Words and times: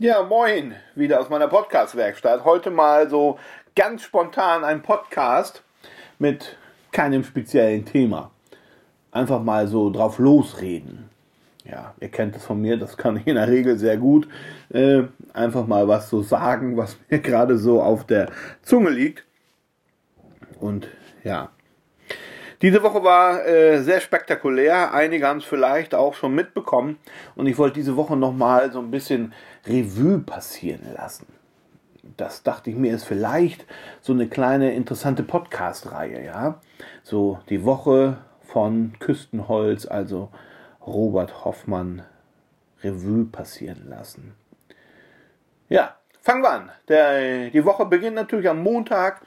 Ja, 0.00 0.22
moin, 0.22 0.76
wieder 0.94 1.18
aus 1.18 1.28
meiner 1.28 1.48
Podcast-Werkstatt. 1.48 2.44
Heute 2.44 2.70
mal 2.70 3.10
so 3.10 3.36
ganz 3.74 4.02
spontan 4.02 4.62
ein 4.62 4.80
Podcast 4.80 5.64
mit 6.20 6.56
keinem 6.92 7.24
speziellen 7.24 7.84
Thema. 7.84 8.30
Einfach 9.10 9.42
mal 9.42 9.66
so 9.66 9.90
drauf 9.90 10.20
losreden. 10.20 11.10
Ja, 11.64 11.96
ihr 11.98 12.10
kennt 12.10 12.36
es 12.36 12.44
von 12.44 12.60
mir, 12.60 12.76
das 12.76 12.96
kann 12.96 13.16
ich 13.16 13.26
in 13.26 13.34
der 13.34 13.48
Regel 13.48 13.76
sehr 13.76 13.96
gut. 13.96 14.28
Äh, 14.68 15.02
einfach 15.32 15.66
mal 15.66 15.88
was 15.88 16.08
so 16.08 16.22
sagen, 16.22 16.76
was 16.76 16.96
mir 17.10 17.18
gerade 17.18 17.58
so 17.58 17.82
auf 17.82 18.06
der 18.06 18.30
Zunge 18.62 18.90
liegt. 18.90 19.24
Und 20.60 20.86
ja, 21.24 21.50
diese 22.60 22.82
Woche 22.82 23.04
war 23.04 23.46
äh, 23.46 23.80
sehr 23.82 24.00
spektakulär. 24.00 24.92
Einige 24.92 25.26
haben 25.26 25.38
es 25.38 25.44
vielleicht 25.44 25.94
auch 25.94 26.14
schon 26.14 26.34
mitbekommen. 26.34 26.98
Und 27.36 27.46
ich 27.46 27.56
wollte 27.56 27.74
diese 27.74 27.96
Woche 27.96 28.16
nochmal 28.16 28.72
so 28.72 28.80
ein 28.80 28.90
bisschen 28.90 29.32
Revue 29.66 30.18
passieren 30.18 30.92
lassen. 30.96 31.26
Das 32.16 32.42
dachte 32.42 32.70
ich 32.70 32.76
mir, 32.76 32.94
ist 32.94 33.04
vielleicht 33.04 33.64
so 34.00 34.12
eine 34.12 34.28
kleine 34.28 34.74
interessante 34.74 35.22
Podcast-Reihe, 35.22 36.24
ja. 36.24 36.60
So 37.02 37.38
die 37.48 37.64
Woche 37.64 38.18
von 38.42 38.94
Küstenholz, 38.98 39.86
also 39.86 40.30
Robert 40.84 41.44
Hoffmann, 41.44 42.02
Revue 42.82 43.26
passieren 43.26 43.88
lassen. 43.88 44.34
Ja, 45.68 45.96
fangen 46.22 46.42
wir 46.42 46.50
an. 46.50 46.70
Der, 46.88 47.50
die 47.50 47.64
Woche 47.64 47.86
beginnt 47.86 48.16
natürlich 48.16 48.48
am 48.48 48.62
Montag. 48.62 49.20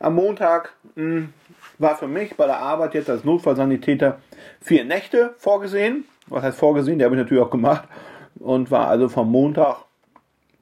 Am 0.00 0.14
Montag 0.14 0.74
mh, 0.94 1.02
hm, 1.02 1.32
war 1.78 1.96
für 1.96 2.08
mich 2.08 2.36
bei 2.36 2.46
der 2.46 2.58
Arbeit 2.58 2.94
jetzt 2.94 3.10
als 3.10 3.24
Notfallsanitäter 3.24 4.18
vier 4.60 4.84
Nächte 4.84 5.34
vorgesehen. 5.38 6.04
Was 6.26 6.42
heißt 6.42 6.58
vorgesehen? 6.58 6.98
Die 6.98 7.04
habe 7.04 7.14
ich 7.14 7.22
natürlich 7.22 7.42
auch 7.42 7.50
gemacht. 7.50 7.88
Und 8.38 8.70
war 8.70 8.88
also 8.88 9.08
vom 9.08 9.30
Montag 9.30 9.84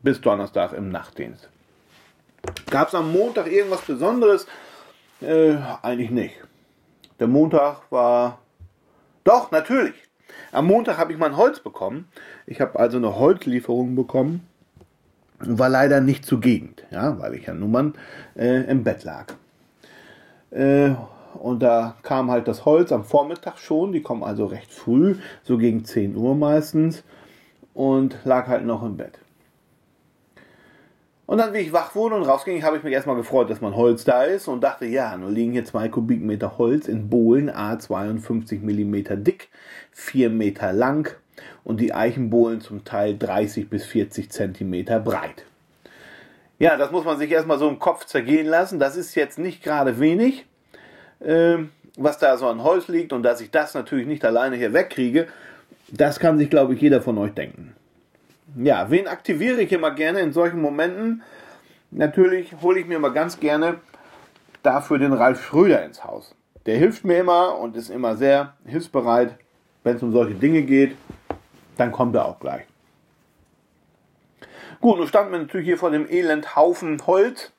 bis 0.03 0.21
Donnerstag 0.21 0.73
im 0.73 0.91
Nachtdienst. 0.91 1.49
Gab 2.71 2.89
es 2.89 2.95
am 2.95 3.13
Montag 3.13 3.51
irgendwas 3.51 3.83
Besonderes? 3.83 4.47
Äh, 5.21 5.57
eigentlich 5.83 6.11
nicht. 6.11 6.35
Der 7.19 7.27
Montag 7.27 7.81
war. 7.91 8.39
Doch, 9.25 9.51
natürlich. 9.51 9.95
Am 10.53 10.67
Montag 10.67 10.99
habe 10.99 11.13
ich 11.13 11.19
mein 11.19 11.37
Holz 11.37 11.61
bekommen. 11.61 12.09
Ich 12.47 12.61
habe 12.61 12.79
also 12.79 12.99
eine 12.99 13.17
Holzlieferung 13.17 13.95
bekommen. 13.95 14.47
War 15.39 15.69
leider 15.69 16.01
nicht 16.01 16.25
zur 16.25 16.41
Gegend, 16.41 16.85
ja, 16.91 17.19
weil 17.19 17.35
ich 17.35 17.47
ja 17.47 17.53
nun 17.53 17.71
mal 17.71 17.93
äh, 18.37 18.63
im 18.71 18.85
Bett 18.85 19.05
lag. 19.05 19.27
Äh, 20.51 20.95
und 21.37 21.63
da 21.63 21.97
kam 22.03 22.31
halt 22.31 22.49
das 22.49 22.65
Holz 22.65 22.93
am 22.93 23.05
Vormittag 23.05 23.59
schon, 23.59 23.93
die 23.93 24.03
kommen 24.03 24.23
also 24.23 24.47
recht 24.47 24.73
früh, 24.73 25.17
so 25.43 25.59
gegen 25.59 25.85
10 25.85 26.17
Uhr 26.17 26.35
meistens, 26.35 27.05
und 27.75 28.17
lag 28.25 28.49
halt 28.49 28.65
noch 28.65 28.83
im 28.83 28.97
Bett. 28.97 29.19
Und 31.27 31.39
dann, 31.39 31.53
wie 31.53 31.59
ich 31.59 31.73
wach 31.73 31.97
wurde 31.97 32.15
und 32.15 32.23
rausging, 32.23 32.63
habe 32.63 32.77
ich 32.77 32.85
mich 32.85 32.93
erstmal 32.93 33.17
gefreut, 33.17 33.51
dass 33.51 33.61
mein 33.61 33.75
Holz 33.75 34.05
da 34.05 34.23
ist 34.23 34.47
und 34.47 34.63
dachte, 34.63 34.87
ja, 34.87 35.17
nun 35.17 35.35
liegen 35.35 35.53
hier 35.53 35.65
zwei 35.65 35.89
Kubikmeter 35.89 36.57
Holz 36.57 36.87
in 36.87 37.11
Bohlen, 37.11 37.51
A 37.51 37.79
52 37.79 38.63
mm 38.63 39.25
dick, 39.25 39.49
4 39.91 40.31
Meter 40.31 40.73
lang 40.73 41.17
und 41.65 41.81
die 41.81 41.93
Eichenbohlen 41.93 42.61
zum 42.61 42.85
Teil 42.85 43.19
30 43.19 43.69
bis 43.69 43.85
40 43.85 44.31
cm 44.31 44.85
breit. 45.03 45.45
Ja, 46.59 46.77
das 46.77 46.93
muss 46.93 47.05
man 47.05 47.19
sich 47.19 47.31
erstmal 47.31 47.59
so 47.59 47.69
im 47.69 47.81
Kopf 47.81 48.07
zergehen 48.07 48.47
lassen. 48.47 48.79
Das 48.79 48.97
ist 48.97 49.17
jetzt 49.17 49.39
nicht 49.39 49.65
gerade 49.65 49.99
wenig, 49.99 50.47
was 51.19 52.19
da 52.19 52.37
so 52.37 52.47
an 52.49 52.63
Holz 52.63 52.89
liegt 52.89 53.13
und 53.13 53.23
dass 53.23 53.41
ich 53.41 53.51
das 53.51 53.75
natürlich 53.75 54.07
nicht 54.07 54.25
alleine 54.25 54.57
hier 54.57 54.73
wegkriege, 54.73 55.29
das 55.89 56.19
kann 56.19 56.39
sich, 56.39 56.51
glaube 56.51 56.75
ich, 56.75 56.81
jeder 56.81 57.01
von 57.01 57.17
euch 57.19 57.33
denken. 57.33 57.75
Ja, 58.57 58.91
wen 58.91 59.09
aktiviere 59.09 59.61
ich 59.61 59.73
immer 59.73 59.91
gerne 59.91 60.21
in 60.21 60.33
solchen 60.33 60.61
Momenten? 60.61 61.23
Natürlich 61.91 62.55
hole 62.63 62.81
ich 62.81 62.87
mir 62.87 62.97
immer 62.97 63.11
ganz 63.11 63.39
gerne 63.41 63.81
dafür 64.63 64.99
den 64.99 65.13
Ralf 65.13 65.45
Schröder 65.45 65.85
ins 65.85 66.05
Haus. 66.05 66.35
Der 66.67 66.77
hilft 66.77 67.05
mir 67.05 67.19
immer 67.19 67.59
und 67.59 67.77
ist 67.77 67.91
immer 67.91 68.17
sehr 68.17 68.55
hilfsbereit, 68.65 69.37
wenn 69.85 69.97
es 69.97 70.03
um 70.03 70.13
solche 70.13 70.35
Dinge 70.35 70.63
geht. 70.63 70.97
Dann 71.77 71.93
kommt 71.93 72.15
er 72.17 72.27
auch 72.27 72.41
gleich. 72.41 72.65
Gut, 74.81 74.99
nun 74.99 75.07
standen 75.07 75.33
wir 75.33 75.39
natürlich 75.39 75.67
hier 75.67 75.79
vor 75.79 75.91
dem 75.91 76.09
Elendhaufen 76.09 77.07
Holz. 77.07 77.53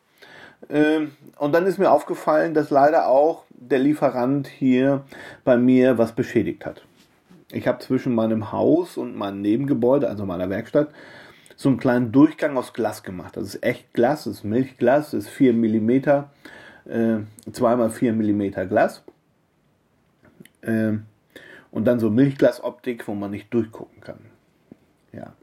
Ähm, 0.70 1.16
und 1.38 1.54
dann 1.54 1.66
ist 1.66 1.78
mir 1.78 1.92
aufgefallen, 1.92 2.54
dass 2.54 2.70
leider 2.70 3.08
auch 3.08 3.44
der 3.58 3.80
Lieferant 3.80 4.48
hier 4.48 5.04
bei 5.44 5.58
mir 5.58 5.98
was 5.98 6.14
beschädigt 6.14 6.66
hat. 6.66 6.86
Ich 7.52 7.68
habe 7.68 7.80
zwischen 7.80 8.14
meinem 8.14 8.52
Haus 8.52 8.98
und 8.98 9.16
meinem 9.16 9.42
Nebengebäude, 9.42 10.10
also 10.10 10.26
meiner 10.26 10.50
Werkstatt, 10.50 10.90
so 11.56 11.70
einen 11.70 11.80
kleinen 11.80 12.12
Durchgang 12.12 12.56
aus 12.56 12.74
Glas 12.74 13.04
gemacht. 13.04 13.36
Das 13.36 13.44
ist 13.56 13.64
echt 13.64 13.94
Glas, 13.94 14.26
das 14.26 14.38
ist 14.38 14.44
Milchglas, 14.44 15.12
das 15.12 15.26
ist 15.26 15.30
4 15.30 15.54
mm, 15.54 15.90
äh, 15.90 17.20
2x4 17.50 18.12
mm 18.12 18.70
Glas. 18.70 19.04
Äh, 20.62 20.94
und 21.72 21.86
dann 21.86 22.00
so 22.00 22.10
Milchglasoptik, 22.10 23.08
wo 23.08 23.16
man 23.16 23.32
nicht 23.32 23.54
durchgucken 23.54 24.02
kann. 24.02 24.20
Ja. 25.12 25.34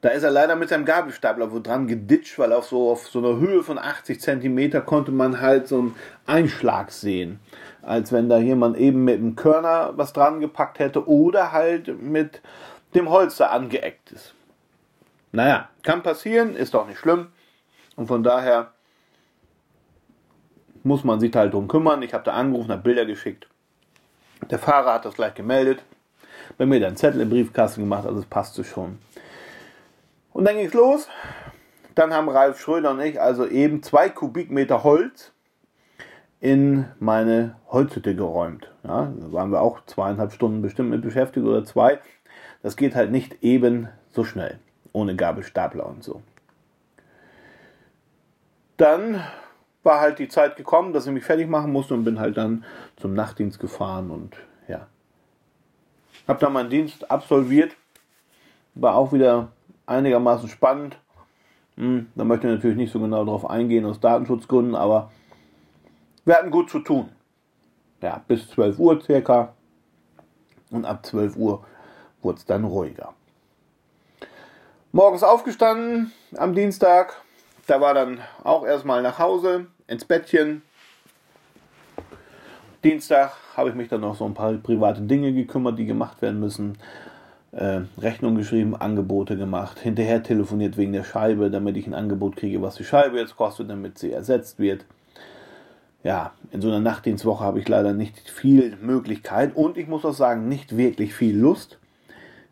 Da 0.00 0.10
ist 0.10 0.22
er 0.22 0.30
leider 0.30 0.54
mit 0.54 0.68
seinem 0.68 0.84
Gabelstapler 0.84 1.50
wo 1.50 1.58
dran 1.58 1.88
geditscht, 1.88 2.38
weil 2.38 2.52
auf 2.52 2.66
so, 2.66 2.90
auf 2.90 3.08
so 3.08 3.18
einer 3.18 3.40
Höhe 3.40 3.64
von 3.64 3.78
80 3.78 4.20
cm 4.20 4.84
konnte 4.86 5.10
man 5.10 5.40
halt 5.40 5.66
so 5.66 5.78
einen 5.78 5.96
Einschlag 6.26 6.92
sehen. 6.92 7.40
Als 7.82 8.12
wenn 8.12 8.28
da 8.28 8.38
jemand 8.38 8.76
eben 8.76 9.04
mit 9.04 9.16
einem 9.16 9.34
Körner 9.34 9.92
was 9.96 10.12
dran 10.12 10.40
gepackt 10.40 10.78
hätte 10.78 11.08
oder 11.08 11.52
halt 11.52 12.00
mit 12.00 12.42
dem 12.94 13.06
da 13.06 13.46
angeeckt 13.46 14.12
ist. 14.12 14.34
Naja, 15.32 15.68
kann 15.82 16.02
passieren, 16.02 16.54
ist 16.54 16.74
doch 16.74 16.86
nicht 16.86 16.98
schlimm. 16.98 17.28
Und 17.96 18.06
von 18.06 18.22
daher 18.22 18.72
muss 20.84 21.04
man 21.04 21.18
sich 21.18 21.34
halt 21.34 21.52
drum 21.52 21.68
kümmern. 21.68 22.02
Ich 22.02 22.14
habe 22.14 22.24
da 22.24 22.32
angerufen, 22.32 22.70
habe 22.70 22.82
Bilder 22.82 23.04
geschickt. 23.04 23.48
Der 24.50 24.58
Fahrer 24.58 24.94
hat 24.94 25.04
das 25.04 25.14
gleich 25.14 25.34
gemeldet. 25.34 25.82
Bei 26.56 26.64
mir 26.64 26.80
dann 26.80 26.96
Zettel 26.96 27.20
im 27.20 27.28
Briefkasten 27.30 27.82
gemacht, 27.82 28.06
also 28.06 28.20
es 28.20 28.26
passte 28.26 28.64
schon. 28.64 28.98
Und 30.38 30.44
dann 30.44 30.56
ging 30.56 30.66
es 30.66 30.72
los. 30.72 31.08
Dann 31.96 32.14
haben 32.14 32.28
Ralf 32.28 32.60
Schröder 32.60 32.92
und 32.92 33.00
ich 33.00 33.20
also 33.20 33.44
eben 33.44 33.82
zwei 33.82 34.08
Kubikmeter 34.08 34.84
Holz 34.84 35.32
in 36.38 36.84
meine 37.00 37.56
Holzhütte 37.66 38.14
geräumt. 38.14 38.70
Ja, 38.84 39.12
da 39.18 39.32
waren 39.32 39.50
wir 39.50 39.60
auch 39.60 39.84
zweieinhalb 39.86 40.30
Stunden 40.30 40.62
bestimmt 40.62 40.90
mit 40.90 41.02
beschäftigt 41.02 41.44
oder 41.44 41.64
zwei. 41.64 41.98
Das 42.62 42.76
geht 42.76 42.94
halt 42.94 43.10
nicht 43.10 43.42
eben 43.42 43.88
so 44.10 44.22
schnell, 44.22 44.60
ohne 44.92 45.16
Gabelstapler 45.16 45.84
und 45.84 46.04
so. 46.04 46.22
Dann 48.76 49.20
war 49.82 49.98
halt 49.98 50.20
die 50.20 50.28
Zeit 50.28 50.54
gekommen, 50.54 50.92
dass 50.92 51.04
ich 51.08 51.12
mich 51.12 51.24
fertig 51.24 51.48
machen 51.48 51.72
musste 51.72 51.94
und 51.94 52.04
bin 52.04 52.20
halt 52.20 52.36
dann 52.36 52.64
zum 52.96 53.12
Nachtdienst 53.12 53.58
gefahren 53.58 54.12
und 54.12 54.36
ja. 54.68 54.86
Hab 56.28 56.38
dann 56.38 56.52
meinen 56.52 56.70
Dienst 56.70 57.10
absolviert. 57.10 57.74
War 58.76 58.94
auch 58.94 59.12
wieder 59.12 59.50
einigermaßen 59.88 60.48
spannend. 60.48 60.98
Hm, 61.76 62.08
da 62.14 62.24
möchte 62.24 62.46
ich 62.46 62.54
natürlich 62.54 62.76
nicht 62.76 62.92
so 62.92 63.00
genau 63.00 63.24
darauf 63.24 63.48
eingehen 63.48 63.84
aus 63.84 64.00
Datenschutzgründen, 64.00 64.74
aber 64.74 65.10
wir 66.24 66.34
hatten 66.34 66.50
gut 66.50 66.70
zu 66.70 66.80
tun. 66.80 67.08
Ja, 68.02 68.22
bis 68.28 68.48
12 68.50 68.78
Uhr 68.78 69.00
circa. 69.00 69.54
Und 70.70 70.84
ab 70.84 71.04
12 71.06 71.36
Uhr 71.36 71.64
wurde 72.20 72.38
es 72.38 72.44
dann 72.44 72.64
ruhiger. 72.64 73.14
Morgens 74.92 75.22
aufgestanden 75.22 76.12
am 76.36 76.54
Dienstag. 76.54 77.22
Da 77.66 77.80
war 77.80 77.94
dann 77.94 78.20
auch 78.44 78.66
erstmal 78.66 79.02
nach 79.02 79.18
Hause, 79.18 79.66
ins 79.86 80.04
Bettchen. 80.04 80.62
Dienstag 82.84 83.32
habe 83.56 83.70
ich 83.70 83.74
mich 83.74 83.88
dann 83.88 84.02
noch 84.02 84.14
so 84.14 84.24
ein 84.24 84.34
paar 84.34 84.52
private 84.54 85.02
Dinge 85.02 85.32
gekümmert, 85.32 85.78
die 85.78 85.86
gemacht 85.86 86.22
werden 86.22 86.40
müssen 86.40 86.78
äh, 87.52 87.80
Rechnung 87.98 88.36
geschrieben, 88.36 88.76
Angebote 88.76 89.36
gemacht, 89.36 89.78
hinterher 89.78 90.22
telefoniert 90.22 90.76
wegen 90.76 90.92
der 90.92 91.04
Scheibe, 91.04 91.50
damit 91.50 91.76
ich 91.76 91.86
ein 91.86 91.94
Angebot 91.94 92.36
kriege, 92.36 92.60
was 92.62 92.76
die 92.76 92.84
Scheibe 92.84 93.18
jetzt 93.18 93.36
kostet, 93.36 93.70
damit 93.70 93.98
sie 93.98 94.12
ersetzt 94.12 94.58
wird. 94.58 94.84
Ja, 96.04 96.32
in 96.52 96.60
so 96.60 96.68
einer 96.68 96.80
Nachtdienstwoche 96.80 97.42
habe 97.42 97.58
ich 97.58 97.68
leider 97.68 97.92
nicht 97.92 98.30
viel 98.30 98.76
Möglichkeit 98.80 99.56
und 99.56 99.76
ich 99.76 99.88
muss 99.88 100.04
auch 100.04 100.14
sagen, 100.14 100.48
nicht 100.48 100.76
wirklich 100.76 101.14
viel 101.14 101.36
Lust, 101.36 101.78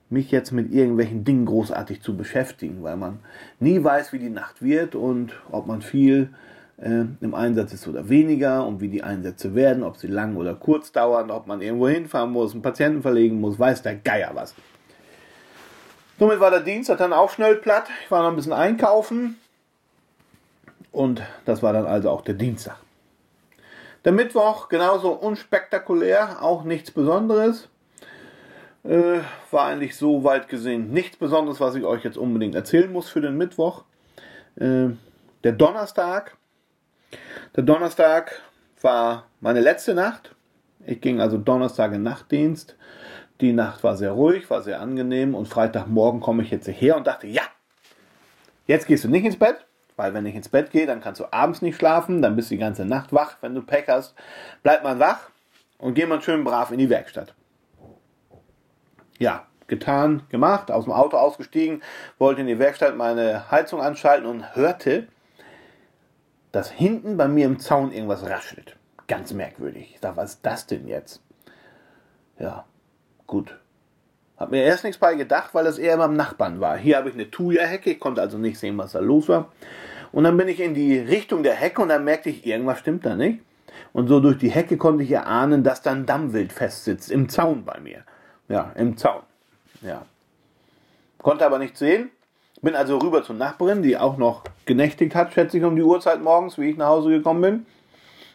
mich 0.08 0.30
jetzt 0.30 0.52
mit 0.52 0.72
irgendwelchen 0.72 1.24
Dingen 1.24 1.46
großartig 1.46 2.00
zu 2.00 2.16
beschäftigen, 2.16 2.82
weil 2.82 2.96
man 2.96 3.18
nie 3.60 3.82
weiß, 3.82 4.12
wie 4.12 4.18
die 4.18 4.30
Nacht 4.30 4.62
wird 4.62 4.94
und 4.94 5.32
ob 5.50 5.66
man 5.66 5.82
viel 5.82 6.30
äh, 6.78 7.04
im 7.20 7.34
Einsatz 7.34 7.72
ist 7.72 7.88
oder 7.88 8.08
weniger 8.08 8.66
und 8.66 8.80
wie 8.80 8.88
die 8.88 9.02
Einsätze 9.02 9.54
werden, 9.54 9.82
ob 9.82 9.96
sie 9.96 10.06
lang 10.06 10.36
oder 10.36 10.54
kurz 10.54 10.92
dauern, 10.92 11.30
ob 11.30 11.46
man 11.46 11.60
irgendwo 11.60 11.88
hinfahren 11.88 12.30
muss, 12.30 12.52
einen 12.52 12.62
Patienten 12.62 13.02
verlegen 13.02 13.40
muss, 13.40 13.58
weiß 13.58 13.82
der 13.82 13.96
Geier 13.96 14.30
was. 14.34 14.54
Somit 16.18 16.40
war 16.40 16.50
der 16.50 16.60
Dienstag 16.60 16.98
dann 16.98 17.12
auch 17.12 17.30
schnell 17.30 17.56
platt. 17.56 17.88
Ich 18.04 18.10
war 18.10 18.22
noch 18.22 18.30
ein 18.30 18.36
bisschen 18.36 18.52
einkaufen. 18.52 19.38
Und 20.90 21.22
das 21.44 21.62
war 21.62 21.74
dann 21.74 21.86
also 21.86 22.10
auch 22.10 22.22
der 22.22 22.34
Dienstag. 22.34 22.76
Der 24.06 24.12
Mittwoch 24.12 24.68
genauso 24.68 25.12
unspektakulär, 25.12 26.42
auch 26.42 26.64
nichts 26.64 26.90
Besonderes. 26.90 27.68
Äh, 28.84 29.20
war 29.50 29.66
eigentlich 29.66 29.96
so 29.96 30.22
weit 30.22 30.48
gesehen 30.48 30.92
nichts 30.92 31.16
Besonderes, 31.16 31.60
was 31.60 31.74
ich 31.74 31.84
euch 31.84 32.04
jetzt 32.04 32.16
unbedingt 32.16 32.54
erzählen 32.54 32.90
muss 32.90 33.08
für 33.08 33.20
den 33.20 33.36
Mittwoch. 33.36 33.82
Äh, 34.54 34.90
der 35.44 35.52
Donnerstag. 35.52 36.36
Der 37.56 37.64
Donnerstag 37.64 38.40
war 38.80 39.26
meine 39.40 39.60
letzte 39.60 39.92
Nacht. 39.92 40.34
Ich 40.86 41.00
ging 41.00 41.20
also 41.20 41.36
Donnerstag 41.36 41.92
in 41.92 42.02
Nachtdienst. 42.04 42.76
Die 43.40 43.52
Nacht 43.52 43.84
war 43.84 43.96
sehr 43.96 44.12
ruhig, 44.12 44.48
war 44.48 44.62
sehr 44.62 44.80
angenehm 44.80 45.34
und 45.34 45.46
Freitagmorgen 45.46 46.20
komme 46.20 46.42
ich 46.42 46.50
jetzt 46.50 46.68
her 46.68 46.96
und 46.96 47.06
dachte, 47.06 47.26
ja, 47.26 47.42
jetzt 48.66 48.86
gehst 48.86 49.04
du 49.04 49.08
nicht 49.08 49.24
ins 49.24 49.38
Bett, 49.38 49.66
weil 49.96 50.14
wenn 50.14 50.24
ich 50.24 50.34
ins 50.34 50.48
Bett 50.48 50.70
gehe, 50.70 50.86
dann 50.86 51.00
kannst 51.00 51.20
du 51.20 51.32
abends 51.32 51.60
nicht 51.60 51.76
schlafen, 51.76 52.22
dann 52.22 52.36
bist 52.36 52.50
du 52.50 52.54
die 52.54 52.60
ganze 52.60 52.84
Nacht 52.84 53.12
wach, 53.12 53.36
wenn 53.42 53.54
du 53.54 53.62
Pech 53.62 53.88
hast. 53.88 54.14
Bleib 54.62 54.82
mal 54.82 54.98
wach 54.98 55.30
und 55.78 55.94
geh 55.94 56.06
mal 56.06 56.22
schön 56.22 56.44
brav 56.44 56.70
in 56.70 56.78
die 56.78 56.88
Werkstatt. 56.88 57.34
Ja, 59.18 59.46
getan, 59.66 60.22
gemacht, 60.30 60.70
aus 60.70 60.84
dem 60.84 60.92
Auto 60.92 61.16
ausgestiegen, 61.16 61.82
wollte 62.18 62.40
in 62.40 62.46
die 62.46 62.58
Werkstatt 62.58 62.96
meine 62.96 63.50
Heizung 63.50 63.80
anschalten 63.80 64.26
und 64.26 64.54
hörte, 64.54 65.08
dass 66.52 66.70
hinten 66.70 67.16
bei 67.16 67.28
mir 67.28 67.46
im 67.46 67.58
Zaun 67.58 67.92
irgendwas 67.92 68.28
raschelt. 68.28 68.76
Ganz 69.08 69.32
merkwürdig. 69.32 69.92
Ich 69.94 70.00
dachte, 70.00 70.16
was 70.16 70.34
ist 70.34 70.46
das 70.46 70.66
denn 70.66 70.88
jetzt? 70.88 71.22
Ja, 72.38 72.64
gut. 73.26 73.56
Hab 74.36 74.50
mir 74.50 74.64
erst 74.64 74.84
nichts 74.84 74.98
bei 74.98 75.14
gedacht, 75.14 75.54
weil 75.54 75.64
das 75.64 75.78
eher 75.78 75.96
beim 75.96 76.14
Nachbarn 76.14 76.60
war. 76.60 76.76
Hier 76.76 76.98
habe 76.98 77.08
ich 77.08 77.14
eine 77.14 77.30
Thuja-Hecke, 77.30 77.92
ich 77.92 78.00
konnte 78.00 78.20
also 78.20 78.36
nicht 78.36 78.58
sehen, 78.58 78.76
was 78.76 78.92
da 78.92 78.98
los 78.98 79.28
war. 79.28 79.50
Und 80.12 80.24
dann 80.24 80.36
bin 80.36 80.48
ich 80.48 80.60
in 80.60 80.74
die 80.74 80.98
Richtung 80.98 81.42
der 81.42 81.54
Hecke 81.54 81.82
und 81.82 81.88
dann 81.88 82.04
merkte 82.04 82.30
ich, 82.30 82.46
irgendwas 82.46 82.78
stimmt 82.78 83.06
da 83.06 83.16
nicht. 83.16 83.40
Und 83.92 84.08
so 84.08 84.20
durch 84.20 84.38
die 84.38 84.50
Hecke 84.50 84.76
konnte 84.76 85.04
ich 85.04 85.10
erahnen, 85.10 85.64
dass 85.64 85.82
da 85.82 85.92
ein 85.92 86.06
Dammwild 86.06 86.52
festsitzt, 86.52 87.10
im 87.10 87.28
Zaun 87.28 87.64
bei 87.64 87.80
mir. 87.80 88.04
Ja, 88.48 88.72
im 88.76 88.96
Zaun. 88.96 89.22
Ja. 89.80 90.04
Konnte 91.18 91.46
aber 91.46 91.58
nichts 91.58 91.78
sehen. 91.78 92.10
Bin 92.62 92.74
also 92.74 92.98
rüber 92.98 93.22
zur 93.22 93.36
Nachbarin, 93.36 93.82
die 93.82 93.96
auch 93.96 94.16
noch 94.16 94.44
genächtigt 94.64 95.14
hat, 95.14 95.32
schätze 95.32 95.58
ich, 95.58 95.64
um 95.64 95.76
die 95.76 95.82
Uhrzeit 95.82 96.22
morgens, 96.22 96.58
wie 96.58 96.70
ich 96.70 96.76
nach 96.76 96.88
Hause 96.88 97.10
gekommen 97.10 97.40
bin. 97.40 97.66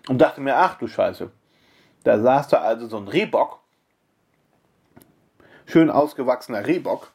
Und 0.07 0.19
dachte 0.19 0.41
mir, 0.41 0.57
ach 0.57 0.77
du 0.77 0.88
Scheiße. 0.88 1.29
Da 2.03 2.19
saß 2.19 2.47
da 2.49 2.61
also 2.61 2.88
so 2.88 2.97
ein 2.97 3.07
Rehbock. 3.07 3.60
Schön 5.71 5.89
ausgewachsener 5.89 6.68
Rehbock. 6.68 7.12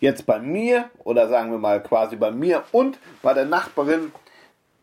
Jetzt 0.00 0.24
bei 0.24 0.38
mir, 0.38 0.88
oder 1.04 1.28
sagen 1.28 1.50
wir 1.50 1.58
mal 1.58 1.82
quasi 1.82 2.16
bei 2.16 2.30
mir 2.30 2.64
und 2.72 2.98
bei 3.20 3.34
der 3.34 3.44
Nachbarin 3.44 4.10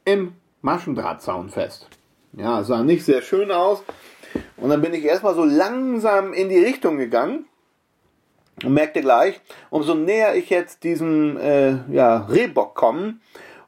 im 0.06 0.36
Maschendrahtzaun 0.62 1.50
fest. 1.50 1.88
Ja, 2.34 2.62
sah 2.62 2.84
nicht 2.84 3.04
sehr 3.04 3.24
schön 3.24 3.50
aus. 3.50 3.82
Und 4.58 4.70
dann 4.70 4.82
bin 4.82 4.94
ich 4.94 5.04
erstmal 5.04 5.34
so 5.34 5.44
langsam 5.44 6.32
in 6.32 6.50
die 6.50 6.60
Richtung 6.60 7.00
gegangen 7.00 7.46
und 8.64 8.76
merkte 8.76 9.02
gleich, 9.02 9.42
umso 9.72 9.96
näher 9.96 10.36
ich 10.36 10.52
jetzt 10.52 10.84
diesem 10.84 11.38
äh, 11.38 11.92
ja, 11.92 12.28
Rehbock 12.30 12.76
komme, 12.76 13.16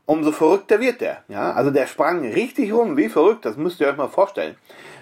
umso 0.05 0.31
verrückter 0.31 0.79
wird 0.79 1.01
der. 1.01 1.23
Ja? 1.27 1.53
Also 1.53 1.71
der 1.71 1.87
sprang 1.87 2.23
richtig 2.23 2.71
rum, 2.71 2.97
wie 2.97 3.09
verrückt, 3.09 3.45
das 3.45 3.57
müsst 3.57 3.81
ihr 3.81 3.87
euch 3.87 3.97
mal 3.97 4.09
vorstellen. 4.09 4.57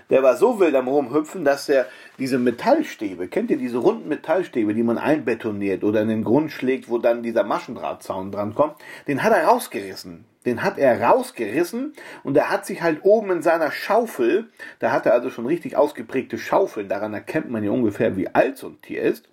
Der 0.09 0.23
war 0.23 0.37
so 0.37 0.59
wild 0.59 0.75
am 0.75 0.87
Rumhüpfen, 0.87 1.43
dass 1.43 1.67
er 1.67 1.85
diese 2.17 2.39
Metallstäbe, 2.39 3.27
kennt 3.27 3.51
ihr 3.51 3.57
diese 3.57 3.77
runden 3.77 4.07
Metallstäbe, 4.07 4.73
die 4.73 4.83
man 4.83 4.97
einbetoniert 4.97 5.83
oder 5.83 6.01
in 6.01 6.07
den 6.07 6.23
Grund 6.23 6.51
schlägt, 6.51 6.89
wo 6.89 6.97
dann 6.97 7.23
dieser 7.23 7.43
Maschendrahtzaun 7.43 8.31
dran 8.31 8.55
kommt, 8.55 8.75
den 9.07 9.23
hat 9.23 9.33
er 9.33 9.45
rausgerissen. 9.45 10.25
Den 10.45 10.63
hat 10.63 10.77
er 10.77 11.01
rausgerissen 11.01 11.91
und 12.23 12.37
er 12.37 12.49
hat 12.49 12.65
sich 12.65 12.81
halt 12.81 12.99
oben 13.03 13.31
in 13.31 13.41
seiner 13.41 13.69
Schaufel, 13.69 14.47
da 14.79 14.93
hat 14.93 15.05
er 15.05 15.11
also 15.11 15.29
schon 15.29 15.45
richtig 15.45 15.75
ausgeprägte 15.75 16.37
Schaufeln, 16.37 16.87
daran 16.87 17.13
erkennt 17.13 17.49
man 17.49 17.65
ja 17.65 17.71
ungefähr, 17.71 18.15
wie 18.15 18.29
alt 18.29 18.57
so 18.57 18.67
ein 18.67 18.81
Tier 18.81 19.01
ist. 19.01 19.27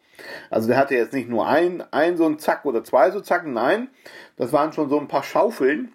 Also 0.50 0.66
der 0.66 0.76
hatte 0.76 0.96
jetzt 0.96 1.12
nicht 1.12 1.28
nur 1.28 1.46
ein, 1.46 1.84
ein 1.92 2.16
so 2.16 2.26
ein 2.26 2.40
Zack 2.40 2.64
oder 2.64 2.82
zwei 2.82 3.12
so 3.12 3.20
Zacken, 3.20 3.52
nein, 3.52 3.88
das 4.36 4.52
waren 4.52 4.72
schon 4.72 4.88
so 4.88 4.98
ein 4.98 5.06
paar 5.06 5.22
Schaufeln. 5.22 5.92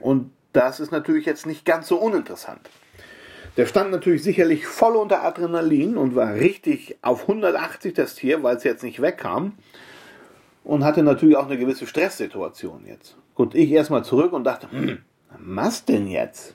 Und 0.00 0.32
das 0.52 0.80
ist 0.80 0.92
natürlich 0.92 1.24
jetzt 1.24 1.46
nicht 1.46 1.64
ganz 1.64 1.88
so 1.88 1.96
uninteressant. 1.96 2.68
Der 3.58 3.66
stand 3.66 3.90
natürlich 3.90 4.22
sicherlich 4.22 4.68
voll 4.68 4.94
unter 4.94 5.24
Adrenalin 5.24 5.96
und 5.96 6.14
war 6.14 6.32
richtig 6.34 6.96
auf 7.02 7.22
180 7.22 7.92
das 7.92 8.14
Tier, 8.14 8.44
weil 8.44 8.54
es 8.54 8.62
jetzt 8.62 8.84
nicht 8.84 9.02
wegkam. 9.02 9.54
Und 10.62 10.84
hatte 10.84 11.02
natürlich 11.02 11.36
auch 11.36 11.46
eine 11.46 11.58
gewisse 11.58 11.88
Stresssituation 11.88 12.84
jetzt. 12.86 13.16
Gut, 13.34 13.56
ich 13.56 13.72
erstmal 13.72 14.04
zurück 14.04 14.32
und 14.32 14.44
dachte, 14.44 14.70
hm, 14.70 14.98
was 15.40 15.84
denn 15.84 16.06
jetzt? 16.06 16.54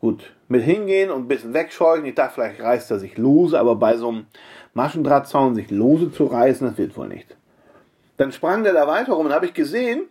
Gut, 0.00 0.32
mit 0.48 0.64
hingehen 0.64 1.10
und 1.10 1.22
ein 1.22 1.28
bisschen 1.28 1.54
wegscheuchen. 1.54 2.06
Ich 2.06 2.16
dachte, 2.16 2.34
vielleicht 2.34 2.60
reißt 2.60 2.90
er 2.90 2.98
sich 2.98 3.16
lose, 3.16 3.56
aber 3.56 3.76
bei 3.76 3.96
so 3.96 4.08
einem 4.08 4.26
Maschendrahtzaun 4.74 5.54
sich 5.54 5.70
lose 5.70 6.10
zu 6.10 6.26
reißen, 6.26 6.66
das 6.66 6.76
wird 6.76 6.96
wohl 6.96 7.06
nicht. 7.06 7.36
Dann 8.16 8.32
sprang 8.32 8.64
der 8.64 8.72
da 8.72 8.88
weiter 8.88 9.12
rum 9.12 9.26
und 9.26 9.32
habe 9.32 9.46
ich 9.46 9.54
gesehen, 9.54 10.08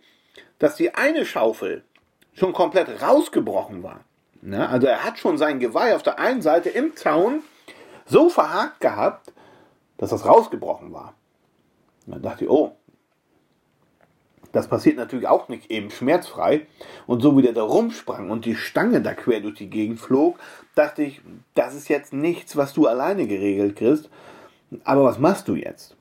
dass 0.58 0.76
die 0.76 0.94
eine 0.94 1.26
Schaufel 1.26 1.84
schon 2.32 2.54
komplett 2.54 3.02
rausgebrochen 3.02 3.82
war. 3.82 4.00
Ne? 4.42 4.68
Also 4.68 4.86
er 4.86 5.04
hat 5.04 5.18
schon 5.18 5.38
sein 5.38 5.58
Geweih 5.58 5.94
auf 5.94 6.02
der 6.02 6.18
einen 6.18 6.42
Seite 6.42 6.68
im 6.68 6.96
Zaun 6.96 7.42
so 8.06 8.28
verhakt 8.28 8.80
gehabt, 8.80 9.32
dass 9.96 10.10
das 10.10 10.24
rausgebrochen 10.24 10.92
war. 10.92 11.14
Und 12.06 12.14
dann 12.14 12.22
dachte 12.22 12.44
ich, 12.44 12.50
oh, 12.50 12.76
das 14.52 14.68
passiert 14.68 14.96
natürlich 14.96 15.28
auch 15.28 15.48
nicht 15.48 15.70
eben 15.70 15.90
schmerzfrei. 15.90 16.66
Und 17.06 17.20
so 17.20 17.36
wie 17.36 17.42
der 17.42 17.52
da 17.52 17.62
rumsprang 17.62 18.30
und 18.30 18.44
die 18.44 18.56
Stange 18.56 19.02
da 19.02 19.12
quer 19.14 19.40
durch 19.40 19.56
die 19.56 19.68
Gegend 19.68 20.00
flog, 20.00 20.38
dachte 20.74 21.02
ich, 21.02 21.20
das 21.54 21.74
ist 21.74 21.88
jetzt 21.88 22.12
nichts, 22.12 22.56
was 22.56 22.72
du 22.72 22.86
alleine 22.86 23.26
geregelt 23.26 23.76
kriegst. 23.76 24.08
Aber 24.84 25.04
was 25.04 25.18
machst 25.18 25.48
du 25.48 25.54
jetzt? 25.54 25.96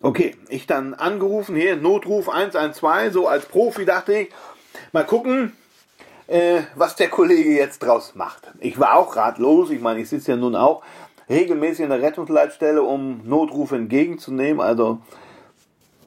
Okay, 0.00 0.36
ich 0.48 0.66
dann 0.66 0.94
angerufen, 0.94 1.56
hier, 1.56 1.76
Notruf 1.76 2.28
112, 2.28 3.12
so 3.12 3.26
als 3.26 3.46
Profi 3.46 3.84
dachte 3.84 4.16
ich, 4.16 4.28
mal 4.92 5.04
gucken, 5.04 5.52
äh, 6.28 6.60
was 6.76 6.94
der 6.94 7.08
Kollege 7.08 7.50
jetzt 7.50 7.80
draus 7.80 8.14
macht. 8.14 8.52
Ich 8.60 8.78
war 8.78 8.96
auch 8.96 9.16
ratlos, 9.16 9.70
ich 9.70 9.80
meine, 9.80 10.00
ich 10.00 10.08
sitze 10.08 10.32
ja 10.32 10.36
nun 10.36 10.54
auch 10.54 10.82
regelmäßig 11.28 11.84
in 11.84 11.90
der 11.90 12.00
Rettungsleitstelle, 12.00 12.82
um 12.82 13.22
Notrufe 13.24 13.76
entgegenzunehmen, 13.76 14.60
also 14.60 15.00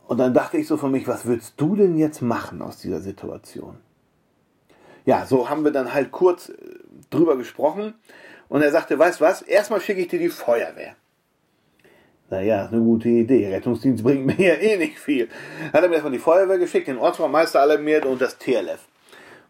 und 0.07 0.17
dann 0.17 0.33
dachte 0.33 0.57
ich 0.57 0.67
so 0.67 0.75
für 0.75 0.89
mich, 0.89 1.07
was 1.07 1.25
würdest 1.25 1.53
du 1.55 1.75
denn 1.75 1.97
jetzt 1.97 2.21
machen 2.21 2.61
aus 2.61 2.77
dieser 2.77 2.99
Situation? 2.99 3.77
Ja, 5.05 5.25
so 5.25 5.49
haben 5.49 5.63
wir 5.63 5.71
dann 5.71 5.93
halt 5.93 6.11
kurz 6.11 6.49
äh, 6.49 6.53
drüber 7.09 7.37
gesprochen 7.37 7.93
und 8.49 8.61
er 8.61 8.71
sagte, 8.71 8.99
weißt 8.99 9.21
was, 9.21 9.41
erstmal 9.41 9.81
schicke 9.81 10.01
ich 10.01 10.09
dir 10.09 10.19
die 10.19 10.29
Feuerwehr. 10.29 10.95
Naja, 12.29 12.65
ist 12.65 12.73
eine 12.73 12.81
gute 12.81 13.09
Idee. 13.09 13.47
Rettungsdienst 13.47 14.03
bringt 14.03 14.25
mir 14.25 14.39
ja 14.39 14.53
eh 14.55 14.77
nicht 14.77 14.99
viel. 14.99 15.27
Hat 15.73 15.81
er 15.81 15.87
mir 15.87 15.95
erstmal 15.95 16.13
die 16.13 16.19
Feuerwehr 16.19 16.57
geschickt, 16.57 16.87
den 16.87 16.97
Ortsbaumeister 16.97 17.61
alarmiert 17.61 18.05
und 18.05 18.21
das 18.21 18.37
TLF. 18.37 18.87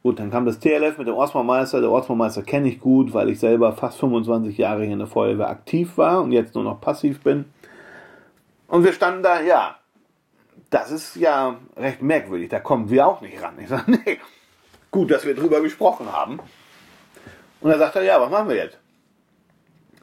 Gut, 0.03 0.20
dann 0.20 0.31
kam 0.31 0.46
das 0.46 0.60
TLF 0.60 0.98
mit 0.98 1.08
dem 1.08 1.13
Ortsbaumeister. 1.13 1.79
Der 1.79 1.91
Ortsbaumeister 1.91 2.41
kenne 2.41 2.70
ich 2.70 2.79
gut, 2.79 3.13
weil 3.13 3.29
ich 3.29 3.39
selber 3.39 3.74
fast 3.74 4.00
25 4.00 4.58
Jahre 4.58 4.84
hier 4.84 4.93
in 4.93 5.00
der 5.00 5.08
Feuerwehr 5.08 5.50
aktiv 5.50 5.98
war 5.98 6.22
und 6.22 6.31
jetzt 6.31 6.55
nur 6.55 6.63
noch 6.63 6.81
passiv 6.81 7.22
bin. 7.22 7.46
Und 8.67 8.84
wir 8.84 8.93
standen 8.93 9.22
da, 9.22 9.41
ja, 9.41 9.75
das 10.72 10.91
ist 10.91 11.15
ja 11.17 11.55
recht 11.77 12.01
merkwürdig. 12.01 12.50
Da 12.50 12.60
kommen 12.60 12.89
wir 12.89 13.05
auch 13.05 13.22
nicht 13.22 13.41
ran. 13.43 13.53
Ich 13.60 13.70
sage, 13.70 13.91
nee, 14.05 14.20
gut, 14.89 15.12
dass 15.12 15.25
wir 15.25 15.36
drüber 15.36 15.62
gesprochen 15.62 16.12
haben. 16.12 16.39
Und 17.60 17.70
dann 17.70 17.77
sagt 17.77 17.96
er, 17.96 18.01
ja, 18.01 18.20
was 18.20 18.31
machen 18.31 18.50
wir 18.50 18.55
jetzt? 18.55 18.80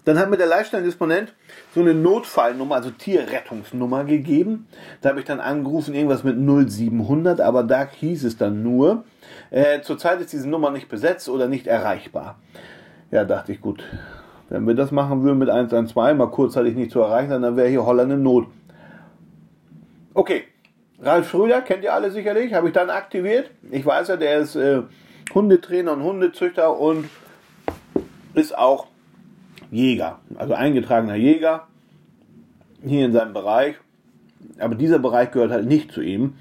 Dann 0.08 0.18
hat 0.18 0.30
mir 0.30 0.38
der 0.38 0.46
Leitstellendisponent 0.46 1.34
so 1.74 1.82
eine 1.82 1.92
Notfallnummer, 1.92 2.76
also 2.76 2.90
Tierrettungsnummer 2.90 4.04
gegeben. 4.04 4.66
Da 5.02 5.10
habe 5.10 5.20
ich 5.20 5.26
dann 5.26 5.38
angerufen, 5.38 5.92
irgendwas 5.92 6.24
mit 6.24 6.38
0700, 6.38 7.42
aber 7.42 7.62
da 7.62 7.86
hieß 7.86 8.24
es 8.24 8.38
dann 8.38 8.62
nur, 8.62 9.04
äh, 9.50 9.82
zurzeit 9.82 10.18
ist 10.22 10.32
diese 10.32 10.48
Nummer 10.48 10.70
nicht 10.70 10.88
besetzt 10.88 11.28
oder 11.28 11.46
nicht 11.46 11.66
erreichbar. 11.66 12.38
Ja, 13.10 13.26
dachte 13.26 13.52
ich, 13.52 13.60
gut, 13.60 13.82
wenn 14.48 14.66
wir 14.66 14.74
das 14.74 14.92
machen 14.92 15.24
würden 15.24 15.36
mit 15.36 15.50
112, 15.50 16.16
mal 16.16 16.30
kurzzeitig 16.30 16.74
nicht 16.74 16.90
zu 16.90 17.00
erreichen, 17.00 17.42
dann 17.42 17.58
wäre 17.58 17.68
hier 17.68 17.84
Holland 17.84 18.10
in 18.10 18.22
Not. 18.22 18.46
Okay, 20.14 20.44
Ralf 21.02 21.28
Schröder, 21.28 21.60
kennt 21.60 21.84
ihr 21.84 21.92
alle 21.92 22.10
sicherlich, 22.10 22.54
habe 22.54 22.68
ich 22.68 22.72
dann 22.72 22.88
aktiviert. 22.88 23.50
Ich 23.70 23.84
weiß 23.84 24.08
ja, 24.08 24.16
der 24.16 24.38
ist 24.38 24.56
äh, 24.56 24.84
Hundetrainer 25.34 25.92
und 25.92 26.02
Hundezüchter 26.02 26.80
und 26.80 27.10
ist 28.32 28.56
auch 28.56 28.86
Jäger, 29.70 30.20
also 30.36 30.54
eingetragener 30.54 31.16
Jäger 31.16 31.66
hier 32.84 33.04
in 33.04 33.12
seinem 33.12 33.32
Bereich. 33.32 33.76
Aber 34.58 34.74
dieser 34.74 34.98
Bereich 34.98 35.30
gehört 35.30 35.50
halt 35.50 35.66
nicht 35.66 35.92
zu 35.92 36.00
ihm 36.00 36.34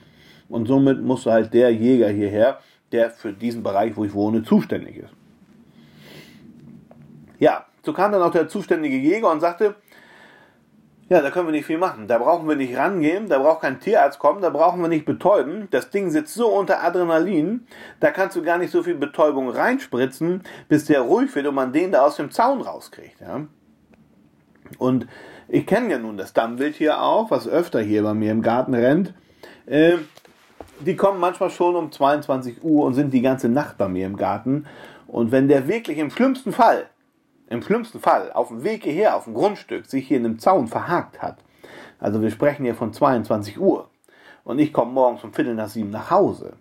und 0.50 0.68
somit 0.68 1.02
musste 1.02 1.32
halt 1.32 1.54
der 1.54 1.74
Jäger 1.74 2.10
hierher, 2.10 2.60
der 2.92 3.10
für 3.10 3.34
diesen 3.34 3.64
Bereich, 3.64 3.98
wo 3.98 4.06
ich 4.06 4.14
wohne, 4.14 4.44
zuständig 4.44 4.98
ist. 4.98 5.14
Ja, 7.40 7.66
so 7.84 7.94
kam 7.94 8.12
dann 8.12 8.22
auch 8.22 8.32
der 8.32 8.48
zuständige 8.48 8.98
Jäger 8.98 9.32
und 9.32 9.40
sagte, 9.40 9.76
ja, 11.10 11.22
da 11.22 11.32
können 11.32 11.48
wir 11.48 11.54
nicht 11.54 11.66
viel 11.66 11.78
machen. 11.78 12.08
Da 12.08 12.18
brauchen 12.18 12.48
wir 12.50 12.56
nicht 12.56 12.76
rangehen, 12.76 13.30
da 13.30 13.40
braucht 13.40 13.62
kein 13.62 13.80
Tierarzt 13.80 14.20
kommen, 14.20 14.42
da 14.42 14.50
brauchen 14.50 14.82
wir 14.82 14.90
nicht 14.90 15.06
betäuben. 15.06 15.68
Das 15.72 15.90
Ding 15.90 16.10
sitzt 16.10 16.34
so 16.34 16.48
unter 16.48 16.84
Adrenalin, 16.84 17.66
da 18.00 18.12
kannst 18.12 18.36
du 18.36 18.42
gar 18.42 18.58
nicht 18.58 18.72
so 18.72 18.84
viel 18.84 18.96
Betäubung 18.96 19.50
reinspritzen, 19.50 20.44
bis 20.68 20.86
der 20.86 21.02
ruhig 21.02 21.34
wird 21.34 21.48
und 21.48 21.56
man 21.56 21.72
den 21.72 21.94
da 21.94 22.06
aus 22.06 22.18
dem 22.18 22.32
Zaun 22.32 22.62
rauskriegt. 22.62 23.22
Ja? 23.22 23.46
Und 24.78 25.08
ich 25.48 25.66
kenne 25.66 25.92
ja 25.92 25.98
nun 25.98 26.18
das 26.18 26.34
Dammwild 26.34 26.76
hier 26.76 27.02
auch, 27.02 27.32
was 27.32 27.48
öfter 27.48 27.80
hier 27.80 28.04
bei 28.04 28.14
mir 28.14 28.32
im 28.32 28.42
Garten 28.42 28.74
rennt. 28.74 29.14
Äh, 29.66 29.94
die 30.82 30.98
kommen 30.98 31.20
manchmal 31.20 31.50
schon 31.50 31.76
um 31.76 31.92
22 31.92 32.64
Uhr 32.64 32.86
und 32.86 32.94
sind 32.94 33.14
die 33.14 33.22
ganze 33.22 33.48
Nacht 33.48 33.78
bei 33.78 33.88
mir 33.88 34.06
im 34.06 34.18
Garten. 34.18 34.66
Und 35.08 35.32
wenn 35.32 35.48
der 35.48 35.70
wirklich 35.70 35.98
im 36.00 36.12
schlimmsten 36.12 36.52
Fall, 36.52 36.90
im 37.50 37.62
schlimmsten 37.62 38.00
Fall, 38.00 38.32
auf 38.34 38.50
dem 38.50 38.64
Weg 38.64 38.84
hierher, 38.84 39.16
auf 39.16 39.26
dem 39.26 39.34
Grundstück, 39.34 39.86
sich 39.86 40.08
hier 40.08 40.18
in 40.18 40.26
einem 40.26 40.40
Zaun 40.40 40.68
verhakt 40.68 41.22
hat, 41.22 41.38
also 42.00 42.22
wir 42.22 42.32
sprechen 42.32 42.64
hier 42.64 42.76
von 42.76 42.94
22 42.94 43.60
Uhr, 43.60 43.90
und 44.44 44.60
ich 44.60 44.72
komme 44.72 44.92
morgens 44.92 45.24
um 45.24 45.34
Viertel 45.34 45.56
nach 45.56 45.68
sieben 45.70 45.90
nach 45.90 46.10
Hause, 46.10 46.54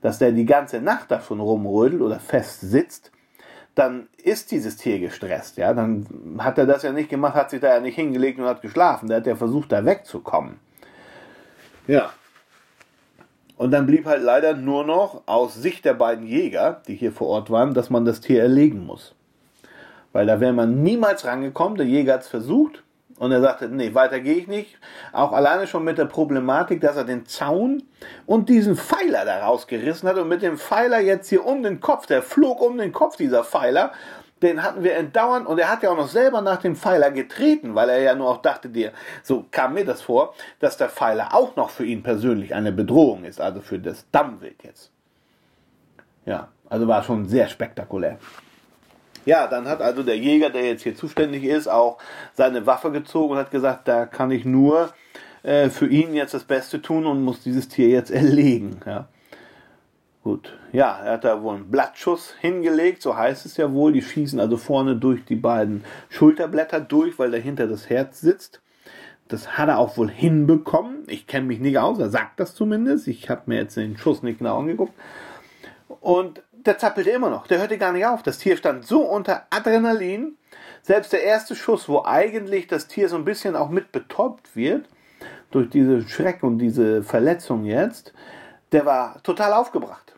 dass 0.00 0.18
der 0.18 0.32
die 0.32 0.46
ganze 0.46 0.80
Nacht 0.80 1.10
da 1.10 1.20
schon 1.20 1.40
rumrödelt 1.40 2.02
oder 2.02 2.20
fest 2.20 2.60
sitzt, 2.60 3.10
dann 3.74 4.08
ist 4.22 4.50
dieses 4.50 4.76
Tier 4.76 5.00
gestresst, 5.00 5.56
ja, 5.56 5.74
dann 5.74 6.06
hat 6.38 6.58
er 6.58 6.66
das 6.66 6.82
ja 6.82 6.92
nicht 6.92 7.10
gemacht, 7.10 7.34
hat 7.34 7.50
sich 7.50 7.60
da 7.60 7.74
ja 7.74 7.80
nicht 7.80 7.96
hingelegt 7.96 8.38
und 8.38 8.44
hat 8.44 8.62
geschlafen, 8.62 9.08
der 9.08 9.18
hat 9.18 9.26
ja 9.26 9.36
versucht, 9.36 9.72
da 9.72 9.84
wegzukommen. 9.84 10.58
Ja. 11.86 12.10
Und 13.56 13.70
dann 13.70 13.86
blieb 13.86 14.06
halt 14.06 14.22
leider 14.22 14.54
nur 14.54 14.84
noch 14.84 15.22
aus 15.26 15.54
Sicht 15.54 15.84
der 15.84 15.94
beiden 15.94 16.26
Jäger, 16.26 16.82
die 16.88 16.96
hier 16.96 17.12
vor 17.12 17.28
Ort 17.28 17.50
waren, 17.50 17.74
dass 17.74 17.90
man 17.90 18.04
das 18.04 18.20
Tier 18.20 18.42
erlegen 18.42 18.84
muss. 18.84 19.14
Weil 20.14 20.26
da 20.26 20.38
wäre 20.38 20.52
man 20.52 20.82
niemals 20.84 21.24
rangekommen, 21.26 21.76
der 21.76 21.86
Jäger 21.86 22.14
hat 22.14 22.22
es 22.22 22.28
versucht, 22.28 22.84
und 23.18 23.32
er 23.32 23.40
sagte, 23.40 23.68
nee, 23.68 23.94
weiter 23.94 24.20
gehe 24.20 24.36
ich 24.36 24.46
nicht. 24.46 24.78
Auch 25.12 25.32
alleine 25.32 25.66
schon 25.66 25.84
mit 25.84 25.98
der 25.98 26.04
Problematik, 26.04 26.80
dass 26.80 26.96
er 26.96 27.04
den 27.04 27.26
Zaun 27.26 27.82
und 28.26 28.48
diesen 28.48 28.76
Pfeiler 28.76 29.24
da 29.24 29.44
rausgerissen 29.44 30.08
hat 30.08 30.16
und 30.18 30.28
mit 30.28 30.42
dem 30.42 30.56
Pfeiler 30.56 31.00
jetzt 31.00 31.28
hier 31.28 31.44
um 31.44 31.62
den 31.62 31.80
Kopf, 31.80 32.06
der 32.06 32.22
flog 32.22 32.60
um 32.60 32.78
den 32.78 32.92
Kopf, 32.92 33.16
dieser 33.16 33.44
Pfeiler, 33.44 33.92
den 34.42 34.62
hatten 34.62 34.82
wir 34.82 34.94
entdauernd 34.94 35.46
und 35.46 35.58
er 35.58 35.70
hat 35.70 35.82
ja 35.82 35.90
auch 35.90 35.96
noch 35.96 36.08
selber 36.08 36.40
nach 36.42 36.58
dem 36.58 36.76
Pfeiler 36.76 37.10
getreten, 37.10 37.74
weil 37.74 37.88
er 37.88 38.00
ja 38.00 38.14
nur 38.14 38.28
auch 38.28 38.42
dachte, 38.42 38.68
dir, 38.68 38.92
so 39.22 39.44
kam 39.50 39.74
mir 39.74 39.84
das 39.84 40.02
vor, 40.02 40.34
dass 40.60 40.76
der 40.76 40.88
Pfeiler 40.88 41.34
auch 41.34 41.56
noch 41.56 41.70
für 41.70 41.84
ihn 41.84 42.02
persönlich 42.02 42.54
eine 42.54 42.72
Bedrohung 42.72 43.24
ist, 43.24 43.40
also 43.40 43.60
für 43.60 43.78
das 43.78 44.06
Dammwild 44.10 44.62
jetzt. 44.62 44.90
Ja, 46.24 46.48
also 46.68 46.88
war 46.88 47.02
schon 47.02 47.26
sehr 47.26 47.48
spektakulär. 47.48 48.18
Ja, 49.24 49.46
dann 49.46 49.66
hat 49.68 49.80
also 49.80 50.02
der 50.02 50.18
Jäger, 50.18 50.50
der 50.50 50.64
jetzt 50.66 50.82
hier 50.82 50.94
zuständig 50.94 51.44
ist, 51.44 51.68
auch 51.68 51.98
seine 52.34 52.66
Waffe 52.66 52.90
gezogen 52.90 53.32
und 53.32 53.38
hat 53.38 53.50
gesagt, 53.50 53.88
da 53.88 54.06
kann 54.06 54.30
ich 54.30 54.44
nur 54.44 54.92
äh, 55.42 55.70
für 55.70 55.86
ihn 55.86 56.14
jetzt 56.14 56.34
das 56.34 56.44
Beste 56.44 56.82
tun 56.82 57.06
und 57.06 57.22
muss 57.22 57.40
dieses 57.42 57.68
Tier 57.68 57.88
jetzt 57.88 58.10
erlegen. 58.10 58.80
Ja. 58.86 59.08
Gut, 60.24 60.56
ja, 60.72 61.00
er 61.04 61.12
hat 61.12 61.24
da 61.24 61.42
wohl 61.42 61.54
einen 61.54 61.70
Blattschuss 61.70 62.34
hingelegt, 62.40 63.02
so 63.02 63.14
heißt 63.14 63.44
es 63.44 63.58
ja 63.58 63.70
wohl. 63.72 63.92
Die 63.92 64.00
schießen 64.00 64.40
also 64.40 64.56
vorne 64.56 64.96
durch 64.96 65.22
die 65.26 65.36
beiden 65.36 65.84
Schulterblätter 66.08 66.80
durch, 66.80 67.18
weil 67.18 67.30
dahinter 67.30 67.66
das 67.66 67.90
Herz 67.90 68.22
sitzt. 68.22 68.62
Das 69.28 69.58
hat 69.58 69.68
er 69.68 69.78
auch 69.78 69.98
wohl 69.98 70.10
hinbekommen. 70.10 71.04
Ich 71.08 71.26
kenne 71.26 71.46
mich 71.46 71.60
nicht 71.60 71.78
aus, 71.78 71.98
er 71.98 72.08
sagt 72.08 72.40
das 72.40 72.54
zumindest. 72.54 73.06
Ich 73.06 73.28
habe 73.28 73.42
mir 73.46 73.56
jetzt 73.56 73.76
den 73.76 73.98
Schuss 73.98 74.22
nicht 74.22 74.38
genau 74.38 74.58
angeguckt. 74.58 74.94
Und 76.00 76.42
der 76.66 76.78
zappelte 76.78 77.10
immer 77.10 77.30
noch. 77.30 77.46
Der 77.46 77.58
hörte 77.58 77.78
gar 77.78 77.92
nicht 77.92 78.06
auf. 78.06 78.22
Das 78.22 78.38
Tier 78.38 78.56
stand 78.56 78.86
so 78.86 79.02
unter 79.02 79.46
Adrenalin. 79.50 80.36
Selbst 80.82 81.12
der 81.12 81.22
erste 81.22 81.54
Schuss, 81.56 81.88
wo 81.88 82.04
eigentlich 82.04 82.66
das 82.66 82.88
Tier 82.88 83.08
so 83.08 83.16
ein 83.16 83.24
bisschen 83.24 83.56
auch 83.56 83.70
mit 83.70 83.92
betäubt 83.92 84.54
wird, 84.54 84.86
durch 85.50 85.70
diese 85.70 86.02
Schreck 86.02 86.42
und 86.42 86.58
diese 86.58 87.02
Verletzung 87.02 87.64
jetzt, 87.64 88.12
der 88.72 88.84
war 88.84 89.22
total 89.22 89.52
aufgebracht. 89.52 90.14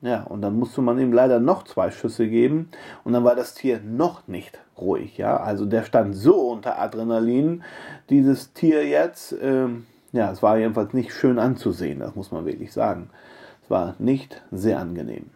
Ja, 0.00 0.24
und 0.24 0.42
dann 0.42 0.58
musste 0.58 0.82
man 0.82 0.98
ihm 0.98 1.12
leider 1.12 1.38
noch 1.38 1.62
zwei 1.62 1.92
Schüsse 1.92 2.28
geben 2.28 2.70
und 3.04 3.12
dann 3.12 3.22
war 3.22 3.36
das 3.36 3.54
Tier 3.54 3.80
noch 3.80 4.26
nicht 4.26 4.58
ruhig. 4.76 5.16
Ja, 5.16 5.36
also 5.36 5.64
der 5.64 5.84
stand 5.84 6.16
so 6.16 6.50
unter 6.50 6.80
Adrenalin, 6.80 7.62
dieses 8.10 8.52
Tier 8.52 8.84
jetzt. 8.84 9.34
Ähm, 9.40 9.86
ja, 10.10 10.32
es 10.32 10.42
war 10.42 10.58
jedenfalls 10.58 10.92
nicht 10.92 11.14
schön 11.14 11.38
anzusehen, 11.38 12.00
das 12.00 12.16
muss 12.16 12.32
man 12.32 12.44
wirklich 12.44 12.72
sagen. 12.72 13.10
Es 13.62 13.70
war 13.70 13.94
nicht 13.98 14.42
sehr 14.50 14.80
angenehm. 14.80 15.30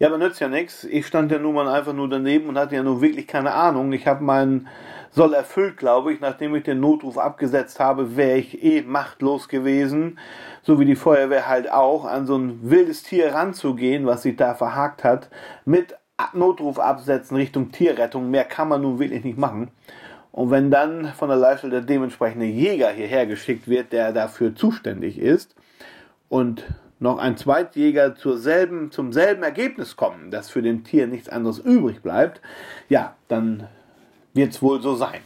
Ja, 0.00 0.08
aber 0.08 0.16
nützt 0.16 0.40
ja 0.40 0.48
nichts. 0.48 0.84
Ich 0.84 1.06
stand 1.06 1.30
ja 1.30 1.38
nun 1.38 1.54
mal 1.54 1.68
einfach 1.68 1.92
nur 1.92 2.08
daneben 2.08 2.48
und 2.48 2.56
hatte 2.56 2.74
ja 2.74 2.82
nur 2.82 3.02
wirklich 3.02 3.26
keine 3.26 3.52
Ahnung. 3.52 3.92
Ich 3.92 4.06
habe 4.06 4.24
meinen 4.24 4.66
Soll 5.10 5.34
erfüllt, 5.34 5.76
glaube 5.76 6.14
ich. 6.14 6.20
Nachdem 6.20 6.54
ich 6.54 6.62
den 6.62 6.80
Notruf 6.80 7.18
abgesetzt 7.18 7.80
habe, 7.80 8.16
wäre 8.16 8.38
ich 8.38 8.64
eh 8.64 8.80
machtlos 8.80 9.48
gewesen. 9.48 10.18
So 10.62 10.80
wie 10.80 10.86
die 10.86 10.96
Feuerwehr 10.96 11.48
halt 11.48 11.70
auch, 11.70 12.06
an 12.06 12.26
so 12.26 12.38
ein 12.38 12.70
wildes 12.70 13.02
Tier 13.02 13.34
ranzugehen, 13.34 14.06
was 14.06 14.22
sich 14.22 14.36
da 14.36 14.54
verhakt 14.54 15.04
hat. 15.04 15.28
Mit 15.66 15.94
Notruf 16.32 16.78
absetzen 16.78 17.36
Richtung 17.36 17.70
Tierrettung. 17.70 18.30
Mehr 18.30 18.44
kann 18.44 18.68
man 18.68 18.80
nun 18.80 19.00
wirklich 19.00 19.22
nicht 19.22 19.36
machen. 19.36 19.70
Und 20.32 20.50
wenn 20.50 20.70
dann 20.70 21.12
von 21.12 21.28
der 21.28 21.36
Leistung 21.36 21.68
der 21.68 21.82
dementsprechende 21.82 22.46
Jäger 22.46 22.88
hierher 22.88 23.26
geschickt 23.26 23.68
wird, 23.68 23.92
der 23.92 24.12
dafür 24.12 24.54
zuständig 24.54 25.18
ist 25.18 25.54
und 26.30 26.64
noch 27.00 27.18
ein 27.18 27.36
Zweitjäger 27.36 28.14
zur 28.14 28.38
selben, 28.38 28.92
zum 28.92 29.12
selben 29.12 29.42
Ergebnis 29.42 29.96
kommen, 29.96 30.30
dass 30.30 30.50
für 30.50 30.62
den 30.62 30.84
Tier 30.84 31.06
nichts 31.06 31.28
anderes 31.28 31.58
übrig 31.58 32.02
bleibt, 32.02 32.40
ja, 32.88 33.16
dann 33.28 33.66
wird 34.34 34.52
es 34.52 34.62
wohl 34.62 34.80
so 34.80 34.94
sein. 34.94 35.20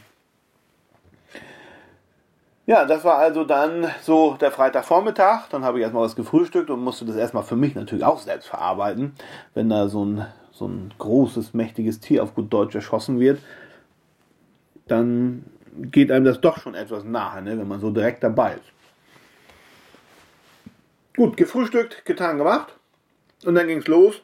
Ja, 2.67 2.85
das 2.85 3.03
war 3.03 3.17
also 3.17 3.43
dann 3.43 3.85
so 4.01 4.37
der 4.39 4.49
Freitagvormittag. 4.49 5.49
Dann 5.49 5.63
habe 5.63 5.77
ich 5.77 5.83
erstmal 5.83 6.03
was 6.03 6.15
gefrühstückt 6.15 6.71
und 6.71 6.83
musste 6.83 7.05
das 7.05 7.15
erstmal 7.15 7.43
für 7.43 7.55
mich 7.55 7.75
natürlich 7.75 8.03
auch 8.03 8.19
selbst 8.19 8.47
verarbeiten, 8.47 9.13
wenn 9.53 9.69
da 9.69 9.87
so 9.87 10.03
ein, 10.03 10.25
so 10.51 10.67
ein 10.67 10.91
großes, 10.97 11.53
mächtiges 11.53 11.99
Tier 11.99 12.23
auf 12.23 12.33
gut 12.33 12.51
Deutsch 12.51 12.73
erschossen 12.73 13.19
wird. 13.19 13.39
Dann 14.87 15.45
geht 15.75 16.11
einem 16.11 16.25
das 16.25 16.41
doch 16.41 16.57
schon 16.57 16.73
etwas 16.73 17.03
nahe, 17.03 17.43
ne, 17.43 17.59
wenn 17.59 17.67
man 17.67 17.81
so 17.81 17.91
direkt 17.91 18.23
dabei 18.23 18.53
ist. 18.53 18.71
Gut, 21.15 21.37
gefrühstückt, 21.37 22.03
getan, 22.03 22.37
gemacht. 22.37 22.73
Und 23.45 23.55
dann 23.55 23.67
ging 23.67 23.77
es 23.77 23.87
los. 23.87 24.21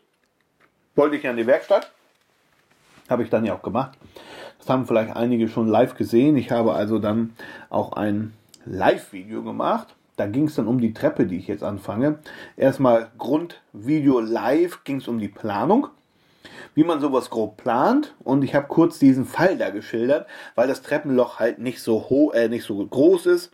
Wollte 0.95 1.15
ich 1.15 1.23
ja 1.23 1.31
in 1.31 1.37
die 1.37 1.47
Werkstatt. 1.47 1.89
Habe 3.09 3.23
ich 3.23 3.29
dann 3.29 3.45
ja 3.45 3.53
auch 3.53 3.61
gemacht. 3.61 3.97
Das 4.59 4.67
haben 4.67 4.85
vielleicht 4.85 5.15
einige 5.15 5.47
schon 5.47 5.67
live 5.67 5.95
gesehen. 5.95 6.35
Ich 6.35 6.51
habe 6.51 6.73
also 6.73 6.99
dann 6.99 7.33
auch 7.69 7.93
ein 7.93 8.33
Live-Video 8.65 9.41
gemacht. 9.41 9.95
Da 10.17 10.27
ging 10.27 10.47
es 10.47 10.55
dann 10.55 10.67
um 10.67 10.81
die 10.81 10.93
Treppe, 10.93 11.25
die 11.25 11.37
ich 11.37 11.47
jetzt 11.47 11.63
anfange. 11.63 12.19
Erstmal 12.57 13.09
Grundvideo 13.17 14.19
live 14.19 14.83
ging 14.83 14.97
es 14.97 15.07
um 15.07 15.17
die 15.17 15.29
Planung, 15.29 15.87
wie 16.75 16.83
man 16.83 16.99
sowas 16.99 17.29
grob 17.29 17.55
plant. 17.55 18.13
Und 18.19 18.43
ich 18.43 18.53
habe 18.53 18.67
kurz 18.67 18.99
diesen 18.99 19.25
Fall 19.25 19.57
da 19.57 19.69
geschildert, 19.69 20.27
weil 20.55 20.67
das 20.67 20.81
Treppenloch 20.81 21.39
halt 21.39 21.57
nicht 21.59 21.81
so 21.81 22.09
hoch, 22.09 22.33
äh, 22.33 22.49
nicht 22.49 22.65
so 22.65 22.85
groß 22.85 23.27
ist. 23.27 23.51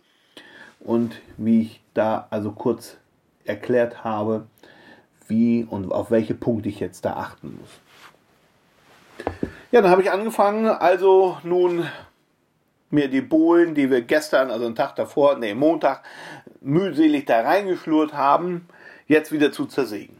Und 0.80 1.20
wie 1.36 1.62
ich 1.62 1.80
da 1.94 2.26
also 2.30 2.50
kurz 2.50 2.96
erklärt 3.48 4.04
habe, 4.04 4.46
wie 5.26 5.64
und 5.64 5.92
auf 5.92 6.10
welche 6.10 6.34
Punkte 6.34 6.68
ich 6.68 6.80
jetzt 6.80 7.04
da 7.04 7.14
achten 7.14 7.58
muss. 7.60 7.80
Ja, 9.70 9.82
dann 9.82 9.90
habe 9.90 10.02
ich 10.02 10.10
angefangen, 10.10 10.66
also 10.66 11.36
nun 11.42 11.84
mir 12.90 13.08
die 13.08 13.20
Bohlen, 13.20 13.74
die 13.74 13.90
wir 13.90 14.00
gestern, 14.02 14.50
also 14.50 14.64
einen 14.64 14.74
Tag 14.74 14.96
davor, 14.96 15.36
nee, 15.38 15.54
Montag, 15.54 16.02
mühselig 16.60 17.26
da 17.26 17.40
reingeschlurrt 17.42 18.14
haben, 18.14 18.66
jetzt 19.06 19.30
wieder 19.30 19.52
zu 19.52 19.66
zersägen. 19.66 20.16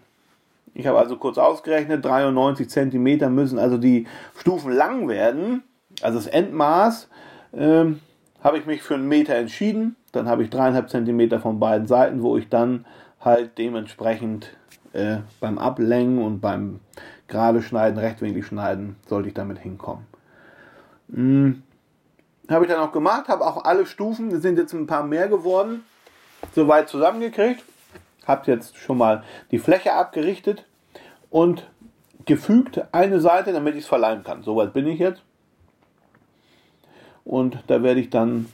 Ich 0.75 0.87
habe 0.87 0.99
also 0.99 1.17
kurz 1.17 1.39
ausgerechnet, 1.39 2.05
93 2.05 2.69
cm 2.69 3.35
müssen 3.35 3.59
also 3.59 3.79
die 3.79 4.07
Stufen 4.39 4.73
lang 4.73 5.09
werden, 5.09 5.63
also 6.03 6.19
das 6.19 6.27
Endmaß, 6.27 7.09
ähm, 7.57 8.01
habe 8.43 8.59
ich 8.59 8.67
mich 8.67 8.83
für 8.83 8.95
einen 8.95 9.09
Meter 9.09 9.35
entschieden. 9.35 9.97
Dann 10.13 10.29
habe 10.29 10.43
ich 10.43 10.51
dreieinhalb 10.51 10.89
Zentimeter 10.89 11.41
von 11.41 11.59
beiden 11.59 11.87
Seiten, 11.87 12.23
wo 12.23 12.37
ich 12.37 12.49
dann 12.49 12.87
halt 13.29 13.59
dementsprechend 13.59 14.57
äh, 14.93 15.19
beim 15.41 15.59
Ablängen 15.59 16.19
und 16.23 16.41
beim 16.41 16.81
gerade 17.29 17.63
schneiden, 17.63 17.99
rechtwinklig 17.99 18.47
schneiden, 18.47 18.97
sollte 19.07 19.29
ich 19.29 19.35
damit 19.35 19.59
hinkommen. 19.59 20.07
Hm. 21.13 21.63
Habe 22.49 22.65
ich 22.65 22.71
dann 22.71 22.81
auch 22.81 22.93
gemacht, 22.93 23.29
habe 23.29 23.47
auch 23.47 23.65
alle 23.65 23.85
Stufen, 23.85 24.41
sind 24.41 24.59
jetzt 24.59 24.73
ein 24.73 24.87
paar 24.87 25.05
mehr 25.05 25.29
geworden, 25.29 25.85
soweit 26.55 26.89
zusammengekriegt. 26.89 27.63
Habe 28.27 28.51
jetzt 28.51 28.77
schon 28.79 28.97
mal 28.97 29.23
die 29.51 29.59
Fläche 29.59 29.93
abgerichtet 29.93 30.65
und 31.29 31.69
gefügt 32.25 32.83
eine 32.93 33.21
Seite, 33.21 33.53
damit 33.53 33.75
ich 33.75 33.83
es 33.83 33.89
verleihen 33.89 34.25
kann. 34.25 34.43
Soweit 34.43 34.73
bin 34.73 34.87
ich 34.87 34.99
jetzt. 34.99 35.23
Und 37.25 37.59
da 37.67 37.83
werde 37.83 38.01
ich 38.01 38.09
dann 38.09 38.47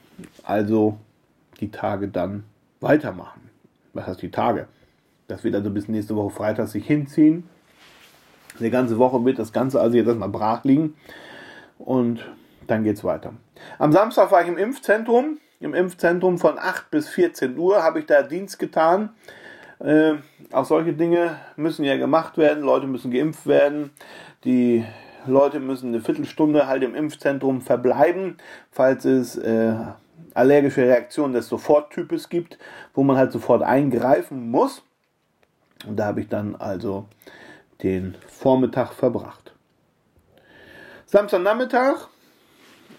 also 0.42 0.98
die 1.60 1.70
Tage 1.70 2.08
dann 2.08 2.42
weitermachen 2.80 3.43
was 3.94 4.06
heißt 4.06 4.22
die 4.22 4.30
Tage, 4.30 4.66
das 5.28 5.44
wird 5.44 5.54
also 5.54 5.70
bis 5.70 5.88
nächste 5.88 6.14
Woche 6.16 6.30
Freitag 6.30 6.68
sich 6.68 6.86
hinziehen. 6.86 7.48
Die 8.60 8.70
ganze 8.70 8.98
Woche 8.98 9.24
wird 9.24 9.38
das 9.38 9.52
Ganze 9.52 9.80
also 9.80 9.96
jetzt 9.96 10.06
erstmal 10.06 10.28
brach 10.28 10.64
liegen 10.64 10.94
und 11.78 12.24
dann 12.66 12.84
geht 12.84 12.96
es 12.96 13.04
weiter. 13.04 13.32
Am 13.78 13.92
Samstag 13.92 14.30
war 14.30 14.42
ich 14.42 14.48
im 14.48 14.58
Impfzentrum. 14.58 15.38
Im 15.60 15.74
Impfzentrum 15.74 16.38
von 16.38 16.58
8 16.58 16.90
bis 16.90 17.08
14 17.08 17.56
Uhr 17.56 17.82
habe 17.82 18.00
ich 18.00 18.06
da 18.06 18.22
Dienst 18.22 18.58
getan. 18.58 19.10
Äh, 19.78 20.14
auch 20.52 20.64
solche 20.64 20.92
Dinge 20.92 21.36
müssen 21.56 21.84
ja 21.84 21.96
gemacht 21.96 22.36
werden. 22.36 22.62
Leute 22.62 22.86
müssen 22.86 23.10
geimpft 23.10 23.46
werden. 23.46 23.90
Die 24.44 24.84
Leute 25.26 25.60
müssen 25.60 25.88
eine 25.88 26.00
Viertelstunde 26.00 26.66
halt 26.66 26.82
im 26.82 26.94
Impfzentrum 26.94 27.62
verbleiben, 27.62 28.36
falls 28.70 29.04
es 29.04 29.36
äh, 29.36 29.74
allergische 30.34 30.82
Reaktionen 30.82 31.32
des 31.32 31.48
Soforttypes 31.48 32.28
gibt, 32.28 32.58
wo 32.92 33.02
man 33.02 33.16
halt 33.16 33.32
sofort 33.32 33.62
eingreifen 33.62 34.50
muss. 34.50 34.82
Und 35.86 35.96
da 35.96 36.06
habe 36.06 36.20
ich 36.20 36.28
dann 36.28 36.56
also 36.56 37.06
den 37.82 38.16
Vormittag 38.26 38.92
verbracht. 38.92 39.52
Samstagnachmittag, 41.06 42.08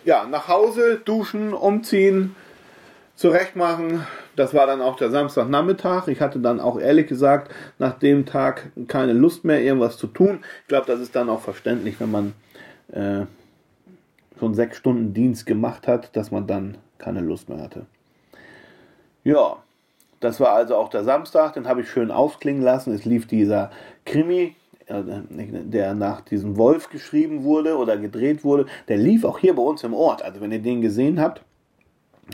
ja, 0.05 0.25
nach 0.25 0.47
Hause, 0.47 1.01
duschen, 1.03 1.53
umziehen, 1.53 2.35
zurechtmachen. 3.15 4.05
Das 4.35 4.53
war 4.53 4.67
dann 4.67 4.81
auch 4.81 4.95
der 4.97 5.09
Samstagnachmittag. 5.09 6.07
Ich 6.07 6.21
hatte 6.21 6.39
dann 6.39 6.59
auch 6.59 6.79
ehrlich 6.79 7.07
gesagt 7.07 7.51
nach 7.79 7.97
dem 7.97 8.25
Tag 8.25 8.71
keine 8.87 9.13
Lust 9.13 9.43
mehr, 9.45 9.61
irgendwas 9.61 9.97
zu 9.97 10.07
tun. 10.07 10.39
Ich 10.61 10.67
glaube, 10.67 10.85
das 10.87 10.99
ist 10.99 11.15
dann 11.15 11.29
auch 11.29 11.41
verständlich, 11.41 11.99
wenn 11.99 12.11
man 12.11 12.33
äh, 12.91 13.25
schon 14.39 14.53
sechs 14.53 14.77
Stunden 14.77 15.13
Dienst 15.13 15.45
gemacht 15.45 15.87
hat, 15.87 16.15
dass 16.15 16.31
man 16.31 16.47
dann 16.47 16.77
keine 16.97 17.21
Lust 17.21 17.49
mehr 17.49 17.59
hatte. 17.59 17.85
Ja, 19.23 19.57
das 20.19 20.39
war 20.39 20.53
also 20.53 20.75
auch 20.75 20.89
der 20.89 21.03
Samstag, 21.03 21.53
den 21.53 21.67
habe 21.67 21.81
ich 21.81 21.89
schön 21.89 22.11
ausklingen 22.11 22.61
lassen. 22.61 22.93
Es 22.93 23.05
lief 23.05 23.27
dieser 23.27 23.71
Krimi, 24.05 24.55
äh, 24.87 25.01
der 25.29 25.93
nach 25.93 26.21
diesem 26.21 26.57
Wolf 26.57 26.89
geschrieben 26.89 27.43
wurde 27.43 27.77
oder 27.77 27.97
gedreht 27.97 28.43
wurde. 28.43 28.65
Der 28.87 28.97
lief 28.97 29.23
auch 29.23 29.39
hier 29.39 29.55
bei 29.55 29.61
uns 29.61 29.83
im 29.83 29.93
Ort. 29.93 30.23
Also 30.23 30.41
wenn 30.41 30.51
ihr 30.51 30.61
den 30.61 30.81
gesehen 30.81 31.19
habt, 31.19 31.41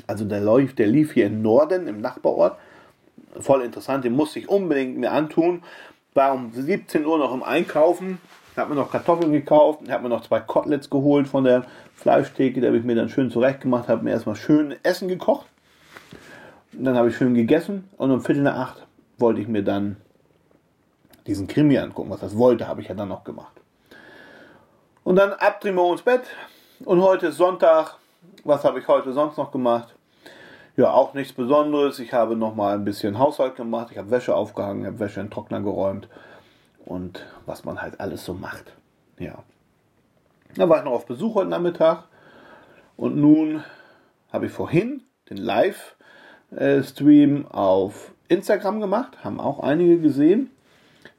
also 0.08 0.26
der 0.26 0.42
läuft, 0.42 0.80
der 0.80 0.88
lief 0.88 1.14
hier 1.14 1.26
im 1.26 1.42
Norden, 1.42 1.88
im 1.88 2.02
Nachbarort. 2.02 2.58
Voll 3.40 3.62
interessant, 3.62 4.04
den 4.04 4.14
musste 4.14 4.40
ich 4.40 4.50
unbedingt 4.50 4.98
mir 4.98 5.12
antun. 5.12 5.64
War 6.14 6.34
um 6.34 6.52
17 6.52 7.06
Uhr 7.06 7.18
noch 7.18 7.34
im 7.34 7.44
Einkaufen, 7.44 8.20
habe 8.58 8.74
mir 8.74 8.76
noch 8.76 8.92
Kartoffeln 8.92 9.32
gekauft, 9.32 9.90
habe 9.90 10.04
mir 10.04 10.10
noch 10.10 10.22
zwei 10.22 10.40
Koteletts 10.40 10.90
geholt 10.90 11.28
von 11.28 11.44
der 11.44 11.66
Fleischtheke, 11.96 12.60
da 12.62 12.68
habe 12.68 12.78
ich 12.78 12.84
mir 12.84 12.96
dann 12.96 13.10
schön 13.10 13.32
zurecht 13.32 13.62
gemacht, 13.62 13.88
habe 13.88 14.04
mir 14.04 14.12
erstmal 14.12 14.36
schön 14.36 14.76
Essen 14.84 15.08
gekocht. 15.08 15.48
Und 16.74 16.86
dann 16.86 16.96
habe 16.96 17.10
ich 17.10 17.18
schön 17.18 17.34
gegessen 17.34 17.90
und 17.98 18.12
um 18.12 18.22
Viertel 18.22 18.44
nach 18.44 18.56
acht 18.56 18.88
wollte 19.18 19.42
ich 19.42 19.48
mir 19.48 19.64
dann 19.64 19.98
diesen 21.28 21.48
Krimi 21.48 21.78
angucken. 21.78 22.10
Was 22.10 22.22
das 22.22 22.38
wollte, 22.38 22.68
habe 22.68 22.82
ich 22.82 22.88
ja 22.88 22.96
dann 22.96 23.10
noch 23.10 23.24
gemacht. 23.24 23.54
Und 25.04 25.16
dann 25.16 25.34
ab 25.34 25.62
Trimo 25.62 25.92
ins 25.92 26.02
Bett. 26.02 26.24
Und 26.86 27.02
heute 27.02 27.28
ist 27.28 27.38
Sonntag. 27.38 27.98
Was 28.44 28.64
habe 28.64 28.80
ich 28.80 28.88
heute 28.88 29.14
sonst 29.14 29.38
noch 29.38 29.52
gemacht? 29.52 29.96
Ja, 30.78 30.92
auch 30.92 31.14
nichts 31.14 31.34
Besonderes. 31.34 32.00
Ich 32.00 32.14
habe 32.14 32.36
noch 32.36 32.56
mal 32.56 32.76
ein 32.76 32.86
bisschen 32.86 33.20
Haushalt 33.20 33.56
gemacht. 33.56 33.90
Ich 33.92 33.98
habe 33.98 34.10
Wäsche 34.10 34.36
aufgehangen, 34.36 34.86
habe 34.86 35.00
Wäsche 35.00 35.20
in 35.20 35.28
den 35.28 35.32
Trockner 35.32 35.62
geräumt 35.62 36.08
und 36.92 37.26
was 37.46 37.64
man 37.64 37.82
halt 37.82 38.02
alles 38.02 38.26
so 38.26 38.34
macht. 38.34 38.74
Ja. 39.18 39.44
Da 40.56 40.68
war 40.68 40.80
ich 40.80 40.84
noch 40.84 40.92
auf 40.92 41.06
Besuch 41.06 41.36
heute 41.36 41.50
Nachmittag 41.50 42.04
und 42.98 43.16
nun 43.16 43.64
habe 44.32 44.48
ich 44.48 44.52
vorhin 44.52 45.04
den 45.30 45.38
Live-Stream 45.38 47.46
auf 47.48 48.12
Instagram 48.28 48.82
gemacht, 48.82 49.24
haben 49.24 49.40
auch 49.40 49.62
einige 49.62 50.00
gesehen. 50.00 50.50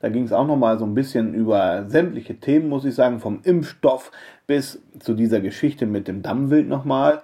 Da 0.01 0.11
ging 0.11 0.25
es 0.25 0.33
auch 0.33 0.47
noch 0.47 0.57
mal 0.57 0.79
so 0.79 0.85
ein 0.85 0.95
bisschen 0.95 1.33
über 1.33 1.89
sämtliche 1.89 2.39
Themen, 2.39 2.69
muss 2.69 2.85
ich 2.85 2.95
sagen, 2.95 3.21
vom 3.21 3.41
Impfstoff 3.43 4.11
bis 4.47 4.83
zu 4.99 5.15
dieser 5.15 5.41
Geschichte 5.41 5.87
mit 5.87 6.09
dem 6.09 6.23
Dammwild 6.23 6.69
nochmal. 6.69 7.23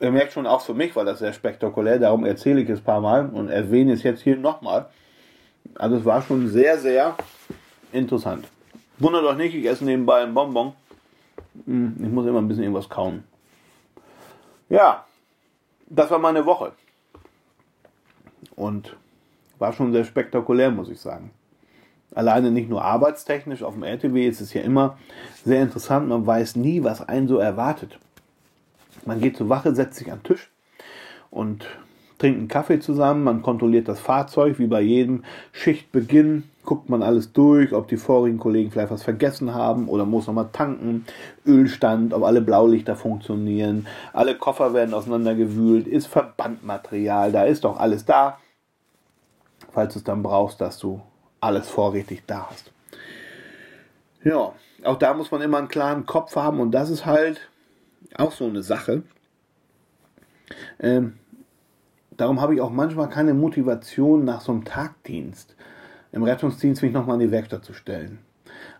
Ihr 0.00 0.10
merkt 0.10 0.32
schon 0.32 0.46
auch 0.46 0.62
für 0.62 0.74
mich, 0.74 0.96
weil 0.96 1.04
das 1.04 1.20
sehr 1.20 1.34
spektakulär, 1.34 1.98
darum 1.98 2.24
erzähle 2.24 2.62
ich 2.62 2.68
es 2.68 2.80
ein 2.80 2.84
paar 2.84 3.00
Mal 3.00 3.28
und 3.28 3.48
erwähne 3.48 3.92
es 3.92 4.02
jetzt 4.02 4.22
hier 4.22 4.36
nochmal. 4.36 4.86
Also 5.76 5.96
es 5.96 6.04
war 6.04 6.22
schon 6.22 6.48
sehr, 6.48 6.78
sehr 6.78 7.16
interessant. 7.92 8.46
Wundert 8.98 9.24
euch 9.24 9.36
nicht, 9.36 9.54
ich 9.54 9.66
esse 9.66 9.84
nebenbei 9.84 10.22
ein 10.22 10.34
Bonbon. 10.34 10.72
Hm, 11.64 11.96
ich 12.00 12.08
muss 12.08 12.26
immer 12.26 12.40
ein 12.40 12.48
bisschen 12.48 12.64
irgendwas 12.64 12.88
kauen. 12.88 13.24
Ja, 14.68 15.04
das 15.88 16.10
war 16.10 16.18
meine 16.18 16.46
Woche. 16.46 16.72
Und 18.56 18.96
war 19.58 19.72
schon 19.72 19.92
sehr 19.92 20.04
spektakulär, 20.04 20.70
muss 20.70 20.88
ich 20.88 21.00
sagen. 21.00 21.30
Alleine 22.14 22.50
nicht 22.50 22.68
nur 22.68 22.82
arbeitstechnisch 22.82 23.62
auf 23.62 23.74
dem 23.74 23.84
RTW 23.84 24.26
ist 24.26 24.40
es 24.40 24.52
ja 24.52 24.62
immer 24.62 24.98
sehr 25.44 25.62
interessant. 25.62 26.08
Man 26.08 26.26
weiß 26.26 26.56
nie, 26.56 26.82
was 26.82 27.06
einen 27.06 27.28
so 27.28 27.38
erwartet. 27.38 27.98
Man 29.06 29.20
geht 29.20 29.36
zur 29.36 29.48
Wache, 29.48 29.74
setzt 29.74 29.98
sich 29.98 30.10
an 30.10 30.18
den 30.18 30.24
Tisch 30.24 30.50
und 31.30 31.66
trinkt 32.20 32.38
einen 32.38 32.48
Kaffee 32.48 32.78
zusammen. 32.78 33.24
Man 33.24 33.42
kontrolliert 33.42 33.88
das 33.88 33.98
Fahrzeug, 33.98 34.58
wie 34.58 34.66
bei 34.66 34.82
jedem 34.82 35.24
Schichtbeginn. 35.52 36.44
Guckt 36.64 36.90
man 36.90 37.02
alles 37.02 37.32
durch, 37.32 37.72
ob 37.72 37.88
die 37.88 37.96
vorigen 37.96 38.38
Kollegen 38.38 38.70
vielleicht 38.70 38.90
was 38.90 39.02
vergessen 39.02 39.54
haben 39.54 39.88
oder 39.88 40.04
muss 40.04 40.26
nochmal 40.26 40.50
tanken. 40.52 41.06
Ölstand, 41.46 42.12
ob 42.12 42.22
alle 42.22 42.42
Blaulichter 42.42 42.94
funktionieren. 42.94 43.86
Alle 44.12 44.36
Koffer 44.36 44.74
werden 44.74 44.94
auseinandergewühlt. 44.94 45.88
Ist 45.88 46.06
Verbandmaterial, 46.06 47.32
da 47.32 47.44
ist 47.44 47.64
doch 47.64 47.80
alles 47.80 48.04
da. 48.04 48.38
Falls 49.72 49.94
du 49.94 50.00
es 50.00 50.04
dann 50.04 50.22
brauchst, 50.22 50.60
dass 50.60 50.78
du 50.78 51.00
alles 51.40 51.68
vorrätig 51.68 52.24
da 52.26 52.48
hast. 52.50 52.70
Ja, 54.22 54.52
auch 54.84 54.96
da 54.98 55.14
muss 55.14 55.30
man 55.30 55.40
immer 55.40 55.56
einen 55.56 55.68
klaren 55.68 56.04
Kopf 56.04 56.36
haben 56.36 56.60
und 56.60 56.72
das 56.72 56.90
ist 56.90 57.06
halt 57.06 57.48
auch 58.16 58.32
so 58.32 58.44
eine 58.44 58.62
Sache. 58.62 59.02
Ähm, 60.78 61.19
darum 62.20 62.40
habe 62.40 62.54
ich 62.54 62.60
auch 62.60 62.70
manchmal 62.70 63.08
keine 63.08 63.34
Motivation 63.34 64.24
nach 64.24 64.40
so 64.40 64.52
einem 64.52 64.64
Tagdienst 64.64 65.54
im 66.12 66.22
Rettungsdienst 66.22 66.82
mich 66.82 66.92
nochmal 66.92 67.20
in 67.20 67.28
die 67.28 67.32
Werkstatt 67.32 67.64
zu 67.64 67.72
stellen. 67.72 68.18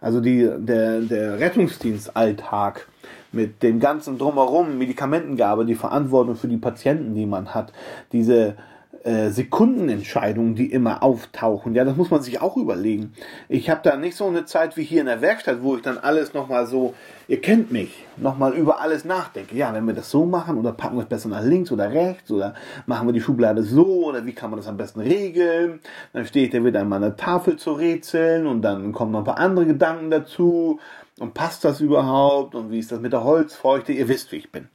Also 0.00 0.20
die, 0.20 0.48
der, 0.58 1.00
der 1.00 1.38
Rettungsdienstalltag 1.38 2.86
mit 3.32 3.62
dem 3.62 3.80
ganzen 3.80 4.18
Drumherum, 4.18 4.78
Medikamentengabe, 4.78 5.64
die 5.64 5.74
Verantwortung 5.74 6.36
für 6.36 6.48
die 6.48 6.56
Patienten, 6.56 7.14
die 7.14 7.26
man 7.26 7.54
hat, 7.54 7.72
diese 8.12 8.56
äh, 9.02 9.30
Sekundenentscheidungen, 9.30 10.54
die 10.54 10.70
immer 10.70 11.02
auftauchen. 11.02 11.74
Ja, 11.74 11.84
das 11.84 11.96
muss 11.96 12.10
man 12.10 12.20
sich 12.20 12.42
auch 12.42 12.58
überlegen. 12.58 13.14
Ich 13.48 13.70
habe 13.70 13.80
da 13.82 13.96
nicht 13.96 14.14
so 14.14 14.26
eine 14.26 14.44
Zeit 14.44 14.76
wie 14.76 14.82
hier 14.82 15.00
in 15.00 15.06
der 15.06 15.22
Werkstatt, 15.22 15.62
wo 15.62 15.76
ich 15.76 15.82
dann 15.82 15.96
alles 15.96 16.34
nochmal 16.34 16.66
so, 16.66 16.92
ihr 17.26 17.40
kennt 17.40 17.72
mich, 17.72 18.04
nochmal 18.18 18.52
über 18.52 18.80
alles 18.80 19.06
nachdenke. 19.06 19.56
Ja, 19.56 19.72
wenn 19.72 19.86
wir 19.86 19.94
das 19.94 20.10
so 20.10 20.26
machen 20.26 20.58
oder 20.58 20.72
packen 20.72 20.96
wir 20.96 21.02
es 21.02 21.08
besser 21.08 21.30
nach 21.30 21.42
links 21.42 21.72
oder 21.72 21.90
rechts 21.90 22.30
oder 22.30 22.54
machen 22.84 23.08
wir 23.08 23.14
die 23.14 23.22
Schublade 23.22 23.62
so 23.62 24.04
oder 24.06 24.26
wie 24.26 24.32
kann 24.32 24.50
man 24.50 24.58
das 24.58 24.68
am 24.68 24.76
besten 24.76 25.00
regeln? 25.00 25.80
Dann 26.12 26.26
steht 26.26 26.52
da 26.52 26.62
wieder 26.62 26.80
an 26.80 26.88
meiner 26.90 27.16
Tafel 27.16 27.56
zu 27.56 27.72
rätseln 27.72 28.46
und 28.46 28.60
dann 28.60 28.92
kommen 28.92 29.12
noch 29.12 29.20
ein 29.20 29.24
paar 29.24 29.38
andere 29.38 29.64
Gedanken 29.64 30.10
dazu 30.10 30.78
und 31.18 31.32
passt 31.32 31.64
das 31.64 31.80
überhaupt 31.80 32.54
und 32.54 32.70
wie 32.70 32.78
ist 32.78 32.92
das 32.92 33.00
mit 33.00 33.14
der 33.14 33.24
Holzfeuchte? 33.24 33.92
Ihr 33.92 34.08
wisst, 34.08 34.30
wie 34.32 34.36
ich 34.36 34.52
bin. 34.52 34.68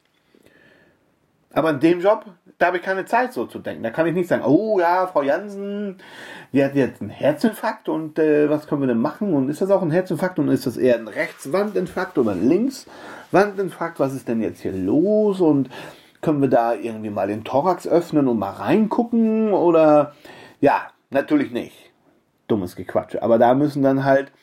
Aber 1.55 1.69
in 1.69 1.79
dem 1.79 2.01
Job, 2.01 2.25
da 2.57 2.67
habe 2.67 2.77
ich 2.77 2.83
keine 2.83 3.05
Zeit 3.05 3.31
so 3.31 3.45
zu 3.45 3.59
denken. 3.59 3.81
Da 3.81 3.89
kann 3.89 4.05
ich 4.05 4.13
nicht 4.13 4.27
sagen, 4.27 4.43
oh 4.45 4.77
ja, 4.79 5.07
Frau 5.07 5.21
Jansen, 5.21 5.97
die 6.51 6.63
hat 6.63 6.75
jetzt 6.75 7.01
einen 7.01 7.09
Herzinfarkt 7.09 7.87
und 7.87 8.19
äh, 8.19 8.49
was 8.49 8.67
können 8.67 8.81
wir 8.81 8.87
denn 8.87 8.99
machen? 8.99 9.33
Und 9.33 9.49
ist 9.49 9.61
das 9.61 9.71
auch 9.71 9.81
ein 9.81 9.89
Herzinfarkt 9.89 10.37
und 10.37 10.49
ist 10.49 10.65
das 10.65 10.75
eher 10.75 10.95
ein 10.95 11.07
Rechtswandinfarkt 11.07 12.17
oder 12.17 12.31
ein 12.31 12.47
Linkswandinfarkt? 12.47 14.01
Was 14.01 14.13
ist 14.13 14.27
denn 14.27 14.41
jetzt 14.41 14.61
hier 14.61 14.73
los? 14.73 15.39
Und 15.39 15.69
können 16.21 16.41
wir 16.41 16.49
da 16.49 16.73
irgendwie 16.73 17.09
mal 17.09 17.27
den 17.27 17.45
Thorax 17.45 17.87
öffnen 17.87 18.27
und 18.27 18.37
mal 18.37 18.51
reingucken? 18.51 19.53
Oder 19.53 20.13
ja, 20.59 20.87
natürlich 21.09 21.51
nicht. 21.51 21.93
Dummes 22.49 22.75
Gequatsche. 22.75 23.23
Aber 23.23 23.37
da 23.37 23.53
müssen 23.53 23.81
dann 23.81 24.03
halt 24.03 24.33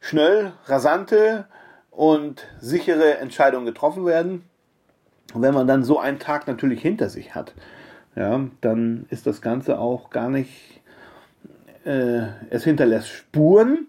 schnell, 0.00 0.52
rasante 0.66 1.46
und 1.90 2.46
sichere 2.60 3.18
Entscheidungen 3.18 3.66
getroffen 3.66 4.06
werden. 4.06 4.49
Und 5.34 5.42
wenn 5.42 5.54
man 5.54 5.66
dann 5.66 5.84
so 5.84 5.98
einen 5.98 6.18
Tag 6.18 6.46
natürlich 6.46 6.82
hinter 6.82 7.08
sich 7.08 7.34
hat, 7.34 7.54
ja, 8.16 8.40
dann 8.60 9.06
ist 9.10 9.26
das 9.26 9.40
Ganze 9.40 9.78
auch 9.78 10.10
gar 10.10 10.28
nicht, 10.28 10.80
äh, 11.84 12.22
es 12.50 12.64
hinterlässt 12.64 13.08
Spuren 13.08 13.86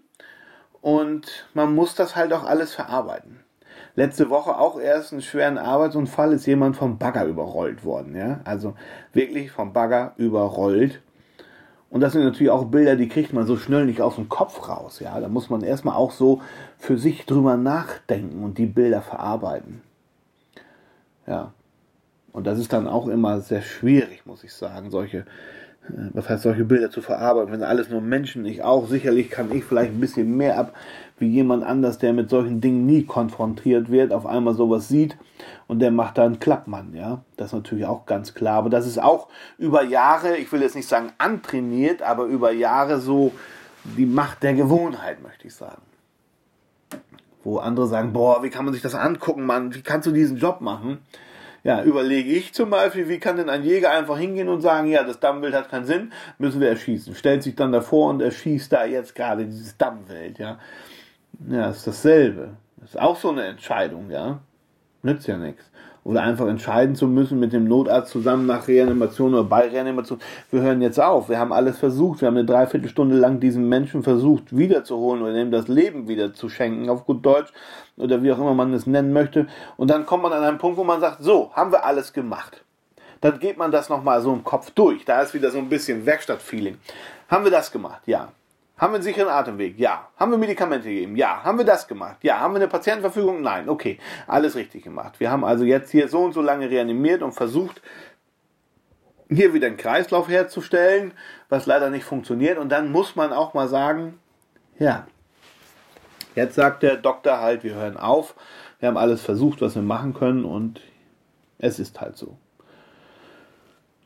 und 0.80 1.46
man 1.54 1.74
muss 1.74 1.94
das 1.94 2.16
halt 2.16 2.32
auch 2.32 2.44
alles 2.44 2.74
verarbeiten. 2.74 3.40
Letzte 3.94 4.30
Woche 4.30 4.56
auch 4.56 4.80
erst 4.80 5.12
einen 5.12 5.22
schweren 5.22 5.58
Arbeitsunfall 5.58 6.32
ist 6.32 6.46
jemand 6.46 6.76
vom 6.76 6.98
Bagger 6.98 7.26
überrollt 7.26 7.84
worden, 7.84 8.16
ja, 8.16 8.40
also 8.44 8.74
wirklich 9.12 9.50
vom 9.50 9.72
Bagger 9.72 10.14
überrollt. 10.16 11.00
Und 11.90 12.00
das 12.00 12.14
sind 12.14 12.24
natürlich 12.24 12.50
auch 12.50 12.64
Bilder, 12.64 12.96
die 12.96 13.08
kriegt 13.08 13.34
man 13.34 13.46
so 13.46 13.58
schnell 13.58 13.84
nicht 13.84 14.00
aus 14.00 14.14
dem 14.14 14.30
Kopf 14.30 14.66
raus, 14.66 15.00
ja. 15.00 15.20
Da 15.20 15.28
muss 15.28 15.50
man 15.50 15.62
erstmal 15.62 15.94
auch 15.94 16.10
so 16.10 16.40
für 16.78 16.96
sich 16.96 17.26
drüber 17.26 17.58
nachdenken 17.58 18.42
und 18.44 18.56
die 18.56 18.66
Bilder 18.66 19.02
verarbeiten. 19.02 19.82
Ja. 21.26 21.52
Und 22.32 22.46
das 22.46 22.58
ist 22.58 22.72
dann 22.72 22.88
auch 22.88 23.08
immer 23.08 23.40
sehr 23.40 23.62
schwierig, 23.62 24.24
muss 24.24 24.42
ich 24.42 24.54
sagen, 24.54 24.90
solche, 24.90 25.18
äh, 25.18 26.10
was 26.14 26.28
heißt 26.28 26.42
solche 26.42 26.64
Bilder 26.64 26.90
zu 26.90 27.02
verarbeiten, 27.02 27.52
wenn 27.52 27.62
alles 27.62 27.90
nur 27.90 28.00
Menschen, 28.00 28.46
ich 28.46 28.62
auch, 28.62 28.88
sicherlich 28.88 29.30
kann 29.30 29.52
ich 29.52 29.64
vielleicht 29.64 29.92
ein 29.92 30.00
bisschen 30.00 30.36
mehr 30.36 30.58
ab, 30.58 30.74
wie 31.18 31.28
jemand 31.28 31.62
anders, 31.62 31.98
der 31.98 32.12
mit 32.14 32.30
solchen 32.30 32.60
Dingen 32.60 32.86
nie 32.86 33.04
konfrontiert 33.04 33.90
wird, 33.90 34.12
auf 34.12 34.26
einmal 34.26 34.54
sowas 34.54 34.88
sieht 34.88 35.16
und 35.68 35.80
der 35.80 35.90
macht 35.90 36.18
da 36.18 36.24
einen 36.24 36.40
Klappmann, 36.40 36.94
ja. 36.94 37.22
Das 37.36 37.48
ist 37.48 37.54
natürlich 37.54 37.84
auch 37.84 38.06
ganz 38.06 38.34
klar, 38.34 38.58
aber 38.58 38.70
das 38.70 38.86
ist 38.86 39.00
auch 39.00 39.28
über 39.58 39.84
Jahre, 39.84 40.36
ich 40.36 40.50
will 40.52 40.62
jetzt 40.62 40.74
nicht 40.74 40.88
sagen 40.88 41.12
antrainiert, 41.18 42.02
aber 42.02 42.24
über 42.24 42.50
Jahre 42.50 42.98
so 42.98 43.32
die 43.84 44.06
Macht 44.06 44.42
der 44.42 44.54
Gewohnheit, 44.54 45.22
möchte 45.22 45.46
ich 45.46 45.54
sagen. 45.54 45.82
Wo 47.44 47.58
andere 47.58 47.86
sagen, 47.86 48.12
boah, 48.12 48.42
wie 48.42 48.50
kann 48.50 48.64
man 48.64 48.74
sich 48.74 48.82
das 48.82 48.94
angucken, 48.94 49.44
Mann, 49.44 49.74
wie 49.74 49.82
kannst 49.82 50.06
du 50.06 50.12
diesen 50.12 50.36
Job 50.36 50.60
machen? 50.60 50.98
Ja, 51.64 51.84
überlege 51.84 52.30
ich 52.30 52.52
zum 52.54 52.70
Beispiel, 52.70 53.08
wie 53.08 53.18
kann 53.18 53.36
denn 53.36 53.48
ein 53.48 53.62
Jäger 53.62 53.92
einfach 53.92 54.18
hingehen 54.18 54.48
und 54.48 54.62
sagen, 54.62 54.88
ja, 54.88 55.04
das 55.04 55.20
Dammwild 55.20 55.54
hat 55.54 55.68
keinen 55.68 55.84
Sinn, 55.84 56.12
müssen 56.38 56.60
wir 56.60 56.68
erschießen. 56.68 57.14
Stellt 57.14 57.44
sich 57.44 57.54
dann 57.54 57.70
davor 57.70 58.10
und 58.10 58.20
erschießt 58.20 58.72
da 58.72 58.84
jetzt 58.84 59.14
gerade 59.14 59.44
dieses 59.44 59.76
Dammwild, 59.76 60.38
ja. 60.38 60.58
Ja, 61.48 61.70
ist 61.70 61.86
dasselbe. 61.86 62.56
ist 62.84 62.98
auch 62.98 63.16
so 63.16 63.30
eine 63.30 63.44
Entscheidung, 63.44 64.10
ja. 64.10 64.40
Nützt 65.02 65.28
ja 65.28 65.36
nichts 65.36 65.64
oder 66.04 66.22
einfach 66.22 66.48
entscheiden 66.48 66.96
zu 66.96 67.06
müssen 67.06 67.38
mit 67.38 67.52
dem 67.52 67.64
Notarzt 67.64 68.10
zusammen 68.10 68.46
nach 68.46 68.66
Reanimation 68.66 69.34
oder 69.34 69.44
bei 69.44 69.68
Reanimation. 69.68 70.18
Wir 70.50 70.62
hören 70.62 70.82
jetzt 70.82 71.00
auf. 71.00 71.28
Wir 71.28 71.38
haben 71.38 71.52
alles 71.52 71.78
versucht. 71.78 72.20
Wir 72.20 72.28
haben 72.28 72.36
eine 72.36 72.46
Dreiviertelstunde 72.46 73.16
lang 73.16 73.40
diesen 73.40 73.68
Menschen 73.68 74.02
versucht 74.02 74.56
wiederzuholen 74.56 75.22
oder 75.22 75.34
ihm 75.36 75.50
das 75.50 75.68
Leben 75.68 76.08
wieder 76.08 76.34
zu 76.34 76.48
schenken, 76.48 76.88
auf 76.88 77.06
gut 77.06 77.24
Deutsch 77.24 77.52
oder 77.96 78.22
wie 78.22 78.32
auch 78.32 78.38
immer 78.38 78.54
man 78.54 78.72
es 78.74 78.86
nennen 78.86 79.12
möchte. 79.12 79.46
Und 79.76 79.90
dann 79.90 80.06
kommt 80.06 80.24
man 80.24 80.32
an 80.32 80.42
einen 80.42 80.58
Punkt, 80.58 80.76
wo 80.76 80.84
man 80.84 81.00
sagt, 81.00 81.22
so, 81.22 81.52
haben 81.54 81.70
wir 81.70 81.84
alles 81.84 82.12
gemacht. 82.12 82.64
Dann 83.20 83.38
geht 83.38 83.56
man 83.56 83.70
das 83.70 83.88
nochmal 83.88 84.20
so 84.20 84.32
im 84.32 84.42
Kopf 84.42 84.70
durch. 84.72 85.04
Da 85.04 85.22
ist 85.22 85.34
wieder 85.34 85.50
so 85.50 85.58
ein 85.58 85.68
bisschen 85.68 86.04
Werkstattfeeling. 86.04 86.78
Haben 87.28 87.44
wir 87.44 87.52
das 87.52 87.70
gemacht? 87.70 88.02
Ja. 88.06 88.32
Haben 88.82 88.94
wir 88.94 88.96
einen 88.96 89.04
sicheren 89.04 89.28
Atemweg? 89.28 89.78
Ja. 89.78 90.08
Haben 90.16 90.32
wir 90.32 90.38
Medikamente 90.38 90.88
gegeben? 90.88 91.14
Ja. 91.14 91.44
Haben 91.44 91.56
wir 91.56 91.64
das 91.64 91.86
gemacht? 91.86 92.16
Ja. 92.22 92.40
Haben 92.40 92.54
wir 92.54 92.56
eine 92.56 92.66
Patientenverfügung? 92.66 93.40
Nein. 93.40 93.68
Okay. 93.68 94.00
Alles 94.26 94.56
richtig 94.56 94.82
gemacht. 94.82 95.20
Wir 95.20 95.30
haben 95.30 95.44
also 95.44 95.62
jetzt 95.62 95.92
hier 95.92 96.08
so 96.08 96.24
und 96.24 96.32
so 96.32 96.42
lange 96.42 96.68
reanimiert 96.68 97.22
und 97.22 97.30
versucht, 97.30 97.80
hier 99.28 99.54
wieder 99.54 99.68
einen 99.68 99.76
Kreislauf 99.76 100.28
herzustellen, 100.28 101.12
was 101.48 101.66
leider 101.66 101.90
nicht 101.90 102.02
funktioniert. 102.02 102.58
Und 102.58 102.70
dann 102.70 102.90
muss 102.90 103.14
man 103.14 103.32
auch 103.32 103.54
mal 103.54 103.68
sagen, 103.68 104.18
ja, 104.80 105.06
jetzt 106.34 106.56
sagt 106.56 106.82
der 106.82 106.96
Doktor 106.96 107.38
halt, 107.38 107.62
wir 107.62 107.74
hören 107.74 107.96
auf. 107.96 108.34
Wir 108.80 108.88
haben 108.88 108.96
alles 108.96 109.22
versucht, 109.22 109.60
was 109.60 109.76
wir 109.76 109.82
machen 109.82 110.12
können 110.12 110.44
und 110.44 110.80
es 111.58 111.78
ist 111.78 112.00
halt 112.00 112.16
so. 112.16 112.36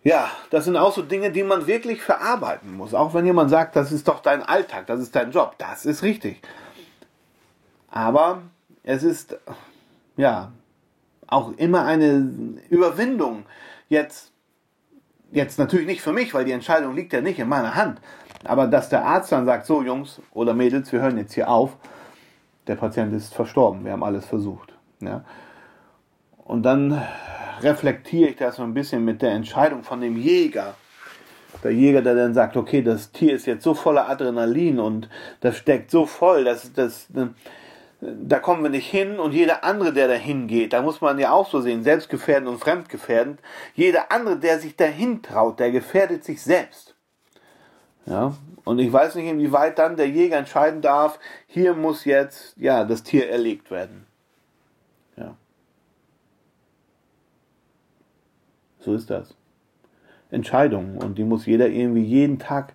Ja, 0.07 0.31
das 0.51 0.67
sind 0.67 0.77
auch 0.77 0.93
so 0.93 1.03
Dinge, 1.03 1.33
die 1.33 1.43
man 1.43 1.67
wirklich 1.67 2.01
verarbeiten 2.01 2.77
muss. 2.77 2.95
Auch 2.95 3.13
wenn 3.13 3.27
jemand 3.27 3.51
sagt, 3.51 3.75
das 3.75 3.91
ist 3.91 4.07
doch 4.07 4.21
dein 4.21 4.41
Alltag, 4.41 4.87
das 4.87 5.01
ist 5.01 5.17
dein 5.17 5.33
Job. 5.33 5.57
Das 5.59 5.85
ist 5.85 6.05
richtig. 6.05 6.41
Aber 7.91 8.43
es 8.85 9.03
ist, 9.03 9.37
ja, 10.17 10.53
auch 11.27 11.51
immer 11.57 11.87
eine 11.87 12.33
Überwindung. 12.71 13.47
Jetzt, 13.89 14.31
jetzt 15.33 15.59
natürlich 15.59 15.87
nicht 15.87 16.03
für 16.03 16.13
mich, 16.13 16.33
weil 16.35 16.45
die 16.45 16.53
Entscheidung 16.53 16.95
liegt 16.95 17.13
ja 17.13 17.21
nicht 17.21 17.41
in 17.41 17.49
meiner 17.49 17.75
Hand. 17.75 18.01
Aber 18.45 18.69
dass 18.69 18.89
der 18.89 19.05
Arzt 19.05 19.33
dann 19.33 19.45
sagt, 19.45 19.67
so 19.67 19.83
Jungs 19.83 20.23
oder 20.33 20.55
Mädels, 20.55 20.93
wir 20.93 21.01
hören 21.01 21.19
jetzt 21.19 21.35
hier 21.35 21.51
auf, 21.51 21.77
der 22.69 22.77
Patient 22.77 23.13
ist 23.13 23.35
verstorben, 23.35 23.85
wir 23.85 23.91
haben 23.91 24.05
alles 24.05 24.25
versucht. 24.25 24.73
Ja. 25.01 25.25
Und 26.45 26.63
dann 26.63 27.03
reflektiere 27.63 28.31
ich 28.31 28.37
das 28.37 28.57
so 28.57 28.63
ein 28.63 28.75
bisschen 28.75 29.05
mit 29.05 29.23
der 29.23 29.33
Entscheidung 29.33 29.83
von 29.83 30.01
dem 30.01 30.17
Jäger. 30.17 30.75
Der 31.63 31.73
Jäger, 31.73 32.03
der 32.03 32.15
dann 32.15 32.35
sagt, 32.35 32.57
okay, 32.57 32.83
das 32.83 33.13
Tier 33.13 33.35
ist 33.35 33.47
jetzt 33.47 33.65
so 33.65 33.75
voller 33.75 34.09
Adrenalin 34.09 34.79
und 34.79 35.09
das 35.41 35.57
steckt 35.57 35.91
so 35.91 36.05
voll, 36.05 36.45
dass 36.45 36.73
das, 36.73 37.09
da 38.01 38.39
kommen 38.39 38.63
wir 38.63 38.71
nicht 38.71 38.91
hin 38.91 39.19
und 39.19 39.33
jeder 39.33 39.65
andere, 39.65 39.93
der 39.93 40.09
da 40.09 40.15
hingeht, 40.15 40.75
da 40.75 40.83
muss 40.83 41.01
man 41.01 41.19
ja 41.19 41.33
auch 41.33 41.49
so 41.49 41.61
sehen, 41.61 41.83
selbstgefährdend 41.83 42.51
und 42.51 42.59
fremdgefährdend, 42.59 43.41
jeder 43.75 44.13
andere, 44.13 44.39
der 44.39 44.59
sich 44.59 44.77
dahin 44.77 45.23
traut, 45.23 45.59
der 45.59 45.71
gefährdet 45.71 46.25
sich 46.25 46.43
selbst. 46.43 46.95
Ja, 48.05 48.35
und 48.65 48.79
ich 48.79 48.93
weiß 48.93 49.15
nicht, 49.17 49.27
inwieweit 49.27 49.79
dann 49.79 49.97
der 49.97 50.09
Jäger 50.09 50.37
entscheiden 50.37 50.83
darf, 50.83 51.19
hier 51.47 51.75
muss 51.75 52.05
jetzt, 52.05 52.57
ja, 52.57 52.85
das 52.85 53.03
Tier 53.03 53.29
erlegt 53.31 53.71
werden. 53.71 54.06
So 58.87 58.95
ist 58.95 59.11
das. 59.11 59.35
Entscheidungen 60.31 60.99
und 60.99 61.19
die 61.19 61.25
muss 61.25 61.45
jeder 61.45 61.67
irgendwie 61.67 62.05
jeden 62.05 62.39
Tag 62.39 62.73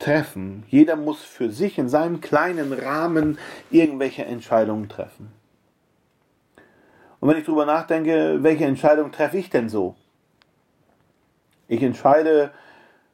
treffen. 0.00 0.64
Jeder 0.66 0.96
muss 0.96 1.22
für 1.22 1.48
sich 1.48 1.78
in 1.78 1.88
seinem 1.88 2.20
kleinen 2.20 2.72
Rahmen 2.72 3.38
irgendwelche 3.70 4.24
Entscheidungen 4.24 4.88
treffen. 4.88 5.30
Und 7.20 7.28
wenn 7.28 7.38
ich 7.38 7.44
darüber 7.44 7.66
nachdenke, 7.66 8.42
welche 8.42 8.64
Entscheidung 8.64 9.12
treffe 9.12 9.38
ich 9.38 9.48
denn 9.48 9.68
so? 9.68 9.94
Ich 11.68 11.84
entscheide, 11.84 12.50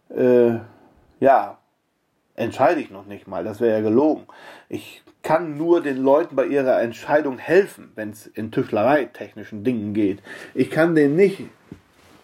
äh, 0.08 0.54
ja, 1.20 1.58
entscheide 2.36 2.80
ich 2.80 2.90
noch 2.90 3.04
nicht 3.04 3.28
mal, 3.28 3.44
das 3.44 3.60
wäre 3.60 3.76
ja 3.76 3.82
gelogen. 3.82 4.24
Ich 4.70 5.02
kann 5.22 5.58
nur 5.58 5.82
den 5.82 5.98
Leuten 5.98 6.36
bei 6.36 6.46
ihrer 6.46 6.80
Entscheidung 6.80 7.36
helfen, 7.36 7.92
wenn 7.96 8.10
es 8.10 8.26
in 8.26 8.50
Tüftlerei 8.50 9.04
technischen 9.04 9.62
Dingen 9.62 9.92
geht. 9.92 10.22
Ich 10.54 10.70
kann 10.70 10.94
denen 10.94 11.16
nicht 11.16 11.42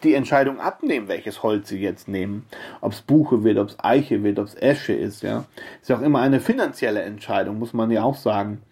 die 0.03 0.15
Entscheidung 0.15 0.61
abnehmen, 0.61 1.09
welches 1.09 1.43
Holz 1.43 1.69
sie 1.69 1.81
jetzt 1.81 2.09
nehmen. 2.09 2.47
Ob 2.81 2.93
es 2.93 3.01
Buche 3.01 3.45
wird, 3.45 3.59
ob 3.59 3.69
es 3.69 3.77
Eiche 3.81 4.23
wird, 4.23 4.39
ob 4.39 4.47
es 4.47 4.55
Esche 4.55 4.93
ist, 4.93 5.23
ja. 5.23 5.45
Ist 5.81 5.89
ja 5.89 5.97
auch 5.97 6.03
immer 6.03 6.21
eine 6.21 6.41
finanzielle 6.41 7.03
Entscheidung, 7.03 7.59
muss 7.59 7.73
man 7.73 7.91
ja 7.91 8.03
auch 8.03 8.17
sagen. 8.17 8.63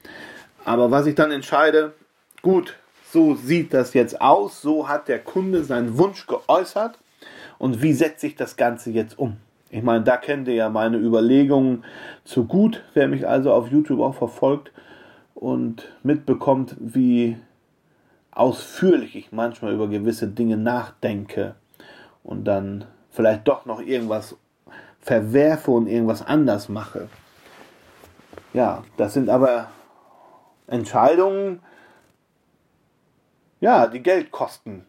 Aber 0.64 0.90
was 0.90 1.06
ich 1.06 1.14
dann 1.14 1.30
entscheide, 1.30 1.94
gut, 2.42 2.76
so 3.10 3.34
sieht 3.34 3.72
das 3.72 3.94
jetzt 3.94 4.20
aus, 4.20 4.60
so 4.60 4.88
hat 4.88 5.08
der 5.08 5.18
Kunde 5.18 5.64
seinen 5.64 5.98
Wunsch 5.98 6.26
geäußert 6.26 6.98
und 7.58 7.82
wie 7.82 7.92
setze 7.92 8.26
ich 8.26 8.36
das 8.36 8.56
Ganze 8.56 8.90
jetzt 8.90 9.18
um? 9.18 9.36
Ich 9.70 9.82
meine, 9.82 10.04
da 10.04 10.16
kennt 10.16 10.48
ihr 10.48 10.54
ja 10.54 10.68
meine 10.68 10.98
Überlegungen 10.98 11.84
zu 12.24 12.44
gut, 12.44 12.82
wer 12.94 13.08
mich 13.08 13.26
also 13.26 13.52
auf 13.52 13.68
YouTube 13.68 14.00
auch 14.00 14.14
verfolgt 14.14 14.72
und 15.34 15.88
mitbekommt, 16.02 16.76
wie 16.78 17.36
ausführlich 18.34 19.16
ich 19.16 19.32
manchmal 19.32 19.72
über 19.72 19.88
gewisse 19.88 20.28
Dinge 20.28 20.56
nachdenke 20.56 21.54
und 22.22 22.44
dann 22.44 22.86
vielleicht 23.10 23.46
doch 23.46 23.64
noch 23.64 23.80
irgendwas 23.80 24.36
verwerfe 25.00 25.70
und 25.70 25.86
irgendwas 25.86 26.26
anders 26.26 26.68
mache. 26.68 27.08
Ja, 28.52 28.84
das 28.96 29.14
sind 29.14 29.28
aber 29.28 29.68
Entscheidungen, 30.66 31.60
ja, 33.60 33.86
die 33.86 34.02
Geld 34.02 34.30
kosten. 34.30 34.84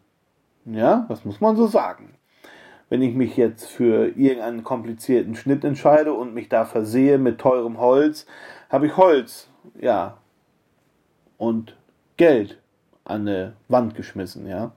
Ja, 0.64 1.06
das 1.08 1.24
muss 1.24 1.40
man 1.40 1.56
so 1.56 1.66
sagen. 1.66 2.14
Wenn 2.88 3.02
ich 3.02 3.14
mich 3.14 3.36
jetzt 3.36 3.66
für 3.66 4.08
irgendeinen 4.16 4.64
komplizierten 4.64 5.34
Schnitt 5.34 5.64
entscheide 5.64 6.12
und 6.12 6.34
mich 6.34 6.48
da 6.48 6.64
versehe 6.64 7.18
mit 7.18 7.40
teurem 7.40 7.78
Holz, 7.78 8.26
habe 8.70 8.86
ich 8.86 8.96
Holz, 8.96 9.48
ja, 9.78 10.18
und 11.36 11.76
Geld 12.16 12.58
an 13.06 13.22
eine 13.22 13.54
Wand 13.68 13.94
geschmissen, 13.94 14.46
ja. 14.46 14.72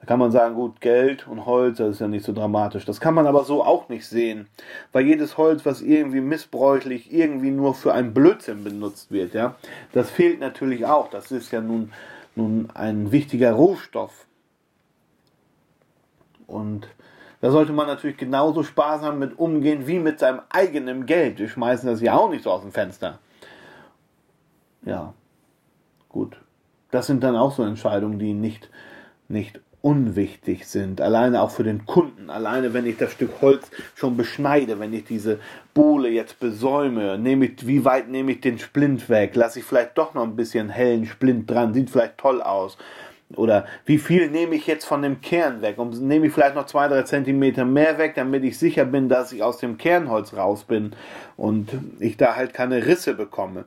Da 0.00 0.06
kann 0.06 0.18
man 0.18 0.30
sagen, 0.30 0.54
gut, 0.54 0.80
Geld 0.80 1.26
und 1.26 1.46
Holz, 1.46 1.78
das 1.78 1.92
ist 1.92 2.00
ja 2.00 2.08
nicht 2.08 2.24
so 2.24 2.32
dramatisch. 2.32 2.84
Das 2.84 3.00
kann 3.00 3.14
man 3.14 3.26
aber 3.26 3.44
so 3.44 3.64
auch 3.64 3.88
nicht 3.88 4.06
sehen, 4.06 4.46
weil 4.92 5.06
jedes 5.06 5.38
Holz, 5.38 5.64
was 5.64 5.80
irgendwie 5.80 6.20
missbräuchlich 6.20 7.12
irgendwie 7.12 7.50
nur 7.50 7.74
für 7.74 7.94
einen 7.94 8.12
Blödsinn 8.12 8.62
benutzt 8.62 9.10
wird, 9.10 9.32
ja, 9.32 9.56
das 9.92 10.10
fehlt 10.10 10.40
natürlich 10.40 10.84
auch. 10.84 11.08
Das 11.08 11.30
ist 11.30 11.50
ja 11.50 11.60
nun, 11.60 11.92
nun 12.34 12.68
ein 12.74 13.10
wichtiger 13.10 13.52
Rohstoff. 13.52 14.26
Und 16.46 16.88
da 17.40 17.50
sollte 17.50 17.72
man 17.72 17.86
natürlich 17.86 18.16
genauso 18.16 18.62
sparsam 18.62 19.18
mit 19.18 19.38
umgehen 19.38 19.86
wie 19.86 19.98
mit 19.98 20.18
seinem 20.18 20.40
eigenen 20.50 21.06
Geld. 21.06 21.38
Wir 21.38 21.48
schmeißen 21.48 21.88
das 21.88 22.00
ja 22.00 22.14
auch 22.14 22.30
nicht 22.30 22.44
so 22.44 22.50
aus 22.50 22.62
dem 22.62 22.72
Fenster. 22.72 23.18
Ja, 24.84 25.14
gut 26.08 26.36
das 26.96 27.06
sind 27.06 27.22
dann 27.22 27.36
auch 27.36 27.52
so 27.52 27.62
Entscheidungen, 27.62 28.18
die 28.18 28.32
nicht, 28.32 28.70
nicht 29.28 29.60
unwichtig 29.82 30.66
sind. 30.66 31.02
Alleine 31.02 31.42
auch 31.42 31.50
für 31.50 31.62
den 31.62 31.84
Kunden. 31.84 32.30
Alleine, 32.30 32.72
wenn 32.72 32.86
ich 32.86 32.96
das 32.96 33.12
Stück 33.12 33.42
Holz 33.42 33.70
schon 33.94 34.16
beschneide, 34.16 34.80
wenn 34.80 34.94
ich 34.94 35.04
diese 35.04 35.38
Bohle 35.74 36.08
jetzt 36.08 36.40
besäume, 36.40 37.18
nehme 37.18 37.44
ich, 37.44 37.66
wie 37.66 37.84
weit 37.84 38.08
nehme 38.08 38.32
ich 38.32 38.40
den 38.40 38.58
Splint 38.58 39.10
weg? 39.10 39.36
Lasse 39.36 39.58
ich 39.58 39.66
vielleicht 39.66 39.98
doch 39.98 40.14
noch 40.14 40.22
ein 40.22 40.36
bisschen 40.36 40.70
hellen 40.70 41.04
Splint 41.04 41.50
dran? 41.50 41.74
Sieht 41.74 41.90
vielleicht 41.90 42.16
toll 42.16 42.40
aus. 42.40 42.78
Oder 43.34 43.66
wie 43.84 43.98
viel 43.98 44.30
nehme 44.30 44.54
ich 44.54 44.66
jetzt 44.66 44.86
von 44.86 45.02
dem 45.02 45.20
Kern 45.20 45.60
weg? 45.60 45.76
Und 45.76 46.00
nehme 46.00 46.28
ich 46.28 46.32
vielleicht 46.32 46.54
noch 46.54 46.64
zwei, 46.64 46.88
drei 46.88 47.02
Zentimeter 47.02 47.66
mehr 47.66 47.98
weg, 47.98 48.14
damit 48.14 48.42
ich 48.42 48.58
sicher 48.58 48.86
bin, 48.86 49.10
dass 49.10 49.32
ich 49.32 49.42
aus 49.42 49.58
dem 49.58 49.76
Kernholz 49.76 50.32
raus 50.32 50.64
bin 50.64 50.92
und 51.36 51.68
ich 52.00 52.16
da 52.16 52.36
halt 52.36 52.54
keine 52.54 52.86
Risse 52.86 53.12
bekomme. 53.12 53.66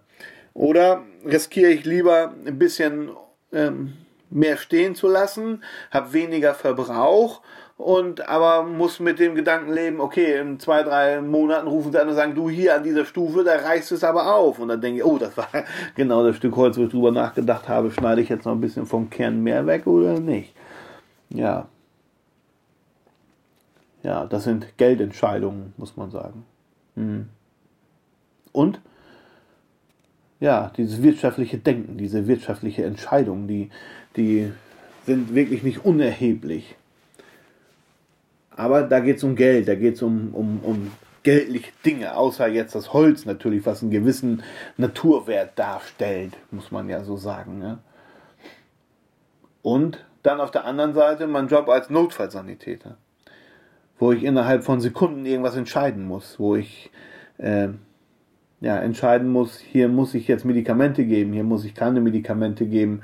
Oder 0.60 1.04
riskiere 1.26 1.72
ich 1.72 1.86
lieber 1.86 2.34
ein 2.46 2.60
bisschen 2.60 3.12
ähm, 3.54 3.94
mehr 4.30 4.58
stehen 4.58 4.94
zu 4.94 5.08
lassen, 5.08 5.64
habe 5.90 6.12
weniger 6.12 6.54
Verbrauch 6.54 7.40
und 7.78 8.28
aber 8.28 8.64
muss 8.64 9.00
mit 9.00 9.20
dem 9.20 9.36
Gedanken 9.36 9.72
leben, 9.72 10.02
okay, 10.02 10.38
in 10.38 10.60
zwei, 10.60 10.84
drei 10.84 11.22
Monaten 11.22 11.70
rufen 11.70 11.94
sie 11.94 12.02
an 12.02 12.10
und 12.10 12.16
sagen, 12.16 12.36
du 12.36 12.50
hier 12.50 12.76
an 12.76 12.84
dieser 12.84 13.06
Stufe, 13.06 13.46
da 13.46 13.56
reißt 13.56 13.94
es 13.94 14.04
aber 14.04 14.36
auf. 14.36 14.60
Und 14.60 14.68
dann 14.68 14.82
denke 14.82 14.98
ich, 15.00 15.06
oh, 15.06 15.18
das 15.18 15.38
war 15.38 15.48
genau 15.96 16.26
das 16.26 16.36
Stück 16.36 16.58
Holz, 16.58 16.78
wo 16.78 16.84
ich 16.84 16.92
drüber 16.92 17.14
nachgedacht 17.14 17.70
habe, 17.70 17.90
schneide 17.90 18.20
ich 18.20 18.28
jetzt 18.28 18.44
noch 18.44 18.52
ein 18.52 18.60
bisschen 18.60 18.86
vom 18.86 19.10
Kern 19.10 19.42
mehr 19.42 19.66
weg 19.66 19.88
oder 19.88 20.20
nicht? 20.20 20.54
Ja. 21.30 21.70
Ja, 24.04 24.26
das 24.26 24.44
sind 24.44 24.78
Geldentscheidungen, 24.78 25.74
muss 25.78 25.96
man 25.96 26.12
sagen. 26.12 26.46
Hm. 26.98 27.30
Und 28.52 28.82
ja, 30.40 30.72
dieses 30.78 31.04
wirtschaftliche 31.04 31.58
Denken, 31.58 31.98
diese 31.98 32.28
wirtschaftliche 32.28 32.86
Entscheidung, 32.86 33.48
die, 33.48 33.70
die 34.16 34.52
sind 35.06 35.36
wirklich 35.36 35.64
nicht 35.64 35.86
unerheblich. 35.86 36.76
Aber 38.56 38.84
da 38.84 39.00
geht 39.00 39.18
es 39.18 39.24
um 39.24 39.36
Geld, 39.36 39.68
da 39.68 39.76
geht 39.76 39.96
es 39.96 40.02
um, 40.02 40.34
um, 40.34 40.60
um 40.64 40.92
geldliche 41.24 41.72
Dinge, 41.86 42.16
außer 42.16 42.48
jetzt 42.48 42.76
das 42.76 42.94
Holz 42.94 43.26
natürlich, 43.26 43.66
was 43.66 43.82
einen 43.82 43.92
gewissen 43.92 44.44
Naturwert 44.78 45.58
darstellt, 45.58 46.34
muss 46.52 46.72
man 46.72 46.90
ja 46.90 47.04
so 47.04 47.18
sagen. 47.18 47.60
Ne? 47.60 47.80
Und 49.62 50.06
dann 50.24 50.40
auf 50.40 50.52
der 50.52 50.66
anderen 50.66 50.94
Seite 50.94 51.28
mein 51.28 51.48
Job 51.48 51.70
als 51.70 51.90
Notfallsanitäter, 51.90 52.98
wo 53.98 54.12
ich 54.12 54.24
innerhalb 54.24 54.64
von 54.64 54.80
Sekunden 54.82 55.26
irgendwas 55.26 55.56
entscheiden 55.56 56.06
muss, 56.06 56.40
wo 56.40 56.56
ich 56.56 56.92
äh, 57.38 57.70
ja, 58.62 58.78
entscheiden 58.78 59.30
muss, 59.30 59.58
hier 59.60 59.88
muss 59.88 60.14
ich 60.14 60.28
jetzt 60.28 60.46
Medikamente 60.46 61.06
geben, 61.06 61.34
hier 61.34 61.44
muss 61.44 61.66
ich 61.66 61.74
keine 61.74 62.02
Medikamente 62.02 62.66
geben, 62.66 63.02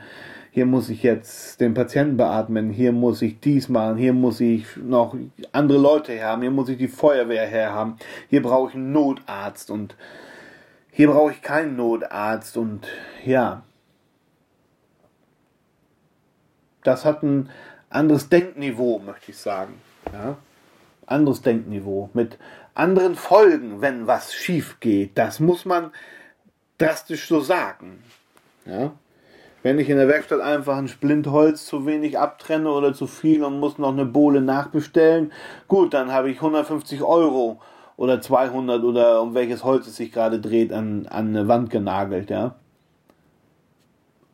hier 0.52 0.66
muss 0.66 0.90
ich 0.90 1.04
jetzt 1.04 1.60
den 1.60 1.74
Patienten 1.74 2.18
beatmen, 2.18 2.70
hier 2.70 2.92
muss 2.92 3.22
ich 3.22 3.40
dies 3.40 3.70
machen, 3.70 3.98
hier 3.98 4.14
muss 4.14 4.40
ich 4.40 4.66
noch 4.78 5.16
andere 5.52 5.78
Leute 5.78 6.14
herhaben, 6.14 6.42
hier 6.42 6.52
muss 6.52 6.70
ich 6.70 6.78
die 6.78 6.88
Feuerwehr 6.88 7.46
herhaben, 7.46 7.98
hier 8.30 8.42
brauche 8.42 8.70
ich 8.70 8.76
einen 8.76 8.92
Notarzt 8.92 9.72
und 9.72 9.96
hier 10.92 11.10
brauche 11.10 11.32
ich 11.32 11.42
keinen 11.42 11.76
Notarzt 11.76 12.58
und 12.58 12.88
ja, 13.26 13.64
das 16.84 17.04
hat 17.04 17.24
ein 17.24 17.50
anderes 17.90 18.30
Denkniveau, 18.30 19.00
möchte 19.00 19.32
ich 19.32 19.38
sagen. 19.38 19.74
Ja? 20.14 20.38
Anderes 21.06 21.42
Denkniveau 21.42 22.10
mit 22.14 22.38
anderen 22.76 23.16
Folgen, 23.16 23.82
wenn 23.82 24.06
was 24.06 24.34
schief 24.34 24.80
geht. 24.80 25.18
Das 25.18 25.40
muss 25.40 25.66
man 25.66 25.92
drastisch 26.78 27.28
so 27.28 27.40
sagen. 27.40 28.04
Ja? 28.66 28.92
Wenn 29.64 29.80
ich 29.80 29.90
in 29.90 29.98
der 29.98 30.08
Werkstatt 30.08 30.42
einfach 30.42 30.78
ein 30.78 30.88
Splintholz 30.88 31.66
zu 31.66 31.88
wenig 31.88 32.20
abtrenne 32.20 32.70
oder 32.70 32.94
zu 32.94 33.08
viel 33.08 33.44
und 33.44 33.60
muss 33.60 33.80
noch 33.80 33.94
eine 33.94 34.06
Bohle 34.06 34.42
nachbestellen, 34.42 35.32
gut, 35.68 35.94
dann 35.96 36.12
habe 36.12 36.30
ich 36.30 36.38
150 36.38 37.02
Euro 37.02 37.60
oder 37.98 38.22
200 38.22 38.84
oder 38.84 39.22
um 39.22 39.34
welches 39.34 39.64
Holz 39.64 39.88
es 39.88 39.96
sich 39.96 40.12
gerade 40.12 40.40
dreht 40.40 40.72
an, 40.72 41.08
an 41.08 41.30
eine 41.30 41.48
Wand 41.48 41.72
genagelt, 41.72 42.30
ja. 42.30 42.56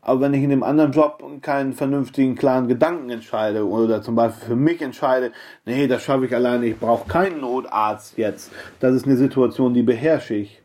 Aber 0.04 0.20
wenn 0.20 0.34
ich 0.34 0.42
in 0.42 0.50
dem 0.50 0.64
anderen 0.64 0.90
Job 0.90 1.22
keinen 1.42 1.72
vernünftigen, 1.72 2.34
klaren 2.34 2.66
Gedanken 2.66 3.08
entscheide 3.08 3.66
oder 3.66 4.02
zum 4.02 4.16
Beispiel 4.16 4.48
für 4.48 4.56
mich 4.56 4.82
entscheide, 4.82 5.30
nee, 5.64 5.86
das 5.86 6.02
schaffe 6.02 6.26
ich 6.26 6.34
alleine, 6.34 6.66
ich 6.66 6.78
brauche 6.78 7.08
keinen 7.08 7.40
Notarzt 7.40 8.18
jetzt. 8.18 8.50
Das 8.80 8.94
ist 8.94 9.06
eine 9.06 9.16
Situation, 9.16 9.74
die 9.74 9.84
beherrsche 9.84 10.34
ich. 10.34 10.60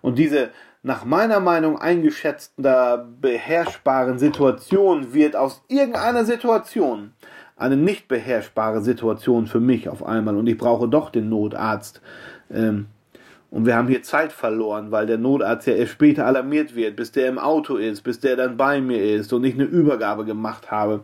Und 0.00 0.18
diese 0.18 0.50
nach 0.82 1.04
meiner 1.04 1.38
Meinung 1.38 1.78
eingeschätzter 1.78 3.06
beherrschbaren 3.20 4.18
Situation 4.18 5.14
wird 5.14 5.36
aus 5.36 5.62
irgendeiner 5.68 6.24
Situation 6.24 7.12
eine 7.56 7.76
nicht 7.76 8.08
beherrschbare 8.08 8.82
Situation 8.82 9.46
für 9.46 9.60
mich 9.60 9.88
auf 9.88 10.04
einmal 10.04 10.36
und 10.36 10.48
ich 10.48 10.58
brauche 10.58 10.88
doch 10.88 11.10
den 11.10 11.28
Notarzt. 11.28 12.02
Ähm, 12.50 12.86
und 13.52 13.66
wir 13.66 13.76
haben 13.76 13.86
hier 13.86 14.02
Zeit 14.02 14.32
verloren, 14.32 14.90
weil 14.90 15.04
der 15.04 15.18
Notarzt 15.18 15.66
ja 15.66 15.74
erst 15.74 15.92
später 15.92 16.24
alarmiert 16.24 16.74
wird, 16.74 16.96
bis 16.96 17.12
der 17.12 17.28
im 17.28 17.38
Auto 17.38 17.76
ist, 17.76 18.00
bis 18.00 18.18
der 18.18 18.34
dann 18.34 18.56
bei 18.56 18.80
mir 18.80 19.14
ist 19.14 19.30
und 19.34 19.44
ich 19.44 19.54
eine 19.54 19.64
Übergabe 19.64 20.24
gemacht 20.24 20.70
habe, 20.70 21.02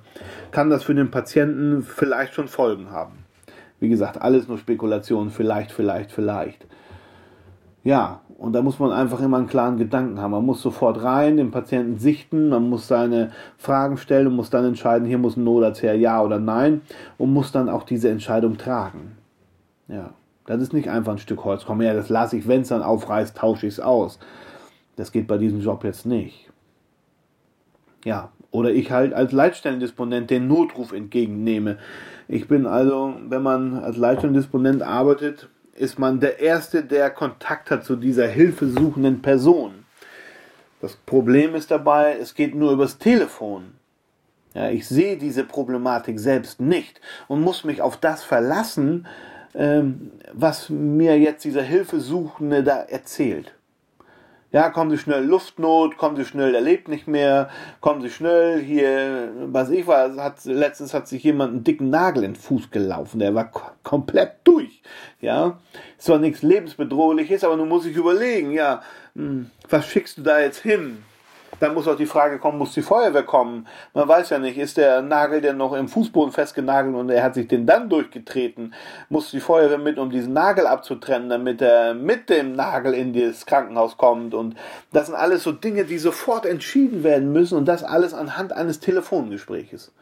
kann 0.51 0.71
das 0.71 0.83
für 0.83 0.95
den 0.95 1.11
Patienten 1.11 1.83
vielleicht 1.83 2.33
schon 2.33 2.49
Folgen 2.49 2.91
haben. 2.91 3.19
Wie 3.81 3.91
gesagt, 3.91 4.23
alles 4.23 4.49
nur 4.49 4.57
Spekulation, 4.57 5.29
vielleicht, 5.29 5.73
vielleicht, 5.73 6.11
vielleicht. 6.11 6.67
Ja, 7.85 8.23
und 8.39 8.55
da 8.55 8.63
muss 8.63 8.79
man 8.79 8.93
einfach 8.93 9.21
immer 9.21 9.37
einen 9.37 9.47
klaren 9.47 9.77
Gedanken 9.77 10.19
haben. 10.19 10.31
Man 10.31 10.47
muss 10.47 10.63
sofort 10.63 11.03
rein, 11.03 11.37
den 11.37 11.51
Patienten 11.51 11.99
sichten, 11.99 12.49
man 12.49 12.67
muss 12.71 12.89
seine 12.89 13.31
Fragen 13.59 13.99
stellen 13.99 14.27
und 14.27 14.37
muss 14.37 14.49
dann 14.49 14.65
entscheiden, 14.65 15.07
hier 15.07 15.19
muss 15.19 15.37
ein 15.37 15.45
Notarzt 15.45 15.83
her, 15.83 15.97
ja 15.97 16.23
oder 16.23 16.39
nein, 16.39 16.81
und 17.19 17.31
muss 17.31 17.53
dann 17.53 17.69
auch 17.69 17.83
diese 17.83 18.09
Entscheidung 18.09 18.57
tragen. 18.57 19.19
Ja. 19.87 20.15
Das 20.49 20.63
ist 20.63 20.73
nicht 20.73 20.89
einfach 20.89 21.13
ein 21.13 21.19
Stück 21.19 21.45
Holz. 21.45 21.67
Komm 21.67 21.83
her, 21.83 21.93
das 21.93 22.09
lasse 22.09 22.39
ich, 22.39 22.49
wenn 22.49 22.63
es 22.63 22.69
dann 22.69 22.83
aufreißt, 22.83 23.37
tausche 23.37 23.67
ich 23.67 23.75
es 23.75 23.81
aus. 23.81 24.19
Das 24.97 25.13
geht 25.13 25.27
bei 25.27 25.37
diesem 25.37 25.61
Job 25.61 25.85
jetzt 25.85 26.07
nicht. 26.07 26.49
Ja, 28.03 28.31
oder 28.51 28.71
ich 28.71 28.91
halt 28.91 29.13
als 29.13 29.33
Leitstellendisponent 29.33 30.31
den 30.31 30.49
Notruf 30.49 30.93
entgegennehme. 30.93 31.77
Ich 32.29 32.49
bin 32.49 32.65
also, 32.65 33.15
wenn 33.29 33.43
man 33.43 33.75
als 33.77 33.99
Leitstellendisponent 33.99 34.83
arbeitet, 34.83 35.51
ist 35.75 35.99
man 35.99 36.19
der 36.19 36.41
Erste, 36.41 36.83
der 36.83 37.11
Kontakt 37.11 37.71
hat 37.71 37.85
zu 37.85 37.97
dieser 37.97 38.27
hilfesuchenden 38.27 39.21
Person. 39.21 39.85
Das 40.81 40.97
Problem 40.97 41.55
ist 41.57 41.71
dabei, 41.71 42.17
es 42.19 42.35
geht 42.35 42.55
nur 42.55 42.73
übers 42.73 42.97
Telefon. 42.97 43.75
Ja, 44.55 44.71
ich 44.71 44.89
sehe 44.89 45.19
diese 45.19 45.45
Problematik 45.45 46.19
selbst 46.19 46.59
nicht 46.59 47.03
und 47.27 47.43
muss 47.43 47.65
mich 47.65 47.83
auf 47.83 47.99
das 47.99 48.25
verlassen, 48.25 49.07
ähm, 49.59 50.13
was 50.33 50.71
mir 50.71 51.19
jetzt 51.19 51.45
dieser 51.45 51.63
Hilfesuchende 51.63 52.63
da 52.63 52.77
erzählt. 52.77 53.53
Ja, 54.51 54.71
kommen 54.71 54.91
Sie 54.91 54.97
schnell 54.97 55.25
Luftnot, 55.25 55.99
kommen 55.99 56.17
Sie 56.17 56.25
schnell, 56.25 56.55
er 56.55 56.63
lebt 56.63 56.89
nicht 56.89 57.07
mehr, 57.07 57.51
kommen 57.83 58.01
Sie 58.01 58.09
schnell 58.09 58.63
hier, 58.63 59.31
was 59.45 59.69
ich 59.69 59.87
war, 59.87 60.17
hat, 60.17 60.43
letztens 60.45 60.95
hat 60.95 61.07
sich 61.07 61.23
jemand 61.23 61.53
einen 61.53 61.65
dicken 61.65 61.91
Nagel 61.91 62.25
in 62.25 62.33
den 62.33 62.41
Fuß 62.41 62.71
gelaufen, 62.71 63.19
der 63.19 63.35
war 63.35 63.51
komplett 63.83 64.37
durch, 64.45 64.81
ja. 65.21 65.59
Ist 65.99 66.07
zwar 66.07 66.19
nichts 66.19 66.41
lebensbedrohliches, 66.41 67.45
aber 67.45 67.59
nun 67.59 67.69
muss 67.69 67.85
ich 67.85 67.97
überlegen, 67.97 68.53
ja, 68.53 68.81
hm, 69.15 69.51
was 69.69 69.87
schickst 69.87 70.17
du 70.17 70.23
da 70.23 70.41
jetzt 70.41 70.63
hin? 70.63 71.03
Dann 71.61 71.75
muss 71.75 71.89
auch 71.89 71.97
die 71.97 72.07
Frage 72.07 72.39
kommen, 72.39 72.59
muss 72.59 72.73
die 72.73 72.83
Feuerwehr 72.83 73.25
kommen? 73.25 73.67
Man 73.95 74.07
weiß 74.07 74.31
ja 74.31 74.39
nicht, 74.39 74.59
ist 74.59 74.77
der 74.77 75.03
Nagel 75.03 75.41
denn 75.41 75.57
noch 75.57 75.73
im 75.73 75.89
Fußboden 75.89 76.33
festgenagelt 76.33 76.95
und 76.95 77.11
er 77.11 77.23
hat 77.23 77.35
sich 77.35 77.49
den 77.49 77.67
dann 77.67 77.89
durchgetreten? 77.89 78.75
Muss 79.09 79.31
die 79.31 79.41
Feuerwehr 79.41 79.79
mit, 79.79 79.99
um 79.99 80.11
diesen 80.11 80.33
Nagel 80.33 80.67
abzutrennen, 80.67 81.29
damit 81.29 81.61
er 81.61 81.95
mit 81.95 82.31
dem 82.31 82.53
Nagel 82.53 82.95
in 82.95 83.13
das 83.13 83.47
Krankenhaus 83.47 83.97
kommt? 83.97 84.35
Und 84.35 84.57
das 84.93 85.07
sind 85.07 85.17
alles 85.17 85.43
so 85.43 85.53
Dinge, 85.53 85.85
die 85.85 85.99
sofort 85.99 86.47
entschieden 86.47 87.03
werden 87.03 87.33
müssen 87.33 87.59
und 87.59 87.67
das 87.67 87.83
alles 87.83 88.15
anhand 88.15 88.53
eines 88.53 88.81
Telefongespräches. 88.81 89.93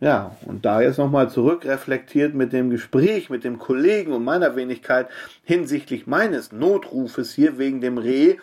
Ja, 0.00 0.36
und 0.46 0.64
da 0.64 0.80
jetzt 0.80 0.98
nochmal 0.98 1.28
zurückreflektiert 1.28 2.32
mit 2.32 2.52
dem 2.52 2.70
Gespräch 2.70 3.30
mit 3.30 3.42
dem 3.42 3.58
Kollegen 3.58 4.12
und 4.12 4.22
meiner 4.22 4.54
Wenigkeit 4.54 5.08
hinsichtlich 5.42 6.06
meines 6.06 6.52
Notrufes 6.52 7.32
hier 7.34 7.58
wegen 7.58 7.80
dem 7.80 7.98
Reh, 7.98 8.36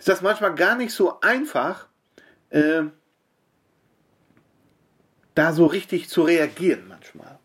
ist 0.00 0.08
das 0.08 0.22
manchmal 0.22 0.54
gar 0.54 0.76
nicht 0.76 0.94
so 0.94 1.20
einfach, 1.20 1.86
äh, 2.48 2.84
da 5.34 5.52
so 5.52 5.66
richtig 5.66 6.08
zu 6.08 6.22
reagieren 6.22 6.88
manchmal. 6.88 7.38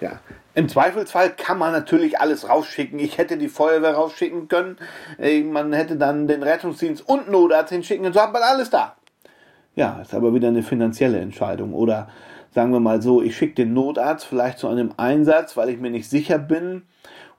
Ja, 0.00 0.20
im 0.54 0.70
Zweifelsfall 0.70 1.30
kann 1.36 1.58
man 1.58 1.72
natürlich 1.72 2.18
alles 2.18 2.48
rausschicken. 2.48 2.98
Ich 2.98 3.18
hätte 3.18 3.36
die 3.36 3.50
Feuerwehr 3.50 3.92
rausschicken 3.92 4.48
können. 4.48 4.78
Äh, 5.18 5.42
man 5.42 5.74
hätte 5.74 5.96
dann 5.96 6.26
den 6.26 6.42
Rettungsdienst 6.42 7.06
und 7.06 7.30
Notarzt 7.30 7.70
hinschicken 7.70 8.06
und 8.06 8.14
so 8.14 8.22
hat 8.22 8.32
man 8.32 8.42
alles 8.42 8.70
da. 8.70 8.96
Ja, 9.76 10.00
ist 10.00 10.14
aber 10.14 10.32
wieder 10.32 10.48
eine 10.48 10.62
finanzielle 10.62 11.20
Entscheidung. 11.20 11.74
Oder 11.74 12.08
sagen 12.54 12.72
wir 12.72 12.80
mal 12.80 13.02
so, 13.02 13.20
ich 13.20 13.36
schicke 13.36 13.56
den 13.56 13.74
Notarzt 13.74 14.24
vielleicht 14.24 14.58
zu 14.58 14.68
einem 14.68 14.94
Einsatz, 14.96 15.58
weil 15.58 15.68
ich 15.68 15.78
mir 15.78 15.90
nicht 15.90 16.08
sicher 16.08 16.38
bin, 16.38 16.84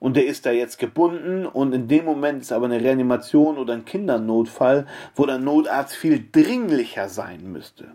und 0.02 0.16
der 0.16 0.26
ist 0.26 0.46
da 0.46 0.50
jetzt 0.50 0.80
gebunden 0.80 1.46
und 1.46 1.72
in 1.72 1.86
dem 1.86 2.04
Moment 2.04 2.42
ist 2.42 2.50
aber 2.50 2.64
eine 2.64 2.80
Reanimation 2.80 3.56
oder 3.56 3.72
ein 3.74 3.84
Kindernotfall, 3.84 4.84
wo 5.14 5.26
der 5.26 5.38
Notarzt 5.38 5.94
viel 5.94 6.24
dringlicher 6.32 7.08
sein 7.08 7.52
müsste. 7.52 7.86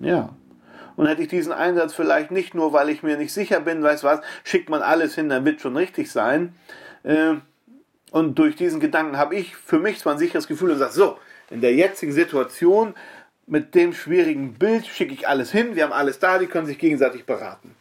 Ja. 0.00 0.30
Und 0.96 1.06
hätte 1.06 1.22
ich 1.22 1.28
diesen 1.28 1.52
Einsatz 1.52 1.94
vielleicht 1.94 2.32
nicht 2.32 2.56
nur, 2.56 2.72
weil 2.72 2.88
ich 2.88 3.04
mir 3.04 3.16
nicht 3.16 3.32
sicher 3.32 3.60
bin, 3.60 3.80
weiß 3.80 4.02
was, 4.02 4.22
schickt 4.42 4.68
man 4.68 4.82
alles 4.82 5.14
hin, 5.14 5.28
dann 5.28 5.44
wird 5.44 5.60
schon 5.60 5.76
richtig 5.76 6.10
sein. 6.10 6.52
Äh, 7.04 7.34
und 8.10 8.36
durch 8.40 8.56
diesen 8.56 8.80
Gedanken 8.80 9.16
habe 9.16 9.36
ich 9.36 9.54
für 9.54 9.78
mich 9.78 10.00
zwar 10.00 10.14
ein 10.14 10.18
sicheres 10.18 10.48
Gefühl 10.48 10.72
und 10.72 10.78
sage, 10.78 10.94
so, 10.94 11.16
in 11.50 11.60
der 11.60 11.74
jetzigen 11.74 12.10
Situation 12.10 12.92
mit 13.46 13.76
dem 13.76 13.92
schwierigen 13.92 14.54
Bild 14.54 14.84
schicke 14.84 15.14
ich 15.14 15.28
alles 15.28 15.52
hin, 15.52 15.76
wir 15.76 15.84
haben 15.84 15.92
alles 15.92 16.18
da, 16.18 16.40
die 16.40 16.46
können 16.46 16.66
sich 16.66 16.80
gegenseitig 16.80 17.24
beraten 17.24 17.76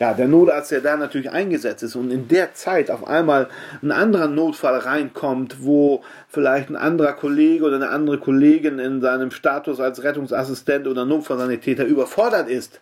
ja, 0.00 0.14
der 0.14 0.28
Notarzt, 0.28 0.70
der 0.70 0.80
da 0.80 0.96
natürlich 0.96 1.30
eingesetzt 1.30 1.82
ist 1.82 1.94
und 1.94 2.10
in 2.10 2.26
der 2.26 2.54
Zeit 2.54 2.90
auf 2.90 3.06
einmal 3.06 3.50
ein 3.82 3.92
anderer 3.92 4.28
Notfall 4.28 4.78
reinkommt, 4.78 5.62
wo 5.62 6.02
vielleicht 6.26 6.70
ein 6.70 6.76
anderer 6.76 7.12
Kollege 7.12 7.64
oder 7.64 7.76
eine 7.76 7.90
andere 7.90 8.16
Kollegin 8.16 8.78
in 8.78 9.02
seinem 9.02 9.30
Status 9.30 9.78
als 9.78 10.02
Rettungsassistent 10.02 10.88
oder 10.88 11.04
Notfallsanitäter 11.04 11.84
überfordert 11.84 12.48
ist 12.48 12.80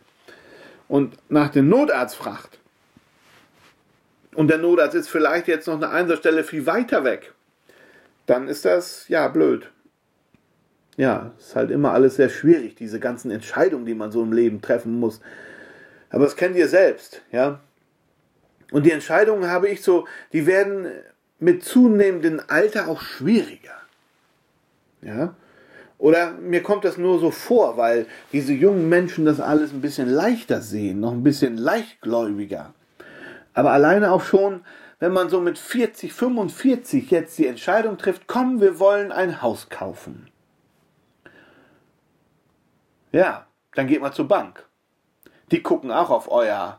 und 0.87 1.17
nach 1.29 1.49
dem 1.49 1.69
Notarzt 1.69 2.15
fragt. 2.15 2.61
Und 4.37 4.49
der 4.49 4.59
Notarzt 4.59 4.95
ist 4.95 5.09
vielleicht 5.09 5.49
jetzt 5.49 5.67
noch 5.67 5.75
eine 5.75 5.91
Einsatzstelle 5.91 6.45
viel 6.45 6.67
weiter 6.67 7.03
weg. 7.03 7.35
Dann 8.27 8.47
ist 8.47 8.65
das, 8.65 9.09
ja, 9.09 9.27
blöd. 9.27 9.69
Ja, 10.97 11.33
ist 11.37 11.57
halt 11.57 11.73
immer 11.73 11.93
alles 11.93 12.15
sehr 12.15 12.29
schwierig, 12.29 12.77
diese 12.77 13.01
ganzen 13.01 13.33
Entscheidungen, 13.33 13.87
die 13.87 13.95
man 13.95 14.13
so 14.13 14.23
im 14.23 14.33
Leben 14.33 14.63
treffen 14.63 15.01
muss. 15.01 15.21
Aber 16.11 16.25
das 16.25 16.37
kennt 16.37 16.57
ihr 16.57 16.69
selbst, 16.69 17.23
ja. 17.33 17.61
Und 18.71 18.85
die 18.85 18.93
Entscheidungen 18.93 19.51
habe 19.51 19.69
ich 19.69 19.83
so, 19.83 20.07
die 20.33 20.47
werden 20.47 20.87
mit 21.39 21.65
zunehmendem 21.65 22.41
Alter 22.49 22.89
auch 22.89 23.01
schwieriger. 23.01 23.77
Ja? 25.01 25.35
Oder 25.99 26.33
mir 26.33 26.63
kommt 26.63 26.85
das 26.85 26.97
nur 26.97 27.19
so 27.19 27.31
vor, 27.31 27.77
weil 27.77 28.07
diese 28.33 28.53
jungen 28.53 28.89
Menschen 28.89 29.25
das 29.25 29.41
alles 29.41 29.73
ein 29.73 29.81
bisschen 29.81 30.09
leichter 30.09 30.61
sehen, 30.61 31.01
noch 31.01 31.13
ein 31.13 31.25
bisschen 31.25 31.57
leichtgläubiger. 31.57 32.73
Aber 33.55 33.73
alleine 33.73 34.13
auch 34.13 34.23
schon, 34.23 34.65
wenn 35.01 35.13
man 35.13 35.29
so 35.29 35.41
mit 35.41 35.59
40, 35.59 36.13
45 36.13 37.11
jetzt 37.11 37.39
die 37.39 37.47
Entscheidung 37.47 37.99
trifft, 37.99 38.27
komm, 38.27 38.61
wir 38.61 38.79
wollen 38.79 39.11
ein 39.11 39.43
Haus 39.43 39.69
kaufen. 39.69 40.29
Ja, 43.11 43.47
dann 43.75 43.87
geht 43.87 44.01
man 44.01 44.13
zur 44.13 44.29
Bank. 44.29 44.68
Die 45.51 45.63
gucken 45.63 45.91
auch 45.91 46.11
auf 46.11 46.31
euer, 46.31 46.79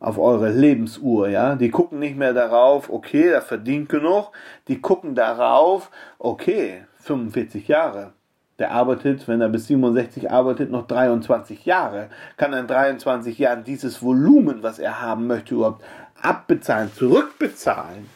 auf 0.00 0.18
eure 0.18 0.50
Lebensuhr, 0.50 1.28
ja. 1.28 1.54
Die 1.54 1.70
gucken 1.70 1.98
nicht 1.98 2.16
mehr 2.16 2.32
darauf, 2.32 2.90
okay, 2.90 3.28
er 3.28 3.42
verdient 3.42 3.88
genug. 3.88 4.32
Die 4.68 4.80
gucken 4.80 5.14
darauf, 5.14 5.90
okay, 6.18 6.84
45 6.98 7.68
Jahre. 7.68 8.12
Der 8.58 8.70
arbeitet, 8.70 9.28
wenn 9.28 9.40
er 9.40 9.50
bis 9.50 9.66
67 9.66 10.30
arbeitet, 10.30 10.70
noch 10.70 10.86
23 10.86 11.66
Jahre. 11.66 12.08
Kann 12.36 12.54
er 12.54 12.60
in 12.60 12.66
23 12.66 13.38
Jahren 13.38 13.64
dieses 13.64 14.02
Volumen, 14.02 14.62
was 14.62 14.78
er 14.78 15.02
haben 15.02 15.26
möchte, 15.26 15.54
überhaupt 15.54 15.84
abbezahlen, 16.20 16.90
zurückbezahlen? 16.94 18.08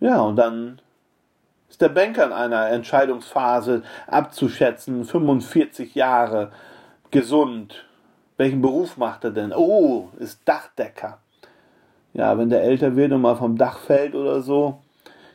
Ja, 0.00 0.20
und 0.20 0.36
dann 0.36 0.80
ist 1.68 1.80
der 1.82 1.90
Banker 1.90 2.24
in 2.26 2.32
einer 2.32 2.70
Entscheidungsphase 2.70 3.82
abzuschätzen, 4.06 5.04
45 5.04 5.94
Jahre, 5.94 6.50
gesund. 7.14 7.86
Welchen 8.36 8.60
Beruf 8.60 8.96
macht 8.96 9.24
er 9.24 9.30
denn? 9.30 9.52
Oh, 9.54 10.08
ist 10.18 10.40
Dachdecker. 10.44 11.18
Ja, 12.12 12.36
wenn 12.36 12.50
der 12.50 12.62
älter 12.62 12.96
wird 12.96 13.12
und 13.12 13.22
mal 13.22 13.36
vom 13.36 13.56
Dach 13.56 13.78
fällt 13.78 14.14
oder 14.14 14.40
so, 14.40 14.80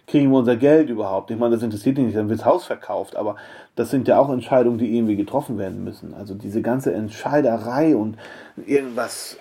kriegen 0.05 0.31
wir 0.31 0.39
unser 0.39 0.57
Geld 0.57 0.89
überhaupt? 0.89 1.31
Ich 1.31 1.37
meine, 1.37 1.55
das 1.55 1.63
interessiert 1.63 1.97
ihn 1.97 2.05
nicht, 2.05 2.17
dann 2.17 2.29
wird 2.29 2.39
das 2.39 2.45
Haus 2.45 2.65
verkauft, 2.65 3.15
aber 3.15 3.35
das 3.75 3.89
sind 3.89 4.07
ja 4.07 4.19
auch 4.19 4.29
Entscheidungen, 4.29 4.77
die 4.77 4.95
irgendwie 4.95 5.15
getroffen 5.15 5.57
werden 5.57 5.83
müssen. 5.83 6.13
Also 6.13 6.35
diese 6.35 6.61
ganze 6.61 6.93
Entscheiderei 6.93 7.95
und 7.95 8.17
irgendwas 8.65 9.37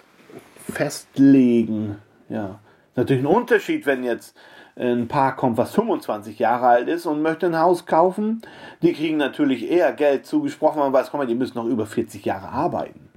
festlegen, 0.73 1.99
ja. 2.29 2.61
Natürlich 2.95 3.23
ein 3.23 3.27
Unterschied, 3.27 3.87
wenn 3.87 4.03
jetzt 4.03 4.37
ein 4.79 5.09
Paar 5.09 5.35
kommt, 5.37 5.57
was 5.57 5.75
25 5.75 6.39
Jahre 6.39 6.67
alt 6.67 6.89
ist 6.89 7.07
und 7.07 7.23
möchte 7.23 7.47
ein 7.47 7.59
Haus 7.59 7.87
kaufen. 7.87 8.43
Die 8.83 8.93
kriegen 8.93 9.17
natürlich 9.17 9.71
eher 9.71 9.93
Geld 9.93 10.25
zugesprochen, 10.25 10.79
man 10.79 10.93
weiß, 10.93 11.11
komm 11.11 11.27
die 11.27 11.35
müssen 11.35 11.59
noch 11.59 11.67
über 11.67 11.87
40 11.87 12.25
Jahre 12.25 12.49
arbeiten. 12.49 13.09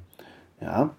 Ja. 0.59 0.89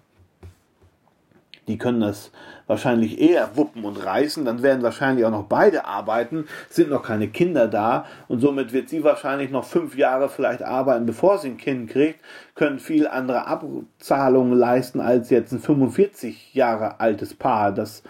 Die 1.67 1.77
können 1.77 2.01
das 2.01 2.31
wahrscheinlich 2.67 3.19
eher 3.21 3.55
wuppen 3.55 3.85
und 3.85 4.03
reißen, 4.03 4.43
dann 4.43 4.63
werden 4.63 4.83
wahrscheinlich 4.83 5.25
auch 5.25 5.31
noch 5.31 5.45
beide 5.45 5.85
arbeiten, 5.85 6.45
sind 6.69 6.89
noch 6.89 7.03
keine 7.03 7.29
Kinder 7.29 7.67
da 7.67 8.05
und 8.27 8.39
somit 8.39 8.73
wird 8.73 8.89
sie 8.89 9.03
wahrscheinlich 9.03 9.49
noch 9.49 9.63
fünf 9.63 9.95
Jahre 9.95 10.27
vielleicht 10.27 10.61
arbeiten, 10.61 11.05
bevor 11.05 11.37
sie 11.37 11.49
ein 11.49 11.57
Kind 11.57 11.89
kriegt, 11.89 12.19
können 12.55 12.79
viel 12.79 13.07
andere 13.07 13.47
Abzahlungen 13.47 14.57
leisten 14.57 14.99
als 14.99 15.29
jetzt 15.29 15.53
ein 15.53 15.59
45 15.59 16.53
Jahre 16.53 16.99
altes 16.99 17.33
Paar, 17.33 17.71
das 17.71 18.03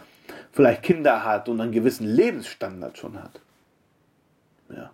vielleicht 0.52 0.84
Kinder 0.84 1.24
hat 1.24 1.50
und 1.50 1.60
einen 1.60 1.72
gewissen 1.72 2.08
Lebensstandard 2.08 2.98
schon 2.98 3.22
hat. 3.22 3.42
Ja. 4.70 4.92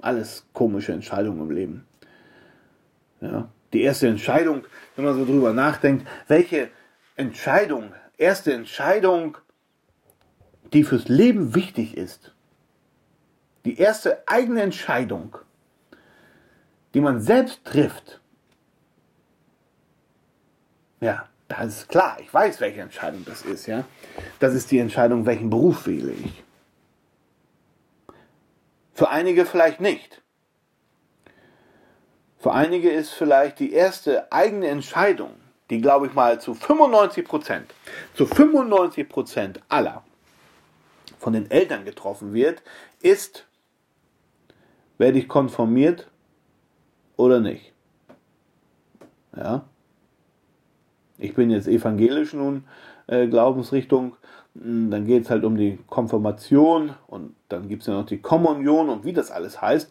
Alles 0.00 0.46
komische 0.52 0.92
Entscheidungen 0.92 1.40
im 1.40 1.50
Leben. 1.50 1.86
Ja. 3.20 3.48
Die 3.72 3.82
erste 3.82 4.08
Entscheidung, 4.08 4.64
wenn 4.96 5.04
man 5.04 5.14
so 5.14 5.24
drüber 5.24 5.52
nachdenkt, 5.52 6.06
welche 6.26 6.70
Entscheidung, 7.16 7.92
erste 8.16 8.52
Entscheidung, 8.52 9.36
die 10.72 10.84
fürs 10.84 11.08
Leben 11.08 11.54
wichtig 11.54 11.96
ist, 11.96 12.34
die 13.64 13.78
erste 13.78 14.26
eigene 14.26 14.62
Entscheidung, 14.62 15.36
die 16.94 17.00
man 17.00 17.20
selbst 17.20 17.64
trifft, 17.64 18.20
ja, 21.00 21.28
das 21.48 21.66
ist 21.66 21.88
klar, 21.88 22.18
ich 22.20 22.32
weiß, 22.32 22.60
welche 22.60 22.82
Entscheidung 22.82 23.24
das 23.24 23.42
ist, 23.42 23.66
ja. 23.66 23.84
Das 24.38 24.54
ist 24.54 24.70
die 24.70 24.78
Entscheidung, 24.78 25.24
welchen 25.24 25.48
Beruf 25.48 25.86
wähle 25.86 26.12
ich. 26.12 26.44
Für 28.92 29.08
einige 29.08 29.46
vielleicht 29.46 29.80
nicht. 29.80 30.22
Für 32.38 32.52
einige 32.52 32.90
ist 32.90 33.10
vielleicht 33.10 33.58
die 33.58 33.72
erste 33.72 34.30
eigene 34.30 34.68
Entscheidung, 34.68 35.32
die 35.70 35.80
glaube 35.80 36.06
ich 36.06 36.14
mal 36.14 36.40
zu 36.40 36.54
95 36.54 37.24
Prozent, 37.24 37.74
zu 38.14 38.26
95 38.26 39.08
Prozent 39.08 39.60
aller 39.68 40.04
von 41.18 41.32
den 41.32 41.50
Eltern 41.50 41.84
getroffen 41.84 42.32
wird, 42.32 42.62
ist, 43.00 43.46
werde 44.98 45.18
ich 45.18 45.28
konformiert 45.28 46.08
oder 47.16 47.40
nicht. 47.40 47.72
Ja. 49.36 49.64
Ich 51.18 51.34
bin 51.34 51.50
jetzt 51.50 51.68
evangelisch 51.68 52.32
nun, 52.32 52.64
äh, 53.06 53.26
Glaubensrichtung, 53.26 54.16
hm, 54.54 54.90
dann 54.90 55.06
geht 55.06 55.24
es 55.24 55.30
halt 55.30 55.44
um 55.44 55.56
die 55.56 55.78
Konfirmation 55.88 56.94
und 57.06 57.34
dann 57.48 57.68
gibt 57.68 57.82
es 57.82 57.88
ja 57.88 57.94
noch 57.94 58.06
die 58.06 58.20
Kommunion 58.20 58.88
und 58.88 59.04
wie 59.04 59.12
das 59.12 59.30
alles 59.30 59.60
heißt. 59.60 59.90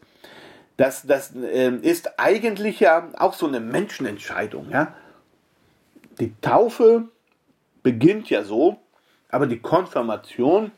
Das, 0.78 1.08
das 1.08 1.36
äh, 1.36 1.76
ist 1.82 2.20
eigentlich 2.20 2.80
ja 2.80 3.10
auch 3.18 3.34
so 3.34 3.48
eine 3.48 3.60
Menschenentscheidung. 3.60 4.70
Ja? 4.70 4.94
Die 6.20 6.34
Taufe 6.42 7.10
beginnt 7.84 8.30
ja 8.30 8.44
so, 8.44 8.78
aber 9.30 9.48
die 9.48 9.60
Konfirmation 9.60 10.72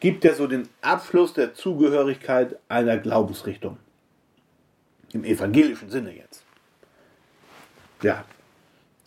gibt 0.00 0.24
ja 0.24 0.34
so 0.34 0.46
den 0.46 0.68
Abschluss 0.80 1.34
der 1.34 1.54
Zugehörigkeit 1.54 2.56
einer 2.68 2.98
Glaubensrichtung. 2.98 3.78
Im 5.12 5.24
evangelischen 5.24 5.90
Sinne 5.90 6.14
jetzt. 6.14 6.44
Ja, 8.02 8.24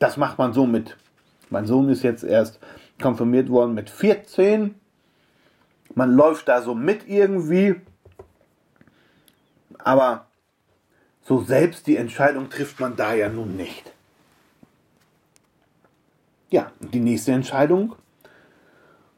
das 0.02 0.18
macht 0.18 0.40
man 0.40 0.52
so 0.52 0.66
mit. 0.66 0.98
Mein 1.52 1.68
Sohn 1.68 1.88
ist 1.90 2.02
jetzt 2.02 2.24
erst 2.24 2.60
konfirmiert 3.00 3.50
worden 3.50 3.76
mit 3.76 3.90
14. 3.90 4.74
Man 5.94 6.12
läuft 6.14 6.48
da 6.48 6.64
so 6.64 6.74
mit 6.74 7.08
irgendwie. 7.08 7.76
Aber 9.78 10.26
so 11.22 11.42
selbst 11.42 11.86
die 11.86 11.98
Entscheidung 11.98 12.50
trifft 12.50 12.80
man 12.80 12.96
da 12.96 13.14
ja 13.14 13.30
nun 13.30 13.56
nicht. 13.56 13.94
Ja, 16.50 16.72
die 16.80 17.00
nächste 17.00 17.34
Entscheidung 17.34 17.96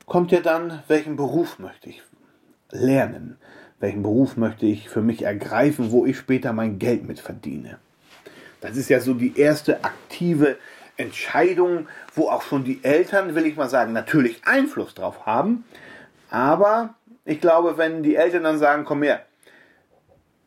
kommt 0.06 0.34
ja 0.34 0.42
dann, 0.42 0.84
welchen 0.90 1.16
Beruf 1.16 1.60
möchte 1.60 1.90
ich 1.90 2.02
lernen? 2.72 3.38
Welchen 3.80 4.04
Beruf 4.04 4.36
möchte 4.36 4.66
ich 4.66 4.90
für 4.90 5.02
mich 5.02 5.24
ergreifen, 5.24 5.92
wo 5.92 6.06
ich 6.06 6.18
später 6.18 6.52
mein 6.52 6.78
Geld 6.78 7.06
mit 7.06 7.22
verdiene? 7.22 7.78
Das 8.60 8.78
ist 8.78 8.90
ja 8.90 9.00
so 9.00 9.14
die 9.14 9.38
erste 9.38 9.84
aktive 9.84 10.58
Entscheidung, 10.98 11.88
wo 12.16 12.30
auch 12.30 12.44
schon 12.44 12.64
die 12.64 12.84
Eltern, 12.84 13.36
will 13.36 13.46
ich 13.46 13.56
mal 13.56 13.70
sagen, 13.70 13.94
natürlich 13.94 14.42
Einfluss 14.46 14.94
drauf 14.94 15.26
haben. 15.26 15.66
Aber 16.30 16.96
ich 17.26 17.42
glaube, 17.42 17.78
wenn 17.78 18.04
die 18.04 18.16
Eltern 18.16 18.44
dann 18.44 18.60
sagen, 18.60 18.86
komm 18.86 19.04
her, 19.04 19.22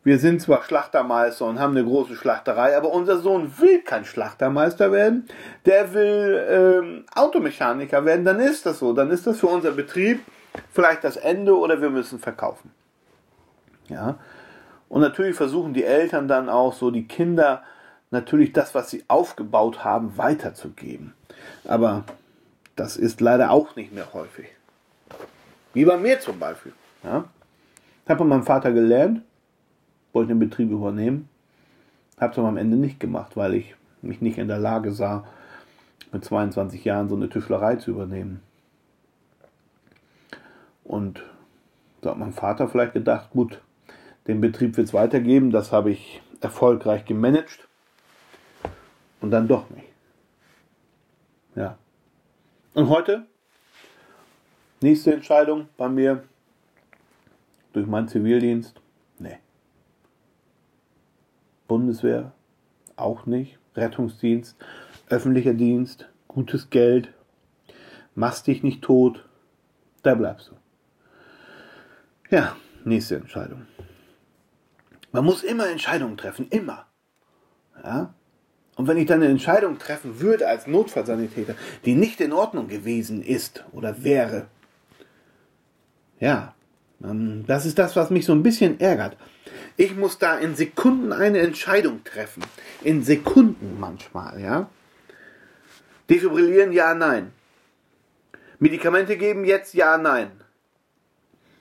wir 0.07 0.21
sind 0.21 0.41
zwar 0.41 0.63
Schlachtermeister 0.63 1.47
und 1.47 1.59
haben 1.59 1.77
eine 1.77 1.85
große 1.85 2.15
Schlachterei, 2.15 2.77
aber 2.77 2.93
unser 2.93 3.19
Sohn 3.19 3.53
will 3.59 3.83
kein 3.83 4.05
Schlachtermeister 4.05 4.93
werden, 4.93 5.27
der 5.65 5.95
will 5.95 6.47
ähm, 6.49 7.05
Automechaniker 7.13 8.05
werden, 8.05 8.25
dann 8.25 8.39
ist 8.39 8.67
das 8.67 8.79
so. 8.79 8.93
Dann 8.93 9.11
ist 9.11 9.27
das 9.27 9.41
für 9.41 9.49
unser 9.49 9.73
Betrieb 9.73 10.21
vielleicht 10.73 11.03
das 11.03 11.17
Ende 11.17 11.59
oder 11.59 11.83
wir 11.83 11.91
müssen 11.91 12.21
verkaufen. 12.21 12.71
Ja. 13.89 14.17
Und 14.89 15.01
natürlich 15.01 15.35
versuchen 15.35 15.75
die 15.75 15.85
Eltern 15.85 16.29
dann 16.29 16.49
auch 16.49 16.73
so 16.73 16.93
die 16.93 17.09
Kinder 17.09 17.65
natürlich 18.17 18.53
das, 18.53 18.75
was 18.75 18.91
sie 18.91 19.05
aufgebaut 19.09 19.85
haben, 19.85 20.17
weiterzugeben. 20.17 21.13
Aber 21.65 22.05
das 22.75 22.97
ist 22.97 23.21
leider 23.21 23.51
auch 23.51 23.77
nicht 23.77 23.93
mehr 23.93 24.13
häufig. 24.13 24.47
Wie 25.75 25.85
bei 25.85 25.97
mir 25.99 26.19
zum 26.21 26.39
Beispiel. 26.39 26.73
Ja. 27.05 27.25
Ich 28.05 28.11
habe 28.11 28.19
von 28.19 28.29
meinem 28.29 28.45
Vater 28.45 28.73
gelernt, 28.73 29.23
wollte 30.13 30.29
den 30.29 30.39
Betrieb 30.39 30.71
übernehmen. 30.71 31.29
Habe 32.19 32.33
es 32.33 32.39
aber 32.39 32.49
am 32.49 32.57
Ende 32.57 32.77
nicht 32.77 32.99
gemacht, 32.99 33.37
weil 33.37 33.55
ich 33.55 33.75
mich 34.01 34.21
nicht 34.23 34.39
in 34.39 34.49
der 34.49 34.59
Lage 34.59 34.93
sah, 34.93 35.27
mit 36.13 36.25
22 36.25 36.85
Jahren 36.85 37.09
so 37.09 37.17
eine 37.17 37.29
Tischlerei 37.29 37.77
zu 37.77 37.91
übernehmen. 37.91 38.41
Und 40.85 41.23
da 42.01 42.11
hat 42.11 42.19
mein 42.19 42.33
Vater 42.33 42.69
vielleicht 42.69 42.95
gedacht, 42.95 43.31
gut, 43.31 43.61
den 44.27 44.41
Betrieb 44.41 44.77
wird 44.77 44.87
es 44.87 44.95
weitergeben, 44.95 45.51
das 45.51 45.73
habe 45.73 45.91
ich 45.91 46.23
erfolgreich 46.41 47.05
gemanagt. 47.05 47.66
Und 49.27 49.33
dann 49.33 49.49
doch 49.49 49.69
nicht. 49.71 49.89
Ja. 51.57 51.77
Und 52.75 52.89
heute? 52.89 53.27
Nächste 54.81 55.15
Entscheidung 55.15 55.69
bei 55.77 55.89
mir 55.89 56.23
durch 57.73 57.89
meinen 57.89 58.07
Zivildienst. 58.07 58.81
Nee. 59.19 59.39
Bundeswehr 61.67 62.31
auch 62.95 63.27
nicht, 63.27 63.59
Rettungsdienst, 63.75 64.57
öffentlicher 65.09 65.55
Dienst, 65.55 66.09
gutes 66.29 66.71
Geld, 66.71 67.13
machst 68.15 68.47
dich 68.47 68.63
nicht 68.63 68.83
tot, 68.83 69.29
da 70.05 70.15
bleibst 70.15 70.53
du. 70.53 70.55
Ja, 72.31 72.55
Nächste 72.85 73.17
Entscheidung. 73.17 73.67
Man 75.11 75.25
muss 75.25 75.43
immer 75.43 75.69
Entscheidungen 75.69 76.17
treffen, 76.17 76.47
immer. 76.51 76.87
Ja? 77.83 78.15
Und 78.77 78.87
wenn 78.87 78.99
ich 78.99 79.07
dann 79.07 79.23
eine 79.23 79.31
Entscheidung 79.31 79.79
treffen 79.79 80.21
würde 80.21 80.47
als 80.47 80.67
Notfallsanitäter, 80.67 81.55
die 81.85 81.95
nicht 81.95 82.21
in 82.21 82.33
Ordnung 82.33 82.69
gewesen 82.69 83.23
ist 83.23 83.65
oder 83.73 84.05
wäre, 84.05 84.47
ja, 86.21 86.55
das 87.01 87.67
ist 87.67 87.79
das, 87.79 87.97
was 87.97 88.11
mich 88.11 88.27
so 88.27 88.33
ein 88.33 88.43
bisschen 88.43 88.79
ärgert. 88.79 89.17
Ich 89.79 89.97
muss 89.97 90.19
da 90.19 90.39
in 90.39 90.55
Sekunden 90.55 91.13
eine 91.13 91.41
Entscheidung 91.41 92.05
treffen. 92.05 92.43
In 92.83 93.03
Sekunden 93.03 93.79
manchmal, 93.81 94.41
ja. 94.41 94.69
Defibrillieren, 96.09 96.73
ja, 96.73 96.95
nein. 96.95 97.33
Medikamente 98.59 99.17
geben, 99.17 99.45
jetzt, 99.45 99.75
ja, 99.75 99.99
nein. 99.99 100.31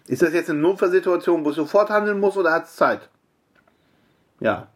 Ist 0.08 0.22
das 0.22 0.34
jetzt 0.34 0.50
eine 0.50 0.60
Notfallsituation, 0.60 1.44
wo 1.44 1.50
ich 1.50 1.56
sofort 1.56 1.90
handeln 1.90 2.20
muss 2.20 2.38
oder 2.38 2.52
hat 2.52 2.66
es 2.66 2.76
Zeit? 2.76 3.10
Ja. 4.40 4.68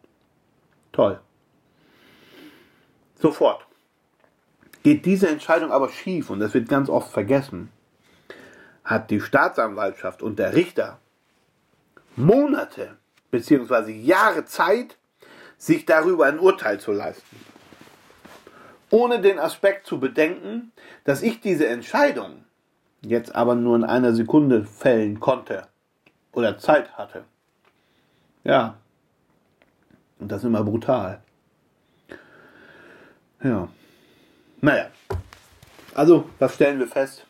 Toll. 0.92 1.20
Sofort. 3.20 3.66
Geht 4.82 5.04
diese 5.04 5.28
Entscheidung 5.28 5.72
aber 5.72 5.90
schief, 5.90 6.30
und 6.30 6.40
das 6.40 6.54
wird 6.54 6.68
ganz 6.68 6.88
oft 6.88 7.12
vergessen, 7.12 7.70
hat 8.82 9.10
die 9.10 9.20
Staatsanwaltschaft 9.20 10.22
und 10.22 10.38
der 10.38 10.54
Richter 10.54 10.98
Monate 12.16 12.96
bzw. 13.30 13.92
Jahre 13.92 14.44
Zeit, 14.46 14.96
sich 15.58 15.84
darüber 15.84 16.26
ein 16.26 16.38
Urteil 16.38 16.80
zu 16.80 16.92
leisten. 16.92 17.36
Ohne 18.90 19.20
den 19.20 19.38
Aspekt 19.38 19.86
zu 19.86 20.00
bedenken, 20.00 20.72
dass 21.04 21.22
ich 21.22 21.40
diese 21.40 21.68
Entscheidung 21.68 22.44
jetzt 23.02 23.34
aber 23.34 23.54
nur 23.54 23.76
in 23.76 23.84
einer 23.84 24.14
Sekunde 24.14 24.64
fällen 24.64 25.20
konnte 25.20 25.68
oder 26.32 26.58
Zeit 26.58 26.96
hatte. 26.96 27.24
Ja. 28.42 28.78
Und 30.18 30.32
das 30.32 30.38
ist 30.38 30.46
immer 30.46 30.64
brutal. 30.64 31.22
Ja. 33.42 33.68
Naja. 34.60 34.86
Also, 35.94 36.28
was 36.38 36.54
stellen 36.54 36.78
wir 36.78 36.88
fest? 36.88 37.26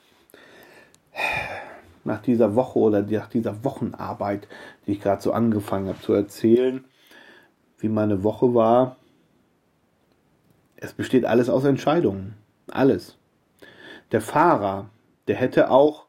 Nach 2.04 2.20
dieser 2.20 2.54
Woche 2.54 2.78
oder 2.78 3.02
nach 3.02 3.28
dieser 3.28 3.62
Wochenarbeit, 3.64 4.48
die 4.86 4.92
ich 4.92 5.00
gerade 5.00 5.22
so 5.22 5.32
angefangen 5.32 5.88
habe 5.88 6.00
zu 6.00 6.12
erzählen, 6.12 6.84
wie 7.78 7.88
meine 7.88 8.22
Woche 8.24 8.54
war, 8.54 8.96
es 10.76 10.92
besteht 10.94 11.24
alles 11.24 11.48
aus 11.48 11.64
Entscheidungen. 11.64 12.34
Alles. 12.70 13.16
Der 14.12 14.20
Fahrer, 14.20 14.88
der 15.28 15.36
hätte 15.36 15.70
auch 15.70 16.06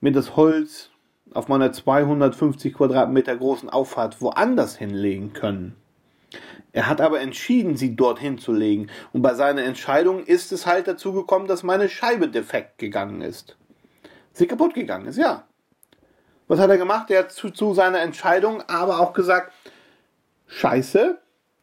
mir 0.00 0.12
das 0.12 0.36
Holz 0.36 0.90
auf 1.32 1.48
meiner 1.48 1.72
250 1.72 2.74
Quadratmeter 2.74 3.36
großen 3.36 3.68
Auffahrt 3.70 4.20
woanders 4.20 4.76
hinlegen 4.76 5.32
können. 5.32 5.76
Er 6.72 6.86
hat 6.86 7.00
aber 7.00 7.20
entschieden, 7.20 7.76
sie 7.76 7.96
dorthin 7.96 8.38
zu 8.38 8.52
legen. 8.52 8.88
Und 9.12 9.22
bei 9.22 9.34
seiner 9.34 9.64
Entscheidung 9.64 10.24
ist 10.24 10.52
es 10.52 10.66
halt 10.66 10.86
dazu 10.86 11.12
gekommen, 11.12 11.48
dass 11.48 11.62
meine 11.62 11.88
Scheibe 11.88 12.28
defekt 12.28 12.78
gegangen 12.78 13.22
ist. 13.22 13.56
Sie 14.32 14.46
kaputt 14.46 14.74
gegangen 14.74 15.06
ist, 15.06 15.18
ja. 15.18 15.44
Was 16.46 16.60
hat 16.60 16.70
er 16.70 16.78
gemacht? 16.78 17.10
Er 17.10 17.20
hat 17.20 17.32
zu, 17.32 17.50
zu 17.50 17.74
seiner 17.74 18.00
Entscheidung 18.00 18.62
aber 18.68 19.00
auch 19.00 19.12
gesagt, 19.12 19.52
Scheiße, 20.46 21.18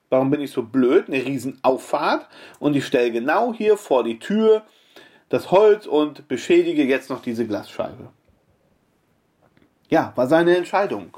warum 0.10 0.30
bin 0.30 0.42
ich 0.42 0.52
so 0.52 0.64
blöd? 0.64 1.08
Eine 1.08 1.26
Riesenauffahrt 1.26 2.28
und 2.60 2.76
ich 2.76 2.86
stelle 2.86 3.12
genau 3.12 3.54
hier 3.54 3.78
vor 3.78 4.04
die 4.04 4.20
Tür 4.20 4.64
das 5.30 5.52
Holz 5.52 5.86
und 5.86 6.28
beschädige 6.28 6.84
jetzt 6.84 7.10
noch 7.10 7.22
diese 7.22 7.46
Glasscheibe. 7.46 8.10
Ja, 9.90 10.14
war 10.16 10.28
seine 10.28 10.56
Entscheidung. 10.56 11.18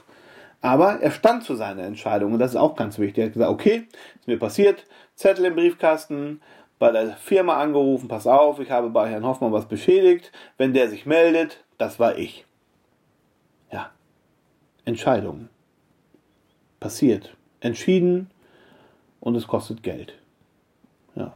Aber 0.62 1.00
er 1.00 1.12
stand 1.12 1.44
zu 1.44 1.56
seiner 1.56 1.84
Entscheidung 1.84 2.34
und 2.34 2.40
das 2.40 2.52
ist 2.52 2.58
auch 2.58 2.76
ganz 2.76 3.00
wichtig. 3.00 3.20
Er 3.20 3.26
hat 3.28 3.34
gesagt, 3.34 3.52
okay, 3.52 3.88
ist 4.20 4.28
mir 4.28 4.40
passiert, 4.40 4.86
Zettel 5.16 5.46
im 5.46 5.56
Briefkasten, 5.56 6.42
bei 6.80 6.92
der 6.92 7.16
Firma 7.18 7.58
angerufen, 7.58 8.08
pass 8.08 8.26
auf, 8.26 8.60
ich 8.60 8.72
habe 8.72 8.90
bei 8.90 9.10
Herrn 9.10 9.26
Hoffmann 9.26 9.52
was 9.52 9.68
beschädigt. 9.68 10.32
Wenn 10.58 10.74
der 10.74 10.90
sich 10.90 11.06
meldet, 11.06 11.64
das 11.78 12.00
war 12.00 12.18
ich. 12.18 12.46
Ja, 13.72 13.92
Entscheidung. 14.86 15.50
Passiert. 16.80 17.36
Entschieden 17.60 18.30
und 19.20 19.36
es 19.36 19.48
kostet 19.48 19.84
Geld. 19.84 20.14
Ja. 21.16 21.34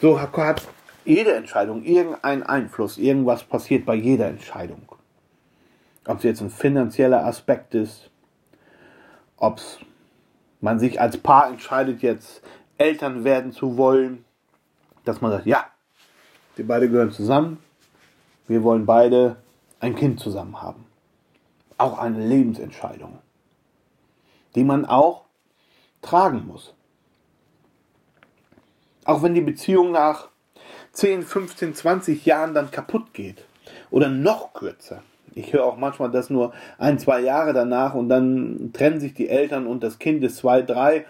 So 0.00 0.20
hat 0.20 0.62
jede 1.06 1.32
Entscheidung 1.32 1.82
irgendeinen 1.82 2.42
Einfluss. 2.42 2.98
Irgendwas 2.98 3.44
passiert 3.44 3.86
bei 3.86 3.94
jeder 3.94 4.26
Entscheidung. 4.26 4.82
Ob 6.10 6.18
es 6.18 6.24
jetzt 6.24 6.40
ein 6.40 6.50
finanzieller 6.50 7.24
Aspekt 7.24 7.72
ist, 7.72 8.10
ob 9.36 9.60
man 10.60 10.80
sich 10.80 11.00
als 11.00 11.16
Paar 11.18 11.46
entscheidet, 11.46 12.02
jetzt 12.02 12.42
Eltern 12.78 13.22
werden 13.22 13.52
zu 13.52 13.76
wollen, 13.76 14.24
dass 15.04 15.20
man 15.20 15.30
sagt, 15.30 15.46
ja, 15.46 15.66
wir 16.56 16.66
beide 16.66 16.90
gehören 16.90 17.12
zusammen, 17.12 17.58
wir 18.48 18.64
wollen 18.64 18.86
beide 18.86 19.36
ein 19.78 19.94
Kind 19.94 20.18
zusammen 20.18 20.60
haben. 20.60 20.84
Auch 21.78 21.96
eine 21.96 22.26
Lebensentscheidung, 22.26 23.20
die 24.56 24.64
man 24.64 24.86
auch 24.86 25.26
tragen 26.02 26.44
muss. 26.44 26.74
Auch 29.04 29.22
wenn 29.22 29.34
die 29.34 29.42
Beziehung 29.42 29.92
nach 29.92 30.26
10, 30.90 31.22
15, 31.22 31.76
20 31.76 32.26
Jahren 32.26 32.52
dann 32.52 32.72
kaputt 32.72 33.14
geht 33.14 33.44
oder 33.92 34.08
noch 34.08 34.54
kürzer. 34.54 35.04
Ich 35.34 35.52
höre 35.52 35.64
auch 35.64 35.76
manchmal 35.76 36.10
das 36.10 36.30
nur 36.30 36.52
ein, 36.78 36.98
zwei 36.98 37.20
Jahre 37.20 37.52
danach 37.52 37.94
und 37.94 38.08
dann 38.08 38.70
trennen 38.72 39.00
sich 39.00 39.14
die 39.14 39.28
Eltern 39.28 39.66
und 39.66 39.82
das 39.82 39.98
Kind 39.98 40.22
ist 40.24 40.36
zwei, 40.36 40.62
drei. 40.62 41.06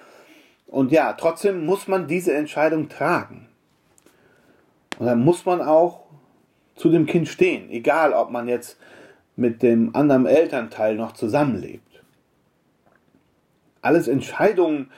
Und 0.67 0.93
ja, 0.93 1.13
trotzdem 1.15 1.65
muss 1.65 1.89
man 1.89 2.07
diese 2.07 2.33
Entscheidung 2.35 2.89
tragen. 2.89 3.49
Und 4.99 5.07
dann 5.07 5.25
muss 5.25 5.47
man 5.47 5.61
auch 5.61 6.05
zu 6.77 6.91
dem 6.91 7.07
Kind 7.07 7.29
stehen, 7.29 7.71
egal 7.71 8.13
ob 8.13 8.31
man 8.31 8.49
jetzt 8.49 8.79
mit 9.37 9.63
dem 9.63 9.95
anderen 9.97 10.27
Elternteil 10.27 10.95
noch 10.95 11.13
zusammenlebt. 11.13 12.03
Alles 13.83 14.09
Entscheidungen, 14.09 14.91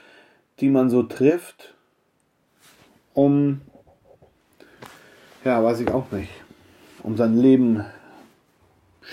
die 0.59 0.69
man 0.69 0.89
so 0.89 1.03
trifft, 1.03 1.73
um, 3.13 3.61
ja, 5.45 5.63
weiß 5.63 5.79
ich 5.79 5.91
auch 5.91 6.11
nicht, 6.11 6.31
um 7.01 7.15
sein 7.15 7.37
Leben 7.37 7.85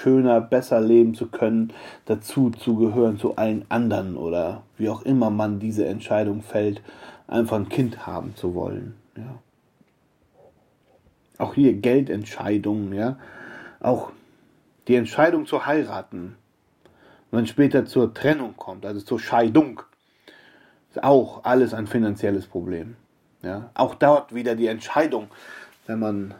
schöner, 0.00 0.40
besser 0.40 0.80
leben 0.80 1.14
zu 1.14 1.26
können, 1.26 1.72
dazu 2.06 2.50
zu 2.50 2.76
gehören 2.76 3.18
zu 3.18 3.36
allen 3.36 3.64
anderen 3.68 4.16
oder 4.16 4.62
wie 4.76 4.88
auch 4.88 5.02
immer 5.02 5.30
man 5.30 5.60
diese 5.60 5.86
Entscheidung 5.86 6.42
fällt, 6.42 6.82
einfach 7.28 7.56
ein 7.56 7.68
Kind 7.68 8.06
haben 8.06 8.34
zu 8.36 8.54
wollen. 8.54 8.94
Ja. 9.16 9.38
Auch 11.38 11.54
hier 11.54 11.74
Geldentscheidungen, 11.74 12.92
ja. 12.92 13.18
Auch 13.80 14.12
die 14.88 14.96
Entscheidung 14.96 15.46
zu 15.46 15.66
heiraten, 15.66 16.36
wenn 17.30 17.46
später 17.46 17.86
zur 17.86 18.12
Trennung 18.12 18.56
kommt, 18.56 18.84
also 18.84 19.00
zur 19.00 19.20
Scheidung, 19.20 19.82
ist 20.90 21.02
auch 21.04 21.44
alles 21.44 21.72
ein 21.74 21.86
finanzielles 21.86 22.46
Problem. 22.46 22.96
Ja. 23.42 23.70
Auch 23.74 23.94
dort 23.94 24.34
wieder 24.34 24.56
die 24.56 24.66
Entscheidung, 24.66 25.28
wenn 25.86 25.98
man 25.98 26.34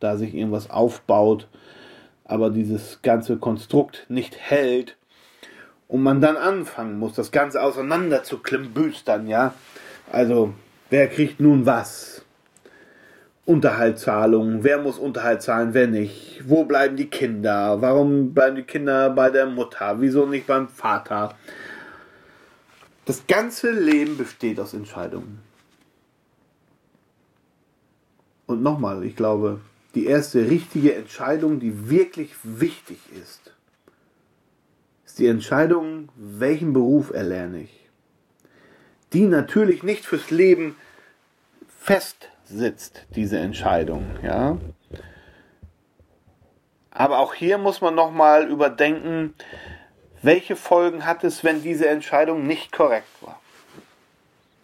da 0.00 0.16
sich 0.16 0.34
irgendwas 0.34 0.68
aufbaut, 0.68 1.48
aber 2.26 2.50
dieses 2.50 3.00
ganze 3.02 3.36
Konstrukt 3.36 4.06
nicht 4.08 4.36
hält 4.36 4.96
und 5.88 6.02
man 6.02 6.20
dann 6.20 6.36
anfangen 6.36 6.98
muss, 6.98 7.14
das 7.14 7.30
Ganze 7.30 7.62
auseinander 7.62 8.24
zu 8.24 8.38
klimbüstern, 8.38 9.26
ja. 9.28 9.54
Also, 10.10 10.52
wer 10.90 11.08
kriegt 11.08 11.40
nun 11.40 11.66
was? 11.66 12.24
Unterhaltszahlungen, 13.44 14.64
wer 14.64 14.78
muss 14.78 14.98
Unterhalt 14.98 15.40
zahlen, 15.40 15.72
wer 15.72 15.86
nicht? 15.86 16.42
Wo 16.48 16.64
bleiben 16.64 16.96
die 16.96 17.08
Kinder? 17.08 17.80
Warum 17.80 18.34
bleiben 18.34 18.56
die 18.56 18.64
Kinder 18.64 19.10
bei 19.10 19.30
der 19.30 19.46
Mutter? 19.46 20.00
Wieso 20.00 20.26
nicht 20.26 20.48
beim 20.48 20.68
Vater? 20.68 21.36
Das 23.04 23.24
ganze 23.28 23.70
Leben 23.70 24.16
besteht 24.16 24.58
aus 24.58 24.74
Entscheidungen. 24.74 25.38
Und 28.46 28.64
nochmal, 28.64 29.04
ich 29.04 29.14
glaube, 29.14 29.60
die 29.96 30.06
erste 30.06 30.50
richtige 30.50 30.94
Entscheidung, 30.94 31.58
die 31.58 31.88
wirklich 31.88 32.34
wichtig 32.42 32.98
ist, 33.18 33.54
ist 35.06 35.18
die 35.18 35.26
Entscheidung, 35.26 36.10
welchen 36.16 36.74
Beruf 36.74 37.10
erlerne 37.10 37.62
ich. 37.62 37.88
Die 39.14 39.22
natürlich 39.22 39.82
nicht 39.82 40.04
fürs 40.04 40.30
Leben 40.30 40.76
festsitzt, 41.80 43.06
diese 43.14 43.38
Entscheidung, 43.38 44.04
ja. 44.22 44.58
Aber 46.90 47.18
auch 47.18 47.32
hier 47.32 47.56
muss 47.56 47.80
man 47.80 47.94
nochmal 47.94 48.50
überdenken, 48.50 49.32
welche 50.20 50.56
Folgen 50.56 51.06
hat 51.06 51.24
es, 51.24 51.42
wenn 51.42 51.62
diese 51.62 51.88
Entscheidung 51.88 52.46
nicht 52.46 52.70
korrekt 52.70 53.08
war. 53.22 53.40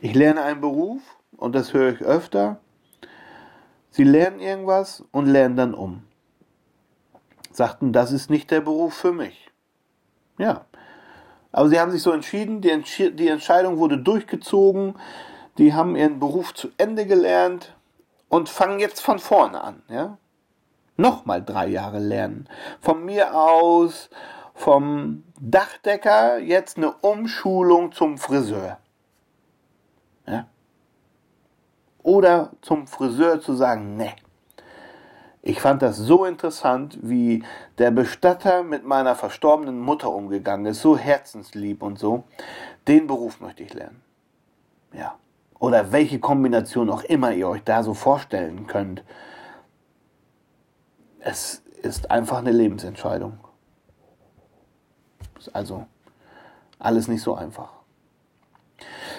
Ich 0.03 0.15
lerne 0.15 0.43
einen 0.43 0.61
Beruf 0.61 1.01
und 1.39 1.55
das 1.55 1.73
höre 1.73 1.95
ich 1.95 2.03
öfter 2.03 2.61
Sie 3.93 4.05
lernen 4.05 4.41
irgendwas 4.41 5.05
und 5.13 5.27
lernen 5.27 5.57
dann 5.57 5.75
um. 5.75 6.03
sagten, 7.53 7.93
das 7.93 8.11
ist 8.11 8.31
nicht 8.31 8.51
der 8.51 8.63
Beruf 8.63 8.95
für 8.95 9.13
mich. 9.13 9.51
Ja. 10.39 10.65
Aber 11.53 11.69
sie 11.69 11.79
haben 11.79 11.91
sich 11.91 12.03
so 12.03 12.11
entschieden, 12.11 12.63
die, 12.63 12.71
Entsch 12.71 13.03
die 13.13 13.29
Entscheidung 13.29 13.77
wurde 13.77 13.99
durchgezogen, 13.99 14.95
die 15.59 15.75
haben 15.75 15.95
ihren 15.95 16.19
Beruf 16.19 16.55
zu 16.55 16.71
Ende 16.79 17.05
gelernt 17.05 17.77
und 18.31 18.49
fangen 18.49 18.81
jetzt 18.81 19.03
von 19.03 19.19
vorne 19.19 19.61
an. 19.63 19.83
Ja? 19.91 20.17
Nochmal 20.97 21.45
drei 21.45 21.67
Jahre 21.67 21.99
lernen. 21.99 22.49
Von 22.81 23.05
mir 23.05 23.35
aus, 23.35 24.09
vom 24.55 25.25
Dachdecker, 25.39 26.39
jetzt 26.39 26.79
eine 26.79 26.93
Umschulung 26.93 27.93
zum 27.93 28.17
Friseur. 28.17 28.79
Ja? 30.27 30.47
Oder 32.13 32.51
zum 32.61 32.87
Friseur 32.87 33.41
zu 33.41 33.55
sagen, 33.55 33.97
ne. 33.97 34.13
Ich 35.41 35.63
fand 35.63 35.81
das 35.81 35.97
so 35.97 36.27
interessant, 36.27 36.99
wie 37.01 37.43
der 37.79 37.91
Bestatter 37.91 38.63
mit 38.63 38.85
meiner 38.85 39.15
verstorbenen 39.15 39.81
Mutter 39.81 40.11
umgegangen 40.11 40.67
ist, 40.67 40.83
so 40.83 40.99
herzenslieb 40.99 41.83
und 41.83 41.99
so. 41.99 42.25
Den 42.87 43.07
Beruf 43.07 43.41
möchte 43.41 43.63
ich 43.63 43.73
lernen. 43.73 44.03
Ja. 44.93 45.15
Oder 45.59 45.91
welche 45.91 46.19
Kombination 46.19 46.91
auch 46.91 47.03
immer 47.03 47.33
ihr 47.33 47.49
euch 47.49 47.65
da 47.65 47.83
so 47.83 47.95
vorstellen 47.95 48.67
könnt. 48.67 49.03
Es 51.21 51.63
ist 51.81 52.11
einfach 52.11 52.41
eine 52.41 52.53
Lebensentscheidung. 52.53 53.39
Ist 55.39 55.57
also 55.57 55.87
alles 56.79 57.09
nicht 57.09 57.23
so 57.23 57.35
einfach. 57.35 57.73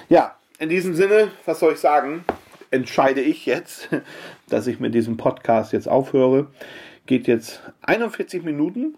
Ja, 0.09 0.35
in 0.59 0.69
diesem 0.69 0.93
Sinne, 0.93 1.31
was 1.43 1.59
soll 1.59 1.73
ich 1.73 1.79
sagen? 1.79 2.23
Entscheide 2.73 3.21
ich 3.21 3.45
jetzt, 3.45 3.89
dass 4.49 4.65
ich 4.65 4.79
mit 4.79 4.95
diesem 4.95 5.15
Podcast 5.15 5.73
jetzt 5.73 5.87
aufhöre. 5.87 6.47
Geht 7.05 7.27
jetzt 7.27 7.61
41 7.83 8.41
Minuten. 8.41 8.95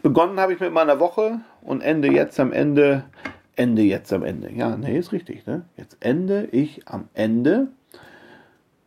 Begonnen 0.00 0.38
habe 0.38 0.52
ich 0.52 0.60
mit 0.60 0.72
meiner 0.72 1.00
Woche 1.00 1.40
und 1.62 1.80
ende 1.80 2.08
jetzt 2.08 2.38
am 2.38 2.52
Ende. 2.52 3.04
Ende 3.56 3.82
jetzt 3.82 4.12
am 4.12 4.22
Ende. 4.22 4.52
Ja, 4.52 4.76
nee, 4.76 4.96
ist 4.96 5.10
richtig. 5.10 5.44
Ne? 5.46 5.64
Jetzt 5.76 5.96
ende 5.98 6.44
ich 6.52 6.86
am 6.86 7.08
Ende 7.14 7.66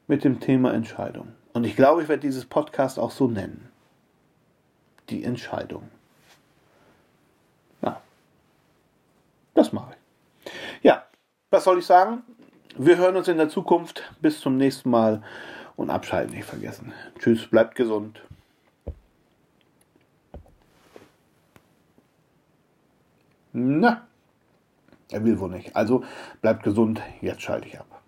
mit 0.08 0.24
dem 0.24 0.40
Thema 0.40 0.74
Entscheidung. 0.74 1.28
Und 1.52 1.66
ich 1.66 1.76
glaube, 1.76 2.02
ich 2.02 2.08
werde 2.08 2.22
dieses 2.22 2.46
Podcast 2.46 2.98
auch 2.98 3.12
so 3.12 3.28
nennen. 3.28 3.68
Die 5.10 5.26
Entscheidung. 5.26 5.84
Ja, 7.82 8.00
das 9.54 9.74
mache 9.74 9.96
ich. 10.46 10.52
Ja, 10.82 11.04
was 11.50 11.66
soll 11.66 11.80
ich 11.80 11.86
sagen? 11.86 12.24
Wir 12.82 12.96
hören 12.96 13.18
uns 13.18 13.28
in 13.28 13.36
der 13.36 13.50
Zukunft. 13.50 14.10
Bis 14.22 14.40
zum 14.40 14.56
nächsten 14.56 14.90
Mal. 14.90 15.22
Und 15.76 15.90
abschalten 15.90 16.34
nicht 16.34 16.46
vergessen. 16.46 16.94
Tschüss, 17.20 17.46
bleibt 17.46 17.76
gesund. 17.76 18.24
Na, 23.52 24.08
er 25.12 25.26
will 25.26 25.38
wohl 25.42 25.50
nicht. 25.50 25.76
Also 25.76 26.06
bleibt 26.42 26.64
gesund. 26.64 27.02
Jetzt 27.20 27.42
schalte 27.42 27.68
ich 27.68 27.78
ab. 27.78 27.99